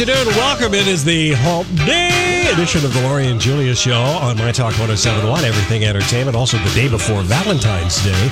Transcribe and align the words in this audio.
Afternoon. 0.00 0.28
Welcome. 0.28 0.72
It 0.72 0.86
is 0.86 1.04
the 1.04 1.32
Hump 1.32 1.68
Day 1.84 2.50
edition 2.50 2.86
of 2.86 2.94
the 2.94 3.02
Lori 3.02 3.26
and 3.26 3.38
Julia 3.38 3.74
Show 3.74 4.00
on 4.00 4.38
My 4.38 4.50
Talk 4.50 4.72
1071, 4.78 5.44
Everything 5.44 5.84
Entertainment, 5.84 6.34
also 6.34 6.56
the 6.56 6.70
day 6.70 6.88
before 6.88 7.20
Valentine's 7.20 8.02
Day. 8.02 8.30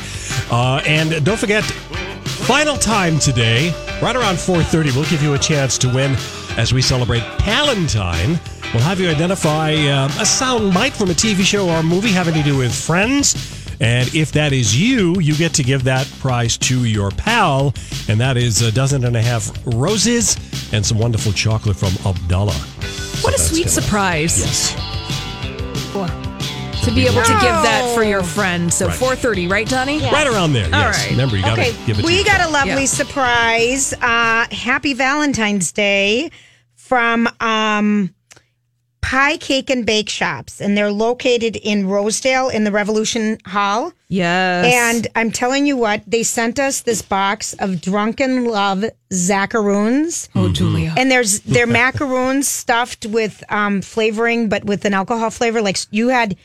Uh, 0.51 0.81
and 0.87 1.23
don't 1.27 1.39
forget, 1.39 1.63
final 1.65 2.79
time 2.79 3.19
today, 3.19 3.75
right 4.01 4.17
around 4.17 4.37
4.30, 4.37 4.97
we'll 4.97 5.05
give 5.11 5.23
you 5.23 5.35
a 5.35 5.39
chance 5.39 5.77
to 5.77 5.89
win 5.93 6.17
as 6.57 6.73
we 6.73 6.81
celebrate 6.81 7.23
Palentine. 7.39 8.41
We'll 8.75 8.83
have 8.83 9.01
you 9.01 9.09
identify 9.09 9.73
uh, 9.75 10.09
a 10.21 10.27
sound 10.27 10.75
bite 10.75 10.93
from 10.93 11.09
a 11.11 11.15
TV 11.15 11.43
show 11.43 11.69
or 11.71 11.83
movie 11.83 12.11
having 12.11 12.35
to 12.35 12.43
do 12.43 12.57
with 12.59 12.75
friends. 12.75 13.35
And 13.81 14.13
if 14.15 14.33
that 14.33 14.53
is 14.53 14.79
you, 14.79 15.19
you 15.21 15.35
get 15.37 15.55
to 15.55 15.63
give 15.63 15.85
that 15.85 16.07
prize 16.21 16.59
to 16.59 16.85
your 16.85 17.11
pal. 17.11 17.73
And 18.09 18.21
that 18.21 18.37
is 18.37 18.61
a 18.61 18.71
dozen 18.71 19.05
and 19.05 19.17
a 19.17 19.23
half 19.23 19.51
roses 19.65 20.37
and 20.73 20.85
some 20.85 20.99
wonderful 20.99 21.33
chocolate 21.33 21.77
from 21.77 21.93
Abdallah. 22.05 22.53
What 23.23 23.35
a 23.35 23.39
sweet 23.39 23.67
gonna- 23.67 23.71
surprise 23.71 24.39
Yes. 24.39 24.75
to 26.85 26.91
be 26.95 27.07
able 27.07 27.23
to 27.23 27.33
give 27.33 27.41
that 27.65 27.91
for 27.95 28.03
your 28.05 28.23
friend. 28.23 28.73
So 28.73 28.87
Right. 28.89 28.97
4:30, 28.97 29.49
right, 29.49 29.69
Donnie? 29.69 30.01
Right 30.01 30.27
around 30.27 30.53
there. 30.53 30.65
All 30.67 30.71
yes. 30.81 30.99
right. 31.03 31.11
Remember, 31.13 31.37
you 31.37 31.43
got 31.43 31.57
to 31.57 31.63
Okay, 31.63 31.75
give 31.87 31.99
it 31.99 32.05
we 32.05 32.17
your 32.17 32.25
got 32.25 32.41
a 32.43 32.49
lovely 32.49 32.83
Yeah. 32.83 32.85
surprise. 32.87 33.93
Uh, 33.95 34.47
happy 34.53 34.93
Valentine's 34.95 35.73
Day 35.73 36.31
from 36.77 37.29
um, 37.41 38.11
Pie 39.09 39.39
Cake 39.39 39.71
and 39.71 39.87
Bake 39.87 40.11
Shops, 40.11 40.61
and 40.61 40.77
they're 40.77 40.93
located 40.93 41.57
in 41.57 41.87
Rosedale 41.87 42.51
in 42.51 42.65
the 42.65 42.71
Revolution 42.71 43.39
Hall. 43.47 43.95
Yes. 44.09 44.67
And 44.71 45.07
I'm 45.17 45.31
telling 45.31 45.67
you 45.67 45.79
what, 45.79 46.03
they 46.07 46.23
sent 46.23 46.59
us 46.59 46.83
this 46.83 47.01
box 47.01 47.55
of 47.55 47.81
Drunken 47.81 48.45
Love 48.45 48.85
Zackaroons. 49.11 50.29
oh, 50.35 50.53
Julia. 50.53 50.93
And 50.95 51.11
there's 51.11 51.41
they're 51.41 51.67
macaroons 51.67 52.49
stuffed 52.49 53.07
with 53.07 53.43
um, 53.49 53.81
flavoring, 53.81 54.51
but 54.51 54.67
with 54.67 54.85
an 54.85 54.93
alcohol 54.93 55.31
flavor. 55.31 55.63
Like 55.63 55.79
you 55.91 56.09
had, 56.09 56.37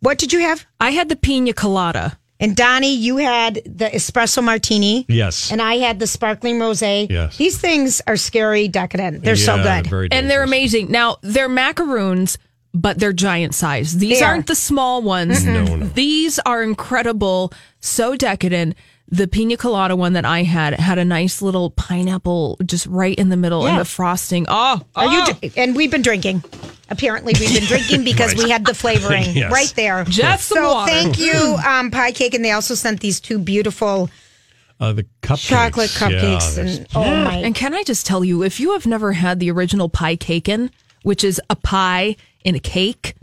what 0.00 0.16
did 0.16 0.32
you 0.32 0.40
have? 0.40 0.64
I 0.80 0.92
had 0.92 1.10
the 1.10 1.16
pina 1.16 1.52
colada. 1.52 2.18
And 2.38 2.54
Donnie, 2.54 2.94
you 2.94 3.16
had 3.16 3.54
the 3.64 3.86
espresso 3.86 4.42
martini. 4.44 5.06
Yes. 5.08 5.50
And 5.50 5.62
I 5.62 5.76
had 5.76 5.98
the 5.98 6.06
sparkling 6.06 6.58
rosé. 6.58 7.08
Yes. 7.10 7.36
These 7.38 7.58
things 7.58 8.02
are 8.06 8.16
scary, 8.16 8.68
decadent. 8.68 9.22
They're 9.24 9.36
so 9.36 9.56
good. 9.56 9.86
Very 9.86 10.08
And 10.12 10.30
they're 10.30 10.42
amazing. 10.42 10.90
Now, 10.90 11.16
they're 11.22 11.48
macaroons, 11.48 12.36
but 12.74 12.98
they're 12.98 13.14
giant 13.14 13.54
size. 13.54 13.96
These 13.96 14.18
They 14.18 14.24
are. 14.24 14.32
aren't 14.32 14.48
the 14.48 14.54
small 14.54 15.00
ones. 15.00 15.44
Mm-hmm. 15.44 15.64
No, 15.64 15.76
no. 15.76 15.86
These 15.86 16.38
are 16.40 16.62
incredible, 16.62 17.52
so 17.80 18.16
decadent. 18.16 18.76
The 19.08 19.28
pina 19.28 19.56
colada 19.56 19.94
one 19.94 20.14
that 20.14 20.24
I 20.24 20.42
had 20.42 20.74
had 20.74 20.98
a 20.98 21.04
nice 21.04 21.40
little 21.40 21.70
pineapple 21.70 22.58
just 22.66 22.86
right 22.86 23.16
in 23.16 23.28
the 23.28 23.36
middle 23.36 23.66
and 23.66 23.78
the 23.78 23.84
frosting. 23.84 24.46
Oh, 24.48 24.82
Are 24.96 25.04
you? 25.06 25.22
oh. 25.22 25.32
dr- 25.40 25.52
And 25.56 25.76
we've 25.76 25.90
been 25.92 26.02
drinking. 26.02 26.42
Apparently, 26.90 27.32
we've 27.38 27.54
been 27.54 27.64
drinking 27.66 28.02
because 28.10 28.34
we 28.34 28.50
had 28.50 28.64
the 28.64 28.74
flavoring 28.74 29.24
Yes. 29.32 29.52
right 29.52 29.72
there. 29.76 30.04
Just 30.04 30.48
some 30.48 30.58
so 30.58 30.72
water. 30.74 30.90
thank 30.90 31.18
you, 31.20 31.56
um, 31.66 31.90
pie 31.92 32.10
cake, 32.12 32.34
and 32.34 32.44
they 32.44 32.50
also 32.50 32.74
sent 32.74 32.98
these 33.00 33.20
two 33.20 33.38
beautiful 33.38 34.10
Uh, 34.80 34.92
the 34.92 35.04
cupcakes. 35.22 35.46
chocolate 35.48 35.90
cupcakes. 35.90 36.56
there's- 36.56 36.78
and 36.78 36.86
oh 36.96 37.04
my! 37.24 37.36
And 37.36 37.54
can 37.54 37.74
I 37.74 37.84
just 37.84 38.06
tell 38.06 38.24
you, 38.24 38.42
if 38.42 38.58
you 38.60 38.72
have 38.72 38.86
never 38.86 39.12
had 39.12 39.38
the 39.40 39.50
original 39.52 39.88
PieCaken, 39.88 40.70
which 41.02 41.22
is 41.22 41.40
a 41.48 41.54
pie 41.56 42.16
in 42.44 42.54
a 42.56 42.60
cake, 42.60 43.14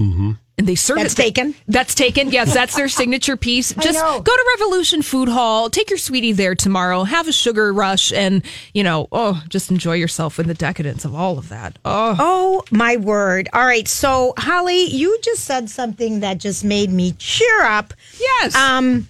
and 0.58 0.68
they 0.68 0.76
serve 0.76 0.98
That's 0.98 1.14
it. 1.14 1.18
taken? 1.18 1.56
That's 1.68 1.96
taken. 1.96 2.30
Yes, 2.32 2.54
that's 2.60 2.76
their 2.76 2.88
signature 2.88 3.36
piece. 3.36 3.74
Just 3.74 4.00
go 4.00 4.22
to 4.24 4.46
Revolution 4.58 5.02
Food 5.02 5.28
Hall, 5.30 5.70
take 5.70 5.90
your 5.90 5.98
sweetie 5.98 6.32
there 6.32 6.54
tomorrow, 6.56 7.04
have 7.04 7.28
a 7.28 7.32
sugar 7.32 7.74
rush, 7.74 8.14
and 8.14 8.44
you 8.74 8.84
know, 8.84 9.08
oh, 9.12 9.42
just 9.50 9.72
enjoy 9.72 9.94
yourself 9.96 10.40
in 10.40 10.48
the 10.48 10.54
decadence 10.54 11.06
of 11.06 11.16
all 11.16 11.38
of 11.40 11.50
that. 11.50 11.80
Oh, 11.84 12.16
Oh 12.20 12.64
my 12.72 12.98
word! 12.98 13.50
All 13.54 13.66
right, 13.66 13.88
so 13.88 14.34
Holly, 14.38 14.84
you 14.86 15.18
just 15.24 15.44
said 15.44 15.70
something 15.70 16.20
that 16.20 16.38
just 16.38 16.64
made 16.64 16.92
me 16.92 17.14
cheer 17.14 17.64
up. 17.64 17.94
yes. 18.20 18.56
Um, 18.56 19.08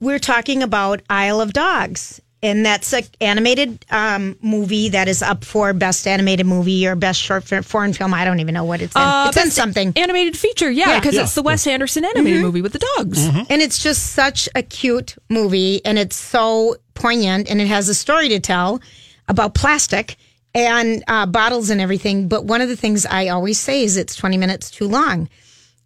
we're 0.00 0.18
talking 0.18 0.62
about 0.62 1.00
Isle 1.10 1.40
of 1.40 1.52
Dogs, 1.52 2.20
and 2.44 2.64
that's 2.64 2.92
an 2.92 3.02
animated 3.20 3.84
um, 3.90 4.36
movie 4.40 4.90
that 4.90 5.08
is 5.08 5.22
up 5.22 5.44
for 5.44 5.72
best 5.72 6.06
animated 6.06 6.46
movie 6.46 6.86
or 6.86 6.94
best 6.94 7.20
short 7.20 7.42
fi- 7.44 7.62
foreign 7.62 7.92
film. 7.92 8.14
I 8.14 8.24
don't 8.24 8.38
even 8.38 8.54
know 8.54 8.64
what 8.64 8.80
it's 8.82 8.94
in. 8.94 9.02
Uh, 9.02 9.26
it's 9.28 9.36
in 9.44 9.50
something, 9.50 9.92
animated 9.96 10.36
feature, 10.36 10.70
yeah, 10.70 10.90
Yeah. 10.90 11.00
because 11.00 11.14
Yeah. 11.16 11.22
it's 11.22 11.34
the 11.34 11.42
Wes 11.42 11.66
Anderson 11.66 12.04
animated 12.04 12.42
movie 12.42 12.62
with 12.62 12.72
the 12.74 12.86
dogs. 12.96 13.18
and 13.26 13.60
it's 13.62 13.82
just 13.82 14.12
such 14.12 14.48
a 14.54 14.62
cute 14.62 15.16
movie, 15.28 15.84
and 15.84 15.98
it's 15.98 16.16
so 16.16 16.76
poignant, 16.94 17.50
and 17.50 17.60
it 17.60 17.66
has 17.66 17.88
a 17.88 17.94
story 17.94 18.28
to 18.28 18.38
tell 18.38 18.80
about 19.26 19.54
plastic 19.54 20.16
and 20.54 21.02
uh, 21.08 21.26
bottles 21.26 21.70
and 21.70 21.80
everything. 21.80 22.28
But 22.28 22.44
one 22.44 22.60
of 22.60 22.68
the 22.68 22.76
things 22.76 23.04
I 23.06 23.28
always 23.28 23.58
say 23.58 23.82
is 23.82 23.96
it's 23.96 24.14
twenty 24.14 24.36
minutes 24.36 24.70
too 24.70 24.86
long. 24.86 25.28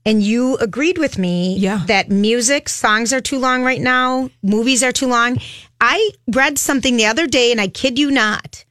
And 0.04 0.22
you 0.22 0.56
agreed 0.56 0.96
with 0.96 1.18
me 1.18 1.56
Yeah. 1.58 1.82
that 1.86 2.10
music, 2.10 2.68
songs 2.68 3.12
are 3.12 3.20
too 3.20 3.38
long 3.38 3.62
right 3.62 3.80
now, 3.80 4.30
movies 4.42 4.82
are 4.82 4.92
too 4.92 5.06
long. 5.06 5.38
I 5.80 6.10
read 6.26 6.58
something 6.58 6.96
the 6.96 7.06
other 7.06 7.26
day, 7.26 7.52
and 7.52 7.60
I 7.60 7.68
kid 7.68 7.98
you 7.98 8.10
not, 8.10 8.64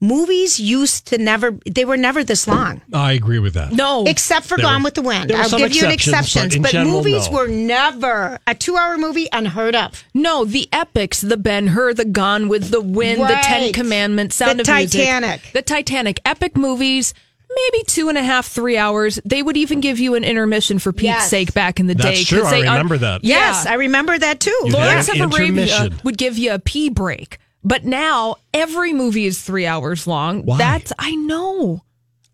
movies 0.00 0.58
used 0.60 1.06
to 1.08 1.18
never, 1.18 1.58
they 1.66 1.84
were 1.84 1.96
never 1.96 2.22
this 2.24 2.46
long, 2.48 2.80
I 2.92 3.12
agree 3.12 3.38
with 3.38 3.54
that. 3.54 3.72
No, 3.72 4.04
except 4.06 4.46
for 4.46 4.56
There 4.56 4.64
Gone 4.64 4.82
were- 4.82 4.86
with 4.86 4.94
the 4.94 5.02
Wind. 5.02 5.30
there 5.30 5.38
I'll 5.38 5.48
some 5.48 5.60
give 5.60 5.74
you 5.74 5.84
an 5.86 5.90
exception, 5.92 6.42
exceptions, 6.44 6.56
but 6.56 6.62
but, 6.62 6.72
general, 6.72 6.96
movies 6.96 7.30
no. 7.30 7.36
were 7.36 7.48
never 7.48 8.38
a 8.46 8.54
two 8.54 8.76
hour 8.76 8.96
movie 8.98 9.28
unheard 9.32 9.74
of. 9.76 10.02
No, 10.14 10.44
the 10.44 10.68
epics, 10.72 11.20
the 11.20 11.36
Ben 11.36 11.68
Hur, 11.68 11.94
the 11.94 12.04
Gone 12.04 12.48
with 12.48 12.70
the 12.70 12.80
Wind, 12.80 13.20
the 13.22 13.38
Ten 13.42 13.72
Commandments, 13.72 14.36
Sound 14.36 14.58
The 14.58 14.62
of 14.62 14.76
Music, 14.78 15.00
Titanic. 15.00 15.50
the 15.52 15.62
Titanic, 15.62 16.20
epic 16.24 16.56
movies. 16.56 17.12
Maybe 17.54 17.84
two 17.84 18.08
and 18.08 18.16
a 18.16 18.22
half, 18.22 18.46
three 18.46 18.76
hours. 18.76 19.18
They 19.24 19.42
would 19.42 19.56
even 19.56 19.80
give 19.80 19.98
you 19.98 20.14
an 20.14 20.22
intermission 20.24 20.78
for 20.78 20.92
Pete's 20.92 21.04
Yes. 21.04 21.30
sake 21.30 21.52
back 21.52 21.80
in 21.80 21.86
the 21.88 21.94
That's 21.94 22.18
day. 22.20 22.24
true. 22.24 22.42
'cause 22.42 22.52
I 22.52 22.60
they 22.60 22.66
un- 22.66 22.74
remember 22.74 22.98
that. 22.98 23.24
Yeah. 23.24 23.36
Yes, 23.36 23.66
I 23.66 23.74
remember 23.74 24.16
that 24.18 24.38
too. 24.40 24.50
You 24.64 24.72
had 24.76 24.86
Lawrence 24.86 25.08
an 25.08 25.20
of 25.22 25.32
Arabia 25.34 25.90
would 26.04 26.16
give 26.16 26.38
you 26.38 26.52
a 26.52 26.58
pee 26.60 26.88
break, 26.90 27.38
but 27.64 27.84
now 27.84 28.36
every 28.54 28.92
movie 28.92 29.26
is 29.26 29.40
three 29.40 29.66
hours 29.66 30.06
long. 30.06 30.44
Why? 30.44 30.58
That's 30.58 30.92
I 30.98 31.14
know, 31.16 31.82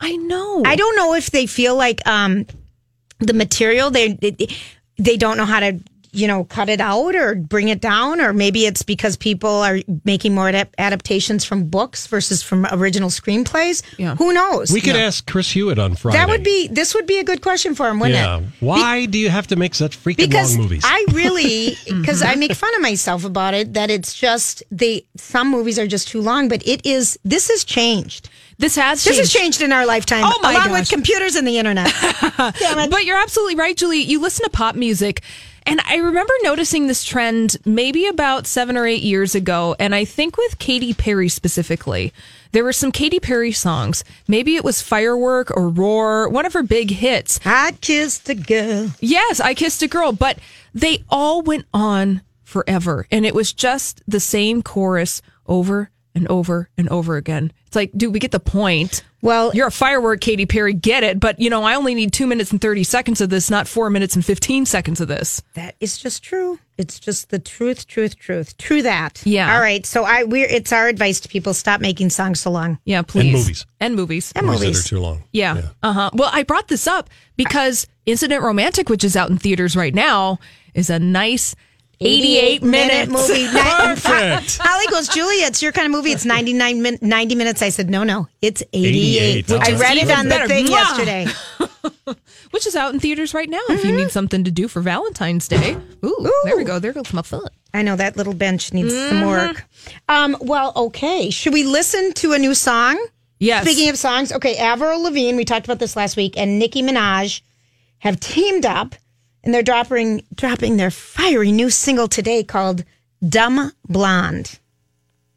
I 0.01 0.17
know. 0.17 0.63
I 0.67 0.77
don't 0.77 0.97
know 0.97 1.15
if 1.15 1.31
they 1.31 1.47
feel 1.47 1.77
like 1.77 2.07
um, 2.07 2.47
the 3.19 3.33
material 3.33 3.91
they, 3.91 4.13
they 4.13 4.37
they 4.99 5.17
don't 5.17 5.37
know 5.39 5.47
how 5.47 5.61
to 5.61 5.81
you 6.17 6.27
know 6.27 6.45
cut 6.45 6.69
it 6.69 6.81
out 6.81 7.15
or 7.15 7.35
bring 7.35 7.69
it 7.69 7.81
down, 7.81 8.21
or 8.21 8.33
maybe 8.33 8.67
it's 8.67 8.83
because 8.83 9.17
people 9.17 9.51
are 9.51 9.79
making 10.05 10.35
more 10.35 10.47
adap- 10.51 10.75
adaptations 10.79 11.45
from 11.45 11.65
books 11.69 12.07
versus 12.07 12.43
from 12.43 12.67
original 12.73 13.11
screenplays. 13.11 13.83
Yeah. 13.99 14.17
Who 14.17 14.33
knows? 14.33 14.73
We 14.73 14.81
could 14.81 14.97
ask 14.97 15.27
Chris 15.31 15.51
Hewitt 15.53 15.79
on 15.79 15.95
Friday. 15.95 16.19
that 16.19 16.29
would 16.29 16.43
be 16.43 16.69
this 16.69 16.95
would 16.95 17.07
be 17.07 17.19
a 17.19 17.25
good 17.25 17.43
question 17.43 17.75
for 17.75 17.89
him, 17.89 18.01
wouldn't 18.01 18.19
Yeah. 18.19 18.39
it? 18.39 18.45
Why 18.61 19.07
do 19.07 19.19
you 19.19 19.29
have 19.31 19.47
to 19.49 19.57
make 19.57 19.75
such 19.75 19.97
freaking 20.03 20.17
because 20.17 20.55
long 20.57 20.63
movies? 20.65 20.83
I 20.85 21.05
really 21.13 21.77
because 21.87 22.23
I 22.23 22.35
make 22.35 22.53
fun 22.55 22.75
of 22.75 22.81
myself 22.83 23.25
about 23.25 23.55
it 23.55 23.75
that 23.75 23.91
it's 23.91 24.15
just 24.15 24.63
they 24.71 25.05
some 25.17 25.51
movies 25.51 25.79
are 25.79 25.87
just 25.87 26.09
too 26.09 26.21
long, 26.21 26.49
but 26.49 26.67
it 26.67 26.85
is 26.87 27.19
this 27.25 27.49
has 27.51 27.63
changed. 27.65 28.29
this 28.59 28.75
has 28.77 29.05
This 29.05 29.17
changed. 29.17 29.21
has 29.21 29.33
changed 29.43 29.61
in 29.63 29.71
our 29.73 29.85
lifetime, 29.85 30.23
Oh 30.25 30.39
my 30.43 30.53
along 30.53 30.69
gosh. 30.69 30.81
with 30.81 30.89
computers 30.89 31.37
and 31.37 31.47
the 31.47 31.59
internet. 31.59 31.93
But 32.91 33.05
you're 33.05 33.21
absolutely 33.21 33.57
right, 33.57 33.77
Julie. 33.77 34.01
You 34.01 34.21
listen 34.21 34.45
to 34.45 34.51
pop 34.51 34.75
music, 34.77 35.23
and 35.67 35.81
I 35.85 35.97
remember 35.97 36.33
noticing 36.43 36.87
this 36.87 37.05
trend 37.05 37.57
maybe 37.65 38.07
about 38.07 38.47
seven 38.47 38.77
or 38.77 38.87
eight 38.87 39.03
years 39.03 39.35
ago, 39.35 39.75
and 39.79 39.95
I 39.95 40.05
think 40.05 40.37
with 40.37 40.59
Katy 40.59 40.95
Perry 40.95 41.29
specifically. 41.29 42.13
There 42.53 42.65
were 42.65 42.73
some 42.73 42.93
Katy 42.93 43.21
Perry 43.21 43.53
songs. 43.53 44.05
Maybe 44.29 44.57
it 44.57 44.65
was 44.65 44.81
Firework 44.81 45.55
or 45.55 45.69
Roar, 45.69 46.29
one 46.29 46.47
of 46.47 46.55
her 46.55 46.63
big 46.63 46.91
hits. 46.91 47.39
I 47.45 47.73
kissed 47.81 48.29
a 48.29 48.35
girl. 48.35 48.93
Yes, 49.01 49.41
I 49.41 49.53
Kissed 49.55 49.83
a 49.83 49.89
Girl, 49.89 50.13
but 50.13 50.39
they 50.73 51.05
all 51.11 51.43
went 51.43 51.67
on 51.75 52.23
forever. 52.45 53.07
And 53.11 53.27
it 53.27 53.35
was 53.35 53.53
just 53.53 54.03
the 54.07 54.21
same 54.21 54.63
chorus 54.63 55.21
over 55.47 55.91
and 56.17 56.27
over 56.29 56.69
and 56.77 56.89
over 56.89 57.17
again. 57.17 57.53
It's 57.67 57.77
like, 57.77 57.93
dude, 57.97 58.13
we 58.13 58.19
get 58.19 58.33
the 58.33 58.41
point. 58.41 59.05
Well- 59.23 59.53
you're 59.55 59.67
a 59.67 59.73
firework, 59.73 60.21
Katy 60.21 60.47
Perry. 60.47 60.73
Get 60.73 61.05
it, 61.05 61.21
but 61.21 61.39
you 61.39 61.51
know, 61.51 61.63
I 61.63 61.75
only 61.75 61.95
need 61.95 62.13
two 62.13 62.27
minutes 62.27 62.51
and 62.53 62.61
thirty 62.61 62.83
seconds 62.85 63.21
of 63.21 63.29
this, 63.29 63.51
not 63.51 63.69
four 63.69 63.91
minutes 63.91 64.17
and 64.17 64.25
fifteen 64.25 64.67
seconds 64.67 65.01
of 65.01 65.09
this. 65.09 65.43
That 65.55 65.77
is 65.79 65.99
just 65.99 66.23
true. 66.23 66.59
It's 66.79 66.99
just 66.99 67.31
the 67.31 67.39
truth, 67.39 67.87
truth, 67.87 68.19
truth. 68.19 68.57
True 68.57 68.83
that. 68.83 69.23
Yeah. 69.25 69.55
All 69.55 69.61
right. 69.61 69.85
So 69.85 70.05
I 70.05 70.25
we're 70.25 70.47
it's 70.47 70.73
our 70.73 70.89
advice 70.89 71.21
to 71.21 71.29
people 71.29 71.55
stop 71.55 71.81
making 71.81 72.11
songs 72.11 72.41
so 72.41 72.51
long. 72.51 72.79
Yeah, 72.85 73.03
please. 73.03 73.25
And 73.25 73.33
movies. 73.35 73.67
and 73.81 73.97
movies. 73.97 74.33
And 74.35 74.47
Movies 74.47 74.61
That 74.83 74.87
are 74.87 74.89
too 74.89 75.01
long. 75.01 75.25
Yeah. 75.33 75.63
Uh 75.83 75.93
huh. 75.93 76.11
Well, 76.15 76.31
I 76.33 76.43
brought 76.43 76.69
this 76.69 76.87
up 76.87 77.11
because 77.37 77.87
Incident 78.07 78.43
Romantic, 78.43 78.89
which 78.89 79.05
is 79.05 79.17
out 79.17 79.31
in 79.31 79.39
theaters 79.39 79.77
right 79.77 79.95
now, 79.95 80.39
is 80.75 80.89
a 80.91 80.99
nice 80.99 81.55
88 82.01 82.63
minute 82.63 83.09
movie. 83.09 83.47
Perfect. 83.53 84.59
Holly 84.63 84.87
goes, 84.91 85.09
Julia, 85.09 85.47
it's 85.47 85.63
your 85.63 85.73
kind 85.73 85.87
of 85.87 85.93
movie. 85.93 86.11
It's 86.13 86.25
99 86.25 86.83
min- 86.83 86.99
90 87.01 87.35
minutes. 87.35 87.63
I 87.63 87.71
said, 87.71 87.89
no, 87.89 88.05
no, 88.05 88.29
it's 88.43 88.63
88. 88.73 89.51
88. 89.51 89.53
I 89.53 89.79
read 89.79 89.97
it 89.97 90.03
even 90.05 90.17
on 90.17 90.25
the 90.27 90.31
better. 90.31 90.49
thing 90.49 90.67
yesterday. 90.67 91.27
which 92.51 92.67
is 92.67 92.77
out 92.77 92.95
in 92.95 93.01
theaters 93.01 93.35
right 93.35 93.49
now. 93.49 93.61
If 93.69 93.85
you 93.85 93.93
need 93.95 94.11
something 94.11 94.45
to 94.45 94.51
do 94.51 94.69
for 94.69 94.81
Valentine's 94.81 95.49
Day, 95.49 95.77
ooh, 96.05 96.31
there 96.45 96.57
we 96.57 96.65
go. 96.65 96.79
There 96.79 96.93
goes 96.93 97.13
my 97.13 97.23
foot. 97.23 97.53
I 97.75 97.83
know 97.83 97.97
that 97.97 98.17
little 98.17 98.35
bench 98.35 98.73
needs 98.73 98.95
some 98.95 99.19
Mm-hmm. 99.19 99.27
work. 99.27 99.65
Um, 100.09 100.37
well, 100.41 100.73
okay. 100.77 101.31
Should 101.31 101.53
we 101.53 101.65
listen 101.65 102.13
to 102.15 102.33
a 102.33 102.39
new 102.39 102.55
song? 102.55 103.05
Yes. 103.39 103.65
Speaking 103.65 103.91
of 103.91 103.99
songs, 103.99 104.33
okay, 104.33 104.57
Avril 104.57 105.03
Lavigne, 105.03 105.37
we 105.37 105.45
talked 105.45 105.67
about 105.67 105.79
this 105.79 105.97
last 105.97 106.17
week, 106.17 106.39
and 106.39 106.59
Nicki 106.59 106.83
Minaj 106.83 107.43
have 107.99 108.19
teamed 108.21 108.65
up 108.65 108.95
and 109.47 109.55
they're 109.55 109.63
dropping 109.63 110.25
dropping 110.35 110.77
their 110.77 110.91
fiery 110.91 111.53
new 111.53 111.71
single 111.71 112.09
today 112.09 112.43
called 112.43 112.85
Dumb 113.27 113.73
Blonde. 113.89 114.59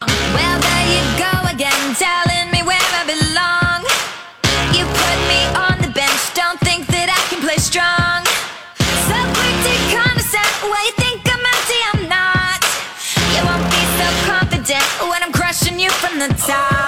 Well, 0.01 0.59
there 0.59 0.88
you 0.89 1.03
go 1.21 1.31
again, 1.53 1.94
telling 1.94 2.50
me 2.51 2.63
where 2.65 2.81
I 2.81 3.06
belong. 3.06 3.85
You 4.73 4.83
put 4.89 5.17
me 5.29 5.41
on 5.53 5.77
the 5.85 5.94
bench, 5.94 6.33
don't 6.33 6.59
think 6.61 6.88
that 6.88 7.13
I 7.13 7.21
can 7.29 7.39
play 7.39 7.61
strong. 7.61 8.25
So 9.06 9.17
quick 9.38 9.57
to 9.69 9.73
condescend, 9.94 10.53
well, 10.65 10.83
you 10.83 10.94
think 10.97 11.21
I'm 11.29 11.45
empty, 11.45 11.79
I'm 11.94 12.03
not. 12.09 12.59
You 13.29 13.45
won't 13.45 13.67
be 13.69 13.83
so 14.01 14.07
confident 14.25 14.89
when 15.06 15.21
I'm 15.21 15.31
crushing 15.31 15.79
you 15.79 15.91
from 15.91 16.17
the 16.17 16.33
top. 16.33 16.79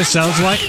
This 0.00 0.08
sounds 0.08 0.40
like? 0.40 0.62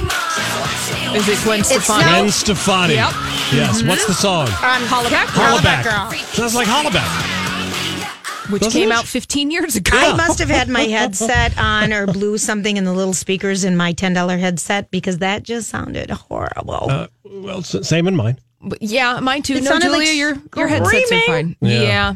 Is 1.16 1.30
it 1.30 1.42
Gwen 1.46 1.64
Stefani? 1.64 2.04
Gwen 2.04 2.30
Stefani. 2.32 2.96
Yep. 2.96 3.12
Yes. 3.54 3.82
What's 3.82 4.06
the 4.06 4.14
song? 4.14 4.48
Um, 4.48 4.84
Hollaback. 4.92 5.28
Hollaback. 5.28 5.84
Girl. 5.86 6.12
Sounds 6.34 6.54
like 6.54 6.68
Hollaback. 6.68 8.52
which 8.52 8.64
Doesn't 8.64 8.78
came 8.78 8.92
it? 8.92 8.94
out 8.94 9.06
15 9.06 9.50
years 9.50 9.78
ago. 9.78 9.92
I 9.94 10.18
must 10.18 10.40
have 10.40 10.50
had 10.50 10.68
my 10.68 10.82
headset 10.98 11.58
on 11.58 11.94
or 11.94 12.08
blew 12.08 12.38
something 12.38 12.76
in 12.76 12.84
the 12.84 12.92
little 12.92 13.14
speakers 13.14 13.64
in 13.64 13.78
my 13.78 13.94
$10 13.94 14.38
headset 14.38 14.92
because 14.92 15.20
that 15.20 15.44
just 15.44 15.70
sounded 15.70 16.10
horrible. 16.10 16.90
Uh, 16.92 17.08
well, 17.24 17.62
same 17.64 18.10
in 18.10 18.18
mine. 18.18 18.38
But 18.60 18.82
yeah, 18.82 19.18
mine 19.22 19.44
too. 19.44 19.54
It 19.54 19.64
no, 19.64 19.80
Julia, 19.80 19.98
like 19.98 20.14
your 20.14 20.38
your 20.58 20.68
headsets 20.68 21.10
are 21.10 21.22
fine. 21.22 21.56
Yeah. 21.62 21.82
Yeah. 21.82 22.16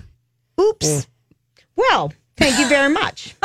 Oops. 0.59 1.07
Well, 1.77 2.11
thank 2.37 2.59
you 2.59 2.67
very 2.67 2.91
much. 2.91 3.35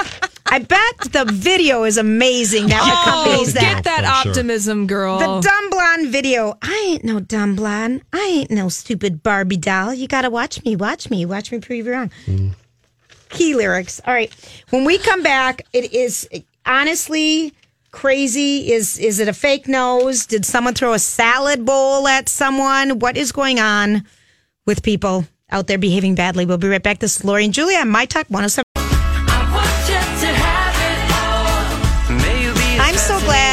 I 0.47 0.59
bet 0.59 1.13
the 1.13 1.25
video 1.31 1.85
is 1.85 1.97
amazing 1.97 2.67
that 2.69 2.81
oh, 2.83 3.03
accompanies 3.25 3.55
that. 3.55 3.63
Oh, 3.63 3.75
Get 3.77 3.85
that 3.85 4.05
I'm 4.05 4.23
sure. 4.25 4.31
optimism, 4.33 4.87
girl. 4.87 5.19
The 5.19 5.49
dumb 5.49 5.71
blonde 5.71 6.09
video. 6.09 6.59
I 6.61 6.89
ain't 6.89 7.05
no 7.05 7.21
dumb 7.21 7.55
blonde. 7.55 8.03
I 8.13 8.19
ain't 8.21 8.51
no 8.51 8.69
stupid 8.69 9.23
Barbie 9.23 9.57
doll. 9.59 9.95
You 9.95 10.09
got 10.09 10.23
to 10.23 10.31
watch 10.31 10.65
me. 10.65 10.75
Watch 10.75 11.09
me. 11.09 11.25
Watch 11.25 11.53
me 11.53 11.61
prove 11.61 11.87
you 11.87 11.93
wrong. 11.93 12.11
Mm. 12.27 12.55
Key 13.29 13.55
lyrics. 13.55 14.01
All 14.05 14.13
right. 14.13 14.33
When 14.71 14.85
we 14.85 14.99
come 14.99 15.23
back, 15.23 15.63
it 15.73 15.93
is 15.93 16.29
honestly 16.67 17.55
crazy. 17.93 18.73
Is 18.73 18.99
is 18.99 19.21
it 19.21 19.29
a 19.29 19.33
fake 19.33 19.69
nose? 19.69 20.27
Did 20.27 20.45
someone 20.45 20.75
throw 20.75 20.95
a 20.95 20.99
salad 20.99 21.65
bowl 21.65 22.09
at 22.09 22.29
someone? 22.29 22.99
What 22.99 23.17
is 23.17 23.31
going 23.31 23.61
on 23.61 24.05
with 24.67 24.83
people 24.83 25.27
out 25.51 25.69
there 25.69 25.79
behaving 25.79 26.17
badly? 26.17 26.45
We'll 26.45 26.59
be 26.59 26.69
right 26.69 26.83
back. 26.83 26.99
This 26.99 27.19
is 27.19 27.25
Lori 27.25 27.45
and 27.45 27.55
Julia 27.55 27.79
on 27.79 27.89
My 27.89 28.05
Talk 28.05 28.27
107. 28.31 28.65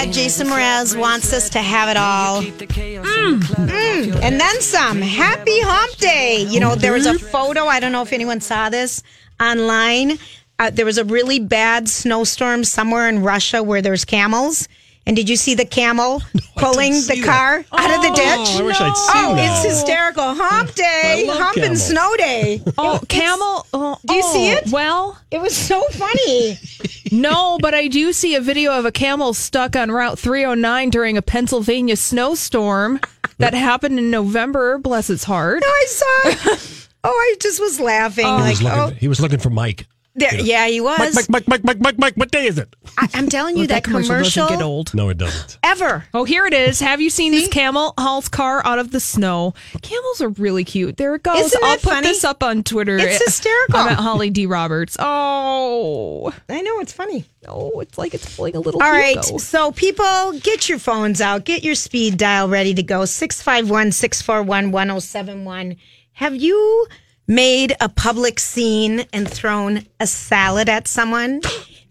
So 0.07 0.13
Jason 0.13 0.47
Mraz 0.47 0.97
wants 0.97 1.33
us 1.33 1.49
to 1.49 1.59
have 1.59 1.89
it 1.89 1.97
all. 1.97 2.41
Mm, 2.41 3.39
mm, 3.39 4.21
and 4.21 4.39
then 4.39 4.61
some. 4.61 5.01
Happy 5.01 5.59
Hump 5.61 5.97
Day. 5.97 6.45
You 6.49 6.59
know, 6.59 6.75
there 6.75 6.93
was 6.93 7.05
a 7.05 7.17
photo. 7.17 7.65
I 7.65 7.79
don't 7.79 7.91
know 7.91 8.03
if 8.03 8.13
anyone 8.13 8.39
saw 8.41 8.69
this 8.69 9.03
online. 9.39 10.17
Uh, 10.59 10.69
there 10.69 10.85
was 10.85 10.97
a 10.97 11.03
really 11.03 11.39
bad 11.39 11.89
snowstorm 11.89 12.63
somewhere 12.63 13.09
in 13.09 13.21
Russia 13.21 13.61
where 13.61 13.81
there's 13.81 14.05
camels. 14.05 14.67
And 15.07 15.15
did 15.15 15.29
you 15.29 15.37
see 15.37 15.55
the 15.55 15.63
camel 15.65 16.21
pulling 16.57 16.91
the 16.91 17.15
see 17.15 17.23
car 17.23 17.63
out 17.71 17.95
of 17.95 18.01
the 18.01 18.09
oh, 18.11 18.15
ditch? 18.15 18.59
I 18.59 18.61
wish 18.61 18.81
I'd 18.81 18.91
oh, 18.93 19.11
seen 19.13 19.25
Oh, 19.31 19.35
that. 19.35 19.63
it's 19.63 19.73
hysterical. 19.73 20.33
Hump 20.35 20.75
Day. 20.75 21.23
I 21.25 21.27
love 21.27 21.39
Hump 21.39 21.57
and 21.57 21.79
snow 21.79 22.13
day. 22.17 22.61
oh, 22.77 22.99
camel. 23.07 23.65
Oh, 23.73 23.97
Do 24.05 24.15
you 24.15 24.21
see 24.23 24.51
oh, 24.51 24.57
it? 24.57 24.69
Well, 24.69 25.17
It 25.31 25.39
was 25.39 25.55
so 25.55 25.81
funny. 25.91 26.57
no, 27.11 27.57
but 27.61 27.73
I 27.73 27.87
do 27.87 28.11
see 28.11 28.35
a 28.35 28.41
video 28.41 28.77
of 28.77 28.83
a 28.83 28.91
camel 28.91 29.33
stuck 29.33 29.77
on 29.77 29.91
Route 29.91 30.19
309 30.19 30.89
during 30.89 31.15
a 31.15 31.21
Pennsylvania 31.21 31.95
snowstorm 31.95 32.99
that 33.37 33.53
happened 33.53 33.97
in 33.97 34.11
November. 34.11 34.77
Bless 34.77 35.09
its 35.09 35.23
heart. 35.23 35.61
No, 35.61 35.67
I 35.67 35.85
saw 35.87 36.05
it. 36.53 36.87
Oh, 37.05 37.09
I 37.11 37.35
just 37.39 37.61
was 37.61 37.79
laughing. 37.79 38.25
He 38.25 38.31
like, 38.31 38.49
was 38.49 38.61
looking. 38.61 38.79
oh, 38.79 38.89
He 38.89 39.07
was 39.07 39.21
looking 39.21 39.39
for 39.39 39.49
Mike. 39.49 39.87
There, 40.17 40.39
yeah, 40.39 40.67
he 40.67 40.81
was. 40.81 41.15
Mike, 41.15 41.29
Mike, 41.29 41.47
Mike, 41.47 41.63
Mike, 41.63 41.79
Mike, 41.79 41.97
Mike. 41.97 42.17
What 42.17 42.31
day 42.31 42.47
is 42.47 42.57
it? 42.57 42.75
I, 42.97 43.07
I'm 43.13 43.29
telling 43.29 43.57
you, 43.57 43.67
that, 43.67 43.83
commercial, 43.83 44.17
doesn't 44.17 44.47
get 44.47 44.61
old. 44.61 44.93
No, 44.93 45.09
it 45.09 45.17
doesn't. 45.17 45.57
ever. 45.63 46.05
Oh, 46.13 46.23
here 46.23 46.45
it 46.45 46.53
is. 46.53 46.79
Have 46.79 46.99
you 47.01 47.09
seen 47.09 47.31
this 47.31 47.47
camel 47.47 47.93
hauls 47.97 48.27
car 48.27 48.61
out 48.65 48.79
of 48.79 48.91
the 48.91 48.99
snow? 48.99 49.53
Camels 49.81 50.21
are 50.21 50.29
really 50.29 50.63
cute. 50.63 50.97
There 50.97 51.15
it 51.15 51.23
goes. 51.23 51.39
Isn't 51.39 51.63
I'll 51.63 51.75
put 51.75 51.83
funny? 51.93 52.07
this 52.07 52.23
up 52.23 52.43
on 52.43 52.63
Twitter. 52.63 52.97
It's 52.97 53.23
hysterical. 53.23 53.77
I'm 53.77 53.89
at 53.89 53.99
Holly 53.99 54.29
D. 54.29 54.45
Roberts. 54.45 54.97
Oh, 54.99 56.33
I 56.49 56.61
know 56.61 56.79
it's 56.79 56.93
funny. 56.93 57.25
oh, 57.47 57.79
it's 57.79 57.97
like 57.97 58.13
it's 58.13 58.35
pulling 58.35 58.55
a 58.55 58.59
little. 58.59 58.81
All 58.81 58.91
right, 58.91 59.23
Hugo. 59.23 59.37
so 59.37 59.71
people, 59.71 60.33
get 60.39 60.67
your 60.67 60.79
phones 60.79 61.21
out, 61.21 61.45
get 61.45 61.63
your 61.63 61.75
speed 61.75 62.17
dial 62.17 62.49
ready 62.49 62.73
to 62.73 62.83
go. 62.83 63.05
651 63.05 63.91
641 63.91 64.71
1071. 64.71 65.75
Have 66.13 66.35
you 66.35 66.87
made 67.27 67.75
a 67.81 67.89
public 67.89 68.39
scene 68.39 69.05
and 69.13 69.29
thrown 69.29 69.85
a 69.99 70.07
salad 70.07 70.69
at 70.69 70.87
someone? 70.87 71.41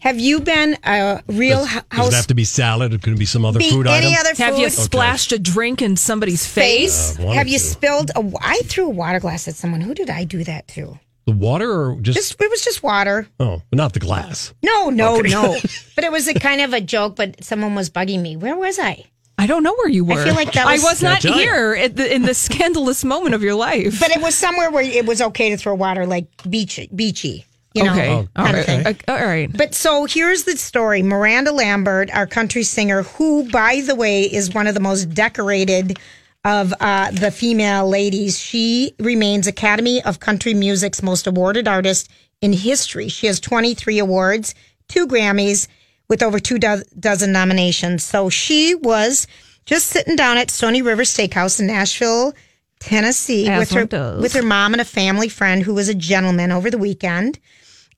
Have 0.00 0.20
you 0.20 0.40
been 0.40 0.76
a 0.84 1.22
real 1.26 1.58
Does, 1.64 1.68
hou- 1.68 1.80
does 1.80 1.98
house 1.98 2.12
it 2.12 2.16
have 2.16 2.26
to 2.28 2.34
be 2.34 2.44
salad? 2.44 2.92
It 2.92 3.02
could 3.02 3.18
be 3.18 3.24
some 3.26 3.44
other 3.44 3.58
be 3.58 3.70
food 3.70 3.86
any 3.86 4.08
item. 4.08 4.18
other 4.20 4.34
food? 4.34 4.42
Have 4.44 4.58
you 4.58 4.70
splashed 4.70 5.32
a 5.32 5.38
drink 5.38 5.82
in 5.82 5.96
somebody's 5.96 6.46
face? 6.46 7.16
face? 7.16 7.26
Uh, 7.26 7.32
have 7.32 7.48
you 7.48 7.58
to. 7.58 7.64
spilled 7.64 8.10
a? 8.14 8.32
I 8.40 8.60
threw 8.64 8.86
a 8.86 8.90
water 8.90 9.18
glass 9.20 9.48
at 9.48 9.54
someone. 9.54 9.80
Who 9.80 9.94
did 9.94 10.10
I 10.10 10.24
do 10.24 10.44
that 10.44 10.68
to? 10.68 10.98
the 11.24 11.32
water 11.32 11.68
or 11.68 11.96
just, 12.00 12.16
Just 12.16 12.40
it 12.40 12.48
was 12.48 12.62
just 12.62 12.84
water. 12.84 13.26
oh, 13.40 13.60
but 13.68 13.76
not 13.76 13.94
the 13.94 13.98
glass. 13.98 14.54
No, 14.62 14.90
no, 14.90 15.18
no. 15.20 15.56
But 15.96 16.04
it 16.04 16.12
was 16.12 16.28
a 16.28 16.34
kind 16.34 16.60
of 16.60 16.72
a 16.72 16.80
joke. 16.80 17.16
But 17.16 17.42
someone 17.42 17.74
was 17.74 17.90
bugging 17.90 18.22
me. 18.22 18.36
Where 18.36 18.54
was 18.54 18.78
I? 18.78 19.06
I 19.38 19.46
don't 19.46 19.62
know 19.62 19.74
where 19.74 19.88
you 19.88 20.04
were. 20.04 20.20
I 20.20 20.24
feel 20.24 20.34
like 20.34 20.52
that 20.52 20.64
was- 20.66 20.82
I 20.84 20.88
was 20.88 21.02
not 21.02 21.20
Can't 21.20 21.34
tell 21.34 21.36
you. 21.36 21.42
here 21.48 21.74
at 21.74 21.96
the, 21.96 22.14
in 22.14 22.22
the 22.22 22.34
scandalous 22.34 23.04
moment 23.04 23.34
of 23.34 23.42
your 23.42 23.54
life. 23.54 24.00
But 24.00 24.10
it 24.10 24.22
was 24.22 24.34
somewhere 24.34 24.70
where 24.70 24.82
it 24.82 25.04
was 25.06 25.20
okay 25.20 25.50
to 25.50 25.56
throw 25.56 25.74
water, 25.74 26.06
like 26.06 26.26
beachy, 26.48 26.88
beachy. 26.94 27.44
You 27.74 27.84
know, 27.84 27.92
okay, 27.92 28.08
Oh, 28.10 28.28
all 28.36 28.44
kind 28.46 28.56
of 28.56 28.64
thing. 28.64 28.86
Uh, 28.86 28.94
all 29.08 29.22
right. 29.26 29.54
But 29.54 29.74
so 29.74 30.06
here's 30.06 30.44
the 30.44 30.56
story: 30.56 31.02
Miranda 31.02 31.52
Lambert, 31.52 32.10
our 32.14 32.26
country 32.26 32.62
singer, 32.62 33.02
who, 33.02 33.50
by 33.50 33.82
the 33.86 33.94
way, 33.94 34.22
is 34.22 34.54
one 34.54 34.66
of 34.66 34.72
the 34.72 34.80
most 34.80 35.10
decorated 35.12 35.98
of 36.46 36.72
uh, 36.80 37.10
the 37.10 37.30
female 37.30 37.86
ladies. 37.86 38.38
She 38.38 38.94
remains 38.98 39.46
Academy 39.46 40.02
of 40.04 40.20
Country 40.20 40.54
Music's 40.54 41.02
most 41.02 41.26
awarded 41.26 41.68
artist 41.68 42.08
in 42.40 42.54
history. 42.54 43.08
She 43.08 43.26
has 43.26 43.38
23 43.40 43.98
awards, 43.98 44.54
two 44.88 45.06
Grammys, 45.06 45.68
with 46.08 46.22
over 46.22 46.38
two 46.38 46.58
do- 46.58 46.82
dozen 46.98 47.32
nominations. 47.32 48.02
So 48.02 48.28
she 48.28 48.74
was 48.74 49.26
just 49.64 49.86
sitting 49.88 50.16
down 50.16 50.38
at 50.38 50.50
Stony 50.50 50.82
River 50.82 51.02
Steakhouse 51.02 51.60
in 51.60 51.66
Nashville, 51.66 52.32
Tennessee, 52.78 53.48
As 53.48 53.58
with 53.60 53.70
her 53.72 54.18
with 54.20 54.32
her 54.34 54.42
mom 54.42 54.72
and 54.74 54.80
a 54.80 54.84
family 54.84 55.28
friend 55.28 55.62
who 55.62 55.74
was 55.74 55.88
a 55.88 55.94
gentleman 55.94 56.52
over 56.52 56.70
the 56.70 56.78
weekend 56.78 57.38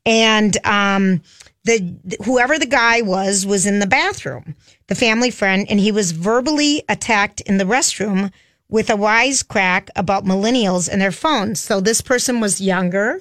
and 0.09 0.57
um, 0.67 1.21
the 1.65 1.95
whoever 2.25 2.59
the 2.59 2.67
guy 2.67 3.03
was 3.03 3.45
was 3.45 3.67
in 3.67 3.79
the 3.79 3.87
bathroom, 3.87 4.57
the 4.87 4.95
family 4.95 5.31
friend, 5.31 5.67
and 5.69 5.79
he 5.79 5.93
was 5.93 6.13
verbally 6.13 6.83
attacked 6.89 7.43
in 7.43 7.59
the 7.59 7.65
restroom 7.65 8.33
with 8.71 8.89
a 8.89 8.95
wisecrack 8.95 9.89
about 9.97 10.25
millennials 10.25 10.89
and 10.89 11.01
their 11.01 11.13
phones. 11.13 11.61
So 11.61 11.81
this 11.81 12.01
person 12.01 12.41
was 12.41 12.61
younger, 12.61 13.21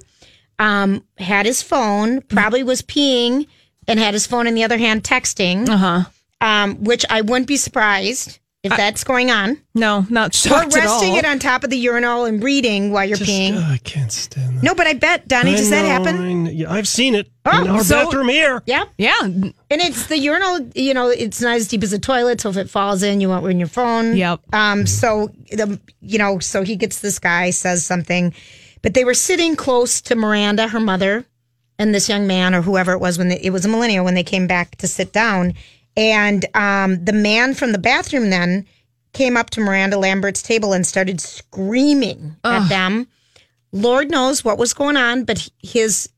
um, 0.60 1.03
had 1.17 1.46
his 1.46 1.62
phone, 1.62 2.22
probably 2.22 2.63
was 2.63 2.82
peeing, 2.82 3.48
and 3.88 4.00
had 4.00 4.13
his 4.13 4.27
phone 4.27 4.48
in 4.48 4.53
the 4.56 4.63
other 4.63 4.77
hand 4.77 5.03
texting. 5.03 5.67
Uh 5.70 5.77
huh. 5.77 6.01
Um, 6.39 6.84
which 6.84 7.03
I 7.10 7.22
wouldn't 7.22 7.48
be 7.48 7.58
surprised 7.58 8.38
if 8.63 8.75
that's 8.75 9.03
going 9.03 9.32
on. 9.32 9.58
No, 9.74 10.06
not 10.10 10.36
Or 10.36 10.38
shocked 10.38 10.75
at 10.75 10.86
all. 10.86 11.00
resting 11.00 11.15
it 11.15 11.25
on 11.25 11.39
top 11.39 11.63
of 11.63 11.70
the 11.72 11.77
urinal 11.77 12.25
and 12.25 12.44
reading 12.44 12.91
while 12.91 13.06
you're 13.06 13.17
Just, 13.17 13.29
peeing. 13.32 13.56
uh, 13.56 13.72
I 13.74 13.77
can't 13.77 14.12
stand 14.12 14.58
that. 14.58 14.63
no, 14.63 14.75
but 14.75 14.86
I 14.88 14.94
bet 14.94 15.27
Donnie, 15.27 15.51
does 15.56 15.72
I 15.72 15.82
that 15.82 15.86
happen? 15.88 16.48
I, 16.48 16.51
yeah, 16.51 16.72
I've 16.72 16.88
seen 16.88 17.15
it 17.15 17.27
Oh, 17.46 17.62
in 17.63 17.67
our 17.70 17.84
so- 17.84 18.06
bathroom 18.06 18.27
here. 18.29 18.62
Yeah. 18.67 18.84
yeah, 19.00 19.20
And 19.22 19.53
it's 19.72 20.08
the 20.08 20.17
urinal, 20.20 20.60
you 20.75 20.94
know, 20.94 21.08
it's 21.10 21.41
not 21.41 21.56
as 21.56 21.67
deep 21.67 21.82
as 21.82 21.94
a 21.94 22.00
toilet. 22.00 22.41
So 22.41 22.50
if 22.50 22.58
it 22.58 22.70
falls 22.70 23.01
in, 23.03 23.20
you 23.22 23.29
won't 23.29 23.44
ruin 23.44 23.58
your 23.58 23.67
phone. 23.70 24.15
Yep. 24.17 24.41
Um, 24.53 24.86
so 24.86 25.29
the, 25.51 25.79
you 26.01 26.17
know, 26.20 26.38
so 26.39 26.62
he 26.63 26.75
gets 26.75 27.00
this 27.00 27.17
guy, 27.20 27.50
says 27.51 27.86
something, 27.86 28.34
but 28.84 28.94
they 28.94 29.06
were 29.06 29.13
sitting 29.15 29.56
close 29.56 30.01
to 30.01 30.15
Miranda, 30.15 30.67
her 30.67 30.79
mother, 30.79 31.25
and 31.80 31.94
this 31.94 32.10
young 32.10 32.28
man 32.28 32.56
or 32.56 32.62
whoever 32.62 32.92
it 32.94 33.00
was 33.00 33.18
when 33.18 33.30
they, 33.30 33.40
it 33.40 33.52
was 33.52 33.66
a 33.66 33.70
millennial 33.70 34.06
when 34.06 34.16
they 34.16 34.24
came 34.24 34.48
back 34.48 34.76
to 34.78 34.88
sit 34.88 35.14
down. 35.14 35.54
And 35.96 36.46
um, 36.54 37.04
the 37.04 37.14
man 37.14 37.54
from 37.54 37.72
the 37.72 37.78
bathroom 37.78 38.30
then 38.30 38.66
came 39.14 39.36
up 39.36 39.50
to 39.52 39.62
Miranda 39.62 39.98
Lambert's 39.98 40.44
table 40.44 40.74
and 40.74 40.86
started 40.86 41.20
screaming 41.20 42.36
at 42.44 42.70
them. 42.70 43.08
Lord 43.72 44.10
knows 44.10 44.44
what 44.46 44.58
was 44.58 44.74
going 44.74 44.98
on, 44.98 45.24
but 45.24 45.50
his 45.62 46.10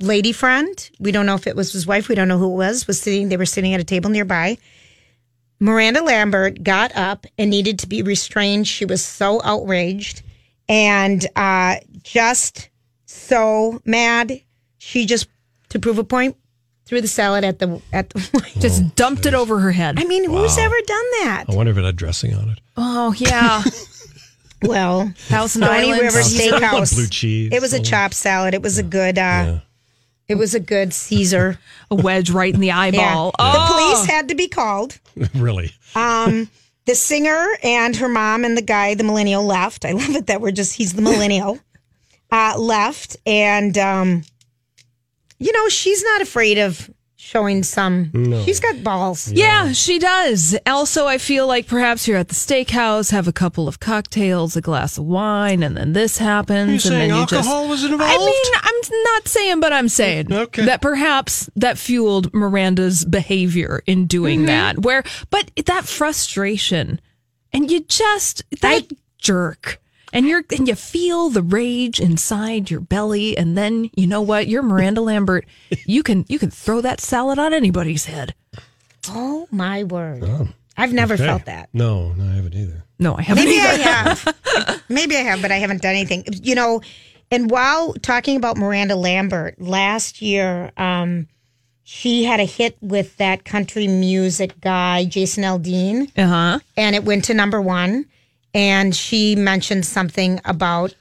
lady 0.00 0.32
friend, 0.32 0.90
we 1.00 1.10
don't 1.10 1.26
know 1.26 1.34
if 1.34 1.46
it 1.46 1.56
was 1.56 1.72
his 1.72 1.86
wife, 1.86 2.08
we 2.08 2.14
don't 2.14 2.28
know 2.28 2.38
who 2.38 2.52
it 2.52 2.56
was, 2.56 2.86
was 2.86 3.00
sitting, 3.00 3.28
they 3.28 3.36
were 3.36 3.46
sitting 3.46 3.74
at 3.74 3.80
a 3.80 3.84
table 3.84 4.10
nearby. 4.10 4.58
Miranda 5.60 6.02
Lambert 6.02 6.62
got 6.62 6.94
up 6.96 7.26
and 7.36 7.50
needed 7.50 7.80
to 7.80 7.88
be 7.88 8.02
restrained. 8.02 8.68
She 8.68 8.84
was 8.84 9.04
so 9.04 9.40
outraged 9.42 10.22
and 10.68 11.26
uh, 11.34 11.76
just 12.02 12.68
so 13.06 13.80
mad. 13.84 14.40
She 14.78 15.06
just, 15.06 15.28
to 15.70 15.78
prove 15.78 15.98
a 15.98 16.04
point, 16.04 16.36
threw 16.86 17.00
the 17.00 17.08
salad 17.08 17.44
at 17.44 17.58
the 17.58 17.80
at 17.92 18.10
the. 18.10 18.50
just 18.60 18.94
dumped 18.96 19.26
it 19.26 19.34
over 19.34 19.58
her 19.60 19.72
head. 19.72 19.98
I 20.00 20.04
mean, 20.04 20.24
who's 20.24 20.56
ever 20.58 20.76
done 20.86 21.06
that? 21.22 21.44
I 21.48 21.54
wonder 21.54 21.72
if 21.72 21.78
it 21.78 21.84
had 21.84 21.96
dressing 21.96 22.34
on 22.34 22.48
it. 22.50 22.60
Oh 22.76 23.12
yeah, 23.18 23.62
Well, 24.62 25.12
Thousand 25.16 25.62
Stony 25.62 25.92
Islands. 25.92 26.02
River 26.14 26.18
Steakhouse. 26.20 26.94
Blue 26.94 27.06
cheese. 27.06 27.50
It 27.52 27.60
was 27.60 27.72
a 27.72 27.82
chopped 27.82 28.14
salad. 28.14 28.54
It 28.54 28.62
was 28.62 28.78
a 28.78 28.82
good. 28.82 29.18
uh 29.18 29.60
It 30.28 30.34
was 30.36 30.54
a 30.54 30.60
good 30.60 30.92
Caesar. 30.92 31.58
a 31.90 31.94
wedge 31.94 32.30
right 32.30 32.52
in 32.52 32.60
the 32.60 32.72
eyeball. 32.72 33.30
The 33.32 33.36
Oh, 33.40 33.92
police 33.94 34.06
had 34.10 34.28
to 34.28 34.34
be 34.34 34.48
called. 34.48 34.98
really. 35.34 35.72
Um, 35.94 36.50
the 36.86 36.94
singer 36.94 37.46
and 37.62 37.94
her 37.96 38.08
mom 38.08 38.44
and 38.44 38.56
the 38.56 38.62
guy, 38.62 38.94
the 38.94 39.04
millennial, 39.04 39.44
left. 39.44 39.84
I 39.84 39.92
love 39.92 40.10
it 40.16 40.26
that 40.26 40.40
we're 40.40 40.50
just 40.52 40.74
he's 40.74 40.92
the 40.94 41.02
millennial. 41.02 41.58
Uh, 42.30 42.54
left 42.58 43.16
and 43.26 43.78
um, 43.78 44.22
you 45.38 45.52
know 45.52 45.68
she's 45.68 46.02
not 46.04 46.20
afraid 46.20 46.58
of 46.58 46.90
showing 47.20 47.62
some. 47.62 48.10
She's 48.44 48.60
got 48.60 48.82
balls. 48.82 49.30
Yeah, 49.30 49.72
she 49.72 49.98
does. 49.98 50.56
Also, 50.66 51.06
I 51.06 51.18
feel 51.18 51.46
like 51.46 51.66
perhaps 51.66 52.06
you're 52.08 52.16
at 52.16 52.28
the 52.28 52.34
steakhouse, 52.34 53.10
have 53.10 53.28
a 53.28 53.32
couple 53.32 53.68
of 53.68 53.80
cocktails, 53.80 54.56
a 54.56 54.60
glass 54.60 54.96
of 54.96 55.04
wine, 55.04 55.62
and 55.62 55.76
then 55.76 55.92
this 55.92 56.16
happens. 56.18 56.68
You 56.68 56.72
and 56.72 56.80
saying 56.82 56.98
then 57.00 57.08
you 57.10 57.14
alcohol 57.16 57.66
just, 57.66 57.70
was 57.70 57.84
involved? 57.84 58.02
I 58.04 58.16
mean, 58.16 58.52
I'm 58.62 59.02
not 59.04 59.28
saying, 59.28 59.60
but 59.60 59.72
I'm 59.72 59.88
saying 59.88 60.32
Okay. 60.32 60.64
that 60.64 60.80
perhaps 60.80 61.50
that 61.56 61.76
fueled 61.76 62.32
Miranda's 62.32 63.04
behavior 63.04 63.82
in 63.86 64.06
doing 64.06 64.38
Mm-hmm. 64.40 64.46
that. 64.46 64.78
Where, 64.78 65.02
but 65.30 65.50
that 65.66 65.84
frustration, 65.86 67.00
and 67.52 67.70
you 67.70 67.80
just 67.80 68.42
that 68.62 68.86
jerk. 69.18 69.80
And 70.12 70.26
you're 70.26 70.42
and 70.56 70.66
you 70.66 70.74
feel 70.74 71.28
the 71.28 71.42
rage 71.42 72.00
inside 72.00 72.70
your 72.70 72.80
belly, 72.80 73.36
and 73.36 73.56
then 73.58 73.90
you 73.94 74.06
know 74.06 74.22
what? 74.22 74.48
You're 74.48 74.62
Miranda 74.62 75.00
Lambert. 75.02 75.44
You 75.86 76.02
can 76.02 76.24
you 76.28 76.38
can 76.38 76.50
throw 76.50 76.80
that 76.80 77.00
salad 77.00 77.38
on 77.38 77.52
anybody's 77.52 78.06
head. 78.06 78.34
Oh 79.08 79.46
my 79.50 79.84
word! 79.84 80.24
I've 80.76 80.92
never 80.92 81.14
Okay. 81.14 81.24
felt 81.26 81.44
that. 81.46 81.68
No, 81.72 82.12
no, 82.12 82.24
I 82.24 82.34
haven't 82.36 82.54
either. 82.54 82.84
No, 82.98 83.16
I 83.16 83.22
haven't. 83.22 83.44
Maybe 83.44 83.58
I 83.60 83.74
have. 83.74 84.82
Maybe 84.88 85.16
I 85.16 85.20
have, 85.20 85.40
but 85.42 85.50
I 85.52 85.56
haven't 85.56 85.82
done 85.82 85.94
anything. 85.94 86.24
You 86.42 86.54
know, 86.54 86.80
and 87.30 87.50
while 87.50 87.94
talking 87.94 88.36
about 88.36 88.56
Miranda 88.56 88.96
Lambert, 88.96 89.60
last 89.60 90.20
year, 90.20 90.72
um, 90.76 91.26
she 91.84 92.24
had 92.24 92.40
a 92.40 92.44
hit 92.44 92.76
with 92.80 93.16
that 93.18 93.44
country 93.44 93.86
music 93.88 94.60
guy, 94.60 95.04
Jason 95.04 95.44
Aldean, 95.44 96.10
Uh 96.18 96.26
huh. 96.26 96.58
and 96.76 96.94
it 96.96 97.04
went 97.04 97.24
to 97.26 97.34
number 97.34 97.60
one. 97.62 98.06
And 98.54 98.94
she 98.94 99.36
mentioned 99.36 99.84
something 99.86 100.40
about 100.44 100.94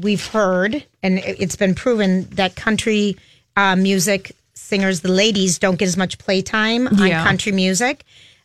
we've 0.00 0.26
heard, 0.26 0.84
and 1.02 1.18
it- 1.18 1.36
it's 1.40 1.56
been 1.56 1.74
proven 1.74 2.28
that 2.32 2.54
country 2.56 3.16
uh, 3.56 3.74
music 3.74 4.32
singers, 4.54 5.00
the 5.00 5.08
ladies, 5.08 5.58
don't 5.58 5.78
get 5.78 5.86
as 5.88 5.96
much 5.96 6.18
playtime 6.18 6.88
Yeah. 6.92 7.20
on 7.20 7.26
country 7.26 7.50
music, 7.52 8.04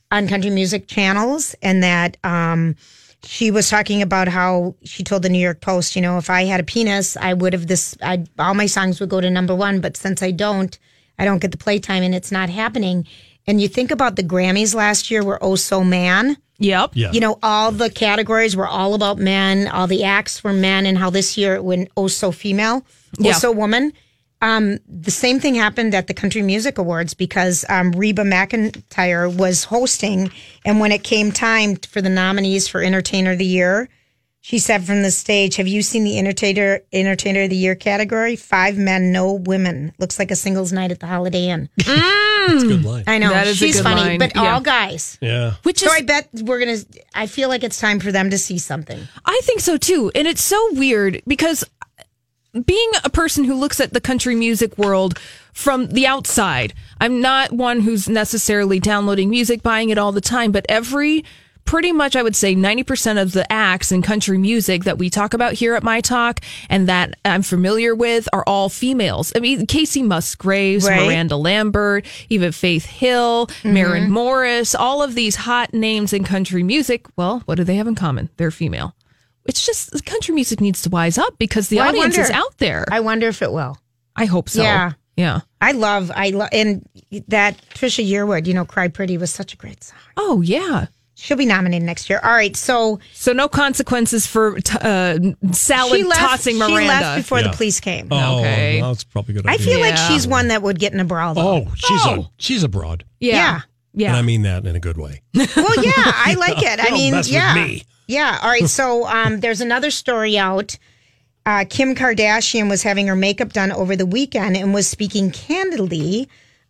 on 0.10 0.28
country 0.28 0.50
music 0.50 0.88
channels, 0.88 1.56
and 1.62 1.84
that 1.84 2.18
um, 2.24 2.76
she 3.24 3.52
was 3.52 3.70
talking 3.70 4.02
about 4.02 4.28
how 4.28 4.74
she 4.84 5.04
told 5.04 5.22
the 5.22 5.30
New 5.30 5.38
York 5.40 5.62
Post, 5.62 5.96
you 5.96 6.02
know, 6.02 6.18
if 6.18 6.30
I 6.32 6.46
had 6.46 6.60
a 6.60 6.64
penis, 6.64 7.16
I 7.18 7.34
would 7.34 7.54
have 7.54 7.68
this, 7.68 7.96
I 8.02 8.24
all 8.40 8.56
my 8.56 8.66
songs 8.66 9.00
would 9.00 9.10
go 9.10 9.22
to 9.22 9.30
number 9.30 9.54
one, 9.54 9.82
but 9.82 9.96
since 9.98 10.24
I 10.24 10.32
don't, 10.32 10.78
I 11.20 11.26
don't 11.26 11.40
get 11.40 11.52
the 11.52 11.58
playtime, 11.58 12.02
and 12.02 12.16
it's 12.16 12.32
not 12.32 12.50
happening. 12.50 13.06
And 13.46 13.62
you 13.62 13.68
think 13.68 13.92
about 13.92 14.16
the 14.16 14.24
Grammys 14.24 14.74
last 14.74 15.12
year 15.12 15.24
were 15.24 15.44
Oh 15.44 15.56
So 15.56 15.84
Man 15.84 16.38
Yep. 16.60 16.92
Yeah. 16.94 17.12
you 17.12 17.20
know, 17.20 17.40
all 17.44 17.72
the 17.72 17.90
categories 17.90 18.56
were 18.56 18.68
all 18.68 18.94
about 18.94 19.18
men, 19.18 19.68
all 19.68 19.88
the 19.88 20.04
acts 20.04 20.44
were 20.44 20.54
men, 20.54 20.86
and 20.86 20.98
how 20.98 21.10
this 21.10 21.38
year 21.38 21.56
it 21.56 21.64
went 21.64 21.90
oh 21.98 22.08
so 22.08 22.32
female, 22.32 22.86
oh 22.86 23.24
Yeah. 23.24 23.34
so 23.34 23.52
woman. 23.52 23.92
Um, 24.42 24.80
the 24.88 25.12
same 25.12 25.40
thing 25.40 25.56
happened 25.56 25.96
at 25.96 26.08
the 26.08 26.14
Country 26.14 26.42
Music 26.42 26.78
Awards 26.78 27.14
because 27.14 27.64
um, 27.70 27.92
Reba 27.94 28.24
McEntire 28.24 29.34
was 29.36 29.64
hosting, 29.66 30.32
and 30.66 30.80
when 30.82 30.92
it 30.92 31.04
came 31.04 31.32
time 31.32 31.78
for 31.78 32.02
the 32.02 32.10
nominees 32.10 32.68
for 32.68 32.82
Entertainer 32.84 33.32
of 33.32 33.38
the 33.38 33.46
Year, 33.46 33.88
she 34.42 34.60
said 34.60 34.84
from 34.84 35.02
the 35.02 35.12
stage, 35.12 35.56
"Have 35.56 35.68
you 35.70 35.82
seen 35.82 36.04
the 36.04 36.20
Entertainer 36.20 36.82
Entertainer 36.92 37.44
of 37.44 37.50
the 37.52 37.56
Year 37.56 37.76
category? 37.76 38.36
Five 38.36 38.78
men, 38.78 39.14
no 39.14 39.32
women. 39.34 39.94
Looks 39.98 40.20
like 40.20 40.30
a 40.30 40.36
singles 40.36 40.74
night 40.74 40.92
at 40.92 41.00
the 41.00 41.08
Holiday 41.08 41.48
Inn." 41.48 41.70
That's 42.48 42.64
a 42.64 42.68
good 42.68 42.80
hmm. 42.82 42.88
line. 42.88 43.04
I 43.08 43.18
know 43.18 43.30
That 43.30 43.48
is 43.48 43.62
a 43.62 43.66
she's 43.66 43.76
good 43.78 43.84
funny, 43.84 44.02
line, 44.02 44.20
but 44.20 44.36
yeah. 44.36 44.54
all 44.54 44.62
guys. 44.62 45.18
Yeah. 45.22 45.54
Which 45.64 45.82
is, 45.82 45.90
So 45.90 45.96
I 45.96 46.02
bet 46.02 46.30
we're 46.34 46.60
gonna. 46.60 46.78
I 47.14 47.28
feel 47.28 47.50
like 47.50 47.64
it's 47.64 47.80
time 47.80 48.00
for 48.00 48.12
them 48.12 48.30
to 48.30 48.38
see 48.38 48.58
something. 48.58 49.00
I 49.26 49.40
think 49.44 49.60
so 49.60 49.78
too. 49.78 50.12
And 50.16 50.28
it's 50.28 50.44
so 50.44 50.74
weird 50.74 51.22
because 51.28 51.64
being 52.66 52.92
a 53.04 53.10
person 53.10 53.44
who 53.44 53.56
looks 53.56 53.80
at 53.80 53.94
the 53.94 54.02
country 54.02 54.36
music 54.36 54.78
world 54.78 55.18
from 55.54 55.88
the 55.88 56.06
outside, 56.06 56.74
I'm 57.02 57.20
not 57.20 57.52
one 57.52 57.80
who's 57.80 58.08
necessarily 58.08 58.80
downloading 58.80 59.30
music, 59.30 59.64
buying 59.64 59.90
it 59.90 59.98
all 59.98 60.12
the 60.12 60.22
time, 60.22 60.52
but 60.52 60.66
every 60.70 61.26
pretty 61.66 61.92
much 61.92 62.16
I 62.16 62.24
would 62.24 62.36
say 62.36 62.56
90% 62.56 63.22
of 63.22 63.32
the 63.32 63.52
acts 63.52 63.92
in 63.92 64.02
country 64.02 64.38
music 64.38 64.84
that 64.84 64.98
we 64.98 65.10
talk 65.10 65.34
about 65.34 65.54
here 65.54 65.76
at 65.76 65.84
My 65.84 66.02
Talk 66.02 66.40
and 66.70 66.88
that 66.88 67.16
I'm 67.26 67.42
familiar 67.42 67.96
with 67.96 68.28
are 68.34 68.44
all 68.46 68.70
females. 68.70 69.34
I 69.36 69.40
mean, 69.40 69.66
Kacey 69.66 70.04
Musgraves, 70.04 70.88
Right. 70.88 71.06
Miranda 71.06 71.38
Lambert, 71.38 72.06
even 72.30 72.52
Faith 72.52 72.86
Hill, 72.86 73.48
mm-hmm. 73.48 73.74
Maren 73.74 74.12
Morris, 74.12 74.76
all 74.76 75.02
of 75.02 75.16
these 75.16 75.36
hot 75.36 75.74
names 75.74 76.14
in 76.14 76.24
country 76.24 76.64
music. 76.64 77.06
Well, 77.16 77.42
what 77.46 77.56
do 77.56 77.64
they 77.64 77.76
have 77.76 77.88
in 77.88 77.96
common? 77.96 78.30
They're 78.38 78.52
female. 78.52 78.96
It's 79.46 79.66
just 79.66 80.06
country 80.06 80.34
music 80.34 80.62
needs 80.62 80.82
to 80.84 80.90
wise 80.90 81.18
up 81.18 81.38
because 81.38 81.68
the 81.70 81.78
Well, 81.78 81.90
audience 81.90 82.18
is 82.18 82.30
out 82.30 82.58
there. 82.60 82.86
I, 82.92 82.98
I 82.98 83.00
wonder 83.02 83.28
if 83.28 83.42
it 83.42 83.52
will. 83.52 83.78
I 84.16 84.26
hope 84.26 84.48
so. 84.50 84.62
Yeah. 84.62 84.94
Yeah. 85.16 85.42
I 85.62 85.74
love, 85.74 86.12
I 86.16 86.30
love, 86.30 86.50
and 86.52 86.88
that 87.28 87.58
Trisha 87.76 88.08
Yearwood, 88.08 88.48
you 88.48 88.54
know, 88.54 88.66
"Cry 88.66 88.88
Pretty" 88.88 89.18
was 89.18 89.32
such 89.32 89.54
a 89.54 89.58
great 89.58 89.84
song. 89.84 90.00
Oh, 90.18 90.42
yeah. 90.42 90.88
She'll 91.24 91.38
be 91.38 91.46
nominated 91.46 91.86
next 91.86 92.10
year. 92.10 92.20
All 92.22 92.32
right, 92.34 92.54
so 92.54 93.00
So 93.14 93.32
no 93.32 93.48
consequences 93.48 94.28
for 94.28 94.60
t- 94.60 94.78
uh, 94.82 95.18
salad 95.54 96.00
she 96.00 96.04
left. 96.04 96.20
tossing 96.20 96.58
Miranda. 96.58 96.80
She 96.82 96.88
left 96.88 97.18
before 97.18 97.40
Yeah. 97.40 97.48
the 97.48 97.56
police 97.56 97.80
came. 97.80 98.10
Oh, 98.12 98.40
Okay. 98.40 98.82
well, 98.82 98.92
that's 98.92 99.06
probably 99.06 99.36
a 99.36 99.42
good. 99.42 99.48
I 99.50 99.54
idea. 99.54 99.66
feel 99.66 99.80
like 99.80 99.96
she's 99.96 100.28
one 100.28 100.50
that 100.50 100.62
would 100.62 100.78
get 100.80 100.92
in 100.92 101.00
a 101.00 101.06
brawl. 101.06 101.34
Though. 101.34 101.42
Oh, 101.68 101.68
she's 101.78 102.02
Oh. 102.06 102.14
a 102.14 102.30
she's 102.38 102.64
a 102.64 102.68
broad, 102.68 103.06
yeah. 103.22 103.36
Yeah. 103.36 103.62
Yeah. 103.96 104.08
and 104.10 104.18
I 104.18 104.22
mean 104.22 104.42
that 104.42 104.66
in 104.66 104.76
a 104.76 104.80
good 104.82 104.98
way. 104.98 105.22
Well, 105.34 105.46
yeah, 105.84 105.94
I 105.96 106.34
like 106.40 106.62
it. 106.62 106.80
I 106.82 106.86
Don't 106.90 106.94
mean, 106.94 107.12
mess 107.14 107.28
with 107.28 107.34
yeah, 107.36 107.54
me. 107.56 107.84
yeah. 108.08 108.40
All 108.42 108.50
right, 108.50 108.68
so 108.68 109.08
um, 109.08 109.40
there's 109.40 109.62
another 109.62 109.92
story 109.92 110.38
out. 110.38 110.78
Uh, 111.46 111.64
Kim 111.70 111.94
Kardashian 111.96 112.70
was 112.70 112.84
having 112.84 113.08
her 113.08 113.16
makeup 113.16 113.54
done 113.54 113.72
over 113.72 113.96
the 113.96 114.06
weekend 114.06 114.58
and 114.58 114.74
was 114.74 114.88
speaking 114.88 115.32
candidly 115.32 116.28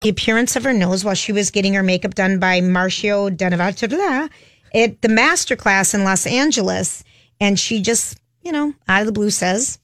the 0.00 0.08
appearance 0.08 0.56
of 0.56 0.64
her 0.64 0.72
nose 0.72 1.04
while 1.04 1.14
she 1.14 1.32
was 1.32 1.50
getting 1.50 1.74
her 1.74 1.82
makeup 1.82 2.14
done 2.14 2.38
by 2.38 2.60
Marcio 2.60 3.34
Denavata 3.34 4.30
at 4.74 5.02
the 5.02 5.08
master 5.08 5.56
class 5.56 5.94
in 5.94 6.04
Los 6.04 6.26
Angeles. 6.26 7.04
And 7.40 7.58
she 7.58 7.80
just, 7.80 8.18
you 8.42 8.52
know, 8.52 8.74
out 8.88 9.00
of 9.00 9.06
the 9.06 9.12
blue 9.12 9.30
says, 9.30 9.78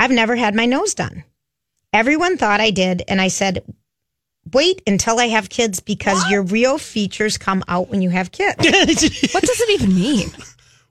I've 0.00 0.10
never 0.10 0.36
had 0.36 0.54
my 0.54 0.66
nose 0.66 0.94
done. 0.94 1.24
Everyone 1.92 2.36
thought 2.36 2.60
I 2.60 2.70
did. 2.70 3.02
And 3.08 3.20
I 3.20 3.28
said, 3.28 3.62
wait 4.52 4.82
until 4.86 5.18
I 5.18 5.28
have 5.28 5.48
kids 5.48 5.80
because 5.80 6.30
your 6.30 6.42
real 6.42 6.78
features 6.78 7.38
come 7.38 7.62
out 7.68 7.88
when 7.88 8.02
you 8.02 8.10
have 8.10 8.32
kids. 8.32 8.56
What 9.32 9.42
does 9.42 9.60
it 9.60 9.80
even 9.80 9.94
mean? 9.94 10.30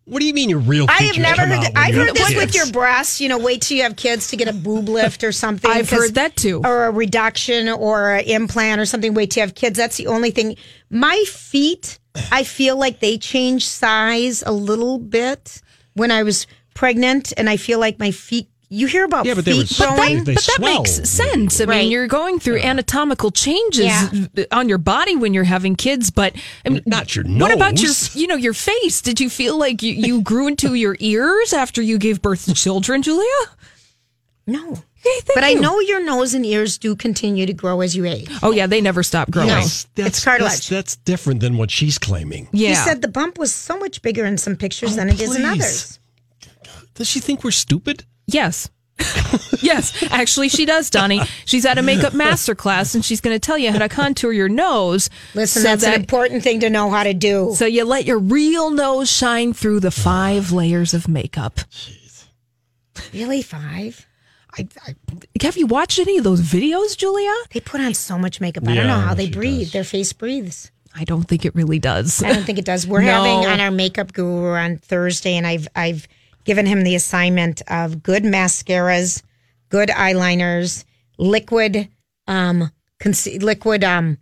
What 0.06 0.20
do 0.20 0.26
you 0.26 0.34
mean 0.34 0.50
your 0.50 0.60
real 0.60 0.86
I 0.90 1.04
have 1.04 1.18
never 1.18 1.38
come 1.38 1.50
heard. 1.50 1.58
out 1.60 1.74
That. 1.74 1.78
I've 1.78 1.96
heard 1.96 2.08
have 2.08 2.16
this 2.16 2.28
kids? 2.30 2.40
with 2.46 2.56
your 2.56 2.70
breasts. 2.72 3.22
You 3.22 3.30
know, 3.30 3.38
wait 3.38 3.62
till 3.62 3.78
you 3.78 3.84
have 3.84 3.96
kids 3.96 4.28
to 4.28 4.36
get 4.36 4.48
a 4.50 4.54
boob 4.54 4.90
lift 4.90 5.24
or 5.24 5.32
something. 5.32 5.72
I've 5.72 5.90
heard 5.90 6.16
that 6.16 6.36
too. 6.36 6.62
or 6.66 6.86
a 6.86 6.92
reduction 6.92 7.70
or 7.70 8.16
an 8.16 8.26
implant 8.26 8.82
or 8.82 8.86
something. 8.86 9.14
Wait 9.14 9.32
till 9.32 9.42
you 9.42 9.48
have 9.48 9.56
kids. 9.56 9.78
That's 9.78 9.96
the 9.98 10.08
only 10.08 10.32
thing. 10.32 10.58
My 10.90 11.24
feet, 11.28 12.00
I 12.32 12.44
feel 12.44 12.76
like 12.78 13.00
they 13.00 13.18
change 13.18 13.66
size 13.68 14.44
a 14.46 14.52
little 14.52 15.00
bit 15.00 15.62
when 15.94 16.12
I 16.12 16.24
was 16.24 16.48
pregnant, 16.74 17.32
and 17.38 17.50
I 17.50 17.56
feel 17.58 17.80
like 17.80 17.98
my 18.00 18.12
feet. 18.12 18.50
You 18.74 18.88
hear 18.88 19.06
about 19.06 19.25
Yeah, 19.25 19.36
but 19.36 19.46
they 19.46 19.53
were 19.53 19.65
feet 19.65 19.77
But 19.77 19.96
growing? 19.96 20.24
They 20.24 20.34
but 20.34 20.44
that 20.44 20.60
makes 20.62 21.10
sense. 21.10 21.62
I 21.62 21.65
Right. 21.65 21.82
mean, 21.84 21.92
you're 21.92 22.08
going 22.08 22.39
through 22.39 22.60
anatomical 22.60 23.30
changes 23.30 23.86
Yeah. 23.86 24.46
on 24.51 24.68
your 24.68 24.80
body 24.80 25.15
when 25.15 25.34
you're 25.34 25.44
having 25.44 25.75
kids, 25.75 26.10
but 26.10 26.34
I 26.65 26.70
mean, 26.70 26.82
Not 26.86 27.15
your 27.15 27.24
nose. 27.24 27.42
What 27.42 27.51
about 27.53 27.80
your, 27.82 27.92
you 28.15 28.25
know, 28.27 28.36
your 28.36 28.53
face? 28.53 29.01
Did 29.01 29.20
you 29.20 29.30
feel 29.30 29.58
like 29.58 29.84
you, 29.84 29.94
you 29.94 30.22
grew 30.32 30.48
into 30.48 30.74
your 30.74 30.98
ears 31.00 31.53
after 31.53 31.82
you 31.82 31.98
gave 32.00 32.22
birth 32.22 32.46
to 32.46 32.53
children, 32.53 33.01
Julia? 33.03 33.27
no. 34.48 34.84
Okay, 35.06 35.20
thank 35.25 35.36
But 35.36 35.44
I 35.44 35.53
know 35.53 35.82
your 35.82 36.01
nose 36.03 36.34
and 36.34 36.46
ears 36.46 36.77
do 36.77 36.96
continue 36.96 37.46
to 37.46 37.51
grow 37.53 37.82
as 37.82 37.94
you 37.94 38.06
age. 38.06 38.30
Oh 38.42 38.51
yeah, 38.51 38.68
they 38.68 38.80
never 38.80 39.03
stop 39.03 39.30
growing. 39.30 39.50
No. 39.50 39.56
That's, 39.56 39.86
It's 39.98 40.24
cartilage. 40.24 40.51
That's, 40.53 40.70
that's 40.70 40.96
different 40.96 41.42
than 41.42 41.58
what 41.58 41.70
she's 41.72 41.98
claiming. 41.98 42.48
Yeah. 42.53 42.70
He 42.70 42.75
said 42.75 43.01
the 43.01 43.10
bump 43.10 43.38
was 43.38 43.53
so 43.53 43.77
much 43.77 44.01
bigger 44.01 44.25
in 44.25 44.38
some 44.38 44.56
pictures 44.56 44.94
Oh, 44.94 44.96
than 44.96 45.10
it 45.10 45.20
is 45.20 45.36
in 45.36 45.44
oh, 45.46 45.51
others. 45.51 46.00
Does 46.96 47.10
she 47.10 47.20
think 47.20 47.44
we're 47.44 47.51
stupid? 47.51 48.06
Yes. 48.27 48.70
yes, 49.62 50.03
actually, 50.12 50.48
she 50.48 50.65
does, 50.65 50.89
Donnie. 50.92 51.22
She's 51.46 51.65
at 51.65 51.77
a 51.77 51.82
makeup 51.82 52.13
master 52.13 52.53
class, 52.53 52.94
and 52.94 53.03
she's 53.03 53.22
going 53.22 53.36
to 53.36 53.39
tell 53.39 53.58
you 53.58 53.72
how 53.72 53.80
to 53.80 53.89
contour 53.89 54.32
your 54.32 54.48
nose. 54.50 55.10
Listen, 55.34 55.62
so 55.63 55.68
that's 55.68 55.84
that- 55.84 55.96
an 55.96 56.01
important 56.01 56.44
thing 56.44 56.60
to 56.60 56.70
know 56.70 56.89
how 56.92 57.03
to 57.03 57.13
do. 57.13 57.53
So 57.56 57.65
you 57.65 57.86
let 57.86 58.06
your 58.06 58.20
real 58.20 58.70
nose 58.70 59.12
shine 59.12 59.51
through 59.53 59.80
the 59.80 59.89
five 59.92 60.51
layers 60.51 60.94
of 60.94 61.08
makeup. 61.08 61.56
Jeez. 61.72 62.25
Really, 63.13 63.42
five? 63.42 64.06
I, 64.56 64.68
I, 64.86 64.96
have 65.44 65.58
you 65.58 65.65
watched 65.65 65.98
any 65.98 66.20
of 66.20 66.24
those 66.24 66.42
videos, 66.42 66.96
Julia? 66.96 67.34
They 67.51 67.60
put 67.60 67.82
on 67.82 67.96
so 67.96 68.20
much 68.20 68.39
makeup. 68.39 68.68
I 68.68 68.75
don't 68.75 68.86
know 68.86 69.00
how 69.00 69.15
they 69.15 69.27
breathe. 69.30 69.62
does. 69.63 69.72
Their 69.72 69.84
face 69.84 70.13
breathes. 70.13 70.70
I 70.96 71.03
don't 71.06 71.24
think 71.24 71.44
it 71.44 71.56
really 71.56 71.80
does. 71.80 72.22
I 72.22 72.32
don't 72.32 72.44
think 72.44 72.60
it 72.60 72.65
does. 72.65 72.86
We're 72.86 73.01
No. 73.06 73.08
having 73.24 73.50
on 73.50 73.60
our 73.60 73.72
makeup 73.72 74.13
guru 74.13 74.53
on 74.53 74.77
Thursday, 74.77 75.36
and 75.38 75.48
I've 75.48 75.68
I've 75.75 76.08
given 76.44 76.66
him 76.66 76.84
the 76.84 76.96
assignment 76.96 77.62
of 77.68 78.04
good 78.04 78.24
mascaras, 78.24 79.22
good 79.70 79.90
eyeliners, 79.90 80.84
liquid 81.18 81.90
um 82.28 82.72
conce- 83.00 83.42
liquid 83.44 83.84
um 83.84 84.18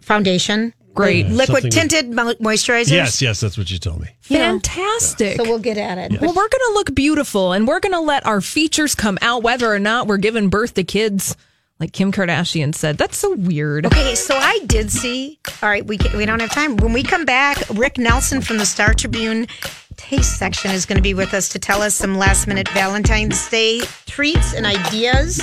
foundation, 0.00 0.72
Great. 0.94 1.26
liquid 1.28 1.70
tinted 1.70 2.08
mo- 2.10 2.34
moisturizers. 2.34 2.90
Yes, 2.90 3.20
yes, 3.20 3.40
that's 3.40 3.58
what 3.58 3.70
you 3.70 3.78
told 3.78 4.00
me. 4.00 4.08
Fantastic. 4.20 5.36
So 5.36 5.44
we'll 5.44 5.58
get 5.58 5.76
at 5.76 5.98
it. 5.98 6.20
well, 6.20 6.30
we're 6.30 6.48
going 6.48 6.50
to 6.50 6.72
look 6.74 6.94
beautiful 6.94 7.52
and 7.52 7.66
we're 7.68 7.80
going 7.80 7.92
to 7.92 8.00
let 8.00 8.24
our 8.26 8.40
features 8.40 8.94
come 8.94 9.18
out 9.20 9.42
whether 9.42 9.70
or 9.72 9.78
not 9.78 10.06
we're 10.06 10.16
giving 10.16 10.48
birth 10.48 10.74
to 10.74 10.84
kids. 10.84 11.36
Like 11.78 11.92
Kim 11.92 12.10
Kardashian 12.10 12.74
said, 12.74 12.96
that's 12.96 13.18
so 13.18 13.34
weird. 13.34 13.84
Okay, 13.84 14.14
so 14.14 14.34
I 14.34 14.60
did 14.64 14.90
see. 14.90 15.38
All 15.62 15.68
right, 15.68 15.84
we 15.84 15.98
we 16.16 16.24
don't 16.24 16.40
have 16.40 16.50
time. 16.50 16.76
When 16.78 16.94
we 16.94 17.02
come 17.02 17.26
back, 17.26 17.58
Rick 17.74 17.98
Nelson 17.98 18.40
from 18.40 18.56
the 18.56 18.64
Star 18.64 18.94
Tribune 18.94 19.46
taste 19.96 20.38
section 20.38 20.70
is 20.70 20.86
going 20.86 20.96
to 20.96 21.02
be 21.02 21.14
with 21.14 21.34
us 21.34 21.48
to 21.50 21.58
tell 21.58 21.82
us 21.82 21.94
some 21.94 22.16
last 22.16 22.46
minute 22.46 22.68
Valentine's 22.70 23.48
Day 23.48 23.80
treats 24.06 24.54
and 24.54 24.66
ideas. 24.66 25.40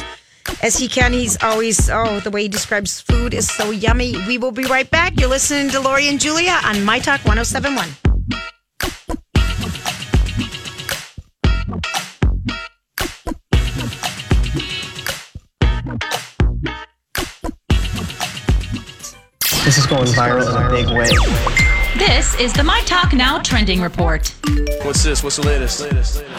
As 0.62 0.78
he 0.78 0.88
can, 0.88 1.14
he's 1.14 1.42
always 1.42 1.90
oh 1.90 2.20
the 2.20 2.30
way 2.30 2.44
he 2.44 2.48
describes 2.48 3.02
food 3.02 3.34
is 3.34 3.50
so 3.50 3.72
yummy. 3.72 4.16
We 4.28 4.38
will 4.38 4.52
be 4.52 4.66
right 4.66 4.90
back. 4.90 5.20
You're 5.20 5.30
listening 5.30 5.70
to 5.72 5.80
Lori 5.80 6.08
and 6.08 6.20
Julia 6.20 6.60
on 6.64 6.84
My 6.84 7.00
Talk 7.00 7.26
1071. 7.26 7.90
This 19.66 19.78
is 19.78 19.86
going 19.86 20.06
viral 20.08 20.50
in 20.50 20.62
a 20.62 20.70
big 20.70 20.90
way. 20.94 21.73
This 21.98 22.34
is 22.40 22.52
the 22.54 22.64
My 22.64 22.82
Talk 22.88 23.14
Now 23.14 23.40
trending 23.40 23.80
report. 23.80 24.34
What's 24.82 25.04
this? 25.04 25.24
What's 25.24 25.38
the 25.38 25.46
latest? 25.46 25.82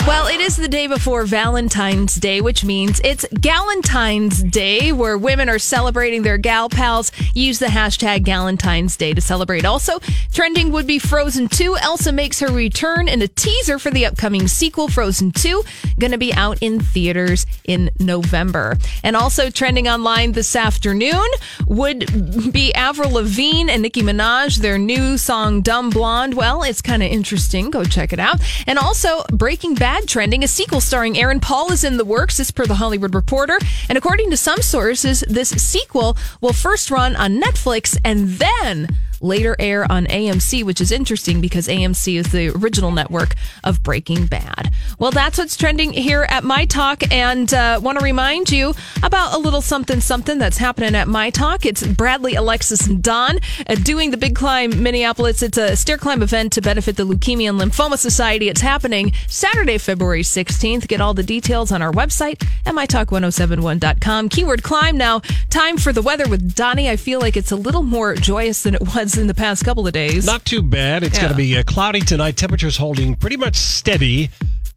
Well, 0.07 0.27
it 0.27 0.41
is 0.41 0.57
the 0.57 0.69
day 0.69 0.89
before 0.89 1.25
Valentine's 1.25 2.17
Day, 2.17 2.41
which 2.41 2.65
means 2.65 3.01
it's 3.05 3.25
Galentine's 3.33 4.43
Day, 4.43 4.93
where 4.93 5.17
women 5.17 5.49
are 5.49 5.61
celebrating 5.61 6.23
their 6.23 6.39
gal 6.39 6.69
pals. 6.69 7.13
Use 7.35 7.61
the 7.61 7.67
hashtag 7.67 8.25
Galentine's 8.25 8.97
Day 8.97 9.15
to 9.15 9.21
celebrate. 9.21 9.65
Also, 9.65 10.01
trending 10.33 10.73
would 10.73 10.87
be 10.87 10.99
Frozen 10.99 11.49
2. 11.49 11.77
Elsa 11.77 12.13
makes 12.13 12.41
her 12.41 12.53
return 12.53 13.07
in 13.07 13.23
a 13.23 13.29
teaser 13.29 13.79
for 13.79 13.91
the 13.91 14.05
upcoming 14.07 14.49
sequel, 14.49 14.89
Frozen 14.89 15.31
2, 15.33 15.63
going 16.01 16.13
to 16.13 16.19
be 16.19 16.35
out 16.35 16.59
in 16.61 16.81
theaters 16.81 17.47
in 17.65 17.91
November. 18.01 18.77
And 19.03 19.17
also 19.17 19.51
trending 19.51 19.89
online 19.89 20.33
this 20.33 20.55
afternoon 20.57 21.27
would 21.67 22.53
be 22.53 22.75
Avril 22.75 23.13
Lavigne 23.13 23.71
and 23.71 23.83
Nicki 23.83 24.03
Minaj, 24.03 24.59
their 24.59 24.79
new 24.79 25.17
song 25.17 25.54
Dumb 25.61 25.91
Blonde. 25.91 26.35
Well, 26.35 26.63
it's 26.63 26.83
kind 26.83 27.03
of 27.03 27.11
interesting. 27.11 27.71
Go 27.71 27.85
check 27.85 28.13
it 28.13 28.19
out. 28.19 28.41
And 28.67 28.79
also 28.79 29.23
Breaking 29.33 29.75
Bad 29.75 30.09
trending. 30.09 30.45
A 30.45 30.49
sequel 30.49 30.81
starring 30.81 31.19
Aaron 31.19 31.41
Paul 31.41 31.73
is 31.73 31.85
in 31.85 31.97
the 31.97 32.05
works. 32.05 32.41
as 32.41 32.51
per 32.51 32.67
the 32.67 32.75
Hollywood 32.75 33.15
Reporter. 33.15 33.59
And 33.89 33.99
according 33.99 34.31
to 34.31 34.37
some 34.37 34.61
sources, 34.63 35.25
this 35.29 35.51
sequel 35.51 36.17
will 36.41 36.53
first 36.53 36.91
run 36.91 37.17
on 37.17 37.41
Netflix 37.41 37.99
and 38.05 38.29
then 38.29 38.89
later 39.25 39.57
air 39.59 39.91
on 39.91 40.07
AMC, 40.07 40.63
which 40.63 40.81
is 40.81 40.93
interesting 40.93 41.41
because 41.41 41.67
AMC 41.67 42.17
is 42.17 42.31
the 42.31 42.51
original 42.51 42.93
network 42.93 43.35
of 43.65 43.83
Breaking 43.83 44.27
Bad. 44.27 44.73
Well, 44.99 45.11
that's 45.11 45.39
what's 45.39 45.57
trending 45.57 45.93
here 45.93 46.27
at 46.29 46.45
My 46.45 46.67
Talk, 46.67 47.03
and 47.11 47.53
uh, 47.53 47.81
want 47.83 47.99
to 47.99 48.05
remind 48.05 48.51
you 48.51 48.75
about 49.03 49.35
a 49.35 49.39
little 49.39 49.63
something 49.63 50.01
something 50.01 50.39
that's 50.39 50.59
happening 50.59 50.95
at 50.95 51.09
My 51.09 51.31
Talk. 51.31 51.67
It's 51.67 51.85
Bradley, 51.87 52.35
Alexis, 52.35 52.87
and 52.87 53.03
Don 53.03 53.41
uh, 53.67 53.75
doing 53.77 54.11
the 54.11 54.17
Big 54.17 54.35
Climb 54.35 54.83
Minneapolis. 54.83 55.43
It's 55.43 55.59
a 55.59 55.77
stair 55.77 55.97
climb 55.97 56.23
event 56.23 56.53
to 56.53 56.61
benefit 56.61 56.97
the 56.97 57.05
Leukemia 57.05 57.51
and 57.51 57.61
Lymphoma 57.61 57.99
Society. 57.99 58.49
It's 58.49 58.61
happening 58.61 59.13
Saturday, 59.27 59.79
February 59.79 60.23
16th. 60.23 60.87
Get 60.87 61.01
all 61.01 61.15
the 61.15 61.23
details 61.23 61.73
on 61.73 61.83
our 61.83 61.93
website 61.93 62.47
at 62.67 62.75
mytalk1071.com. 62.75 64.29
Keyword 64.29 64.63
climb. 64.63 64.97
Now, 64.97 65.21
time 65.51 65.79
for 65.79 65.93
the 65.93 66.03
weather 66.03 66.29
with 66.29 66.55
Donnie. 66.55 66.91
I 66.91 66.97
feel 66.97 67.21
like 67.21 67.37
it's 67.37 67.53
a 67.53 67.57
little 67.57 67.83
more 67.83 68.15
joyous 68.15 68.63
than 68.63 68.75
it 68.75 68.83
was 68.95 69.14
in 69.17 69.27
the 69.27 69.35
past 69.35 69.65
couple 69.65 69.87
of 69.87 69.93
days. 69.93 70.27
Not 70.27 70.45
too 70.45 70.63
bad. 70.63 71.03
It's 71.03 71.19
going 71.19 71.31
to 71.31 71.37
be 71.37 71.57
uh, 71.57 71.63
cloudy 71.63 72.01
tonight. 72.01 72.37
Temperatures 72.37 72.77
holding 72.77 73.15
pretty 73.17 73.37
much 73.37 73.57
steady 73.57 74.31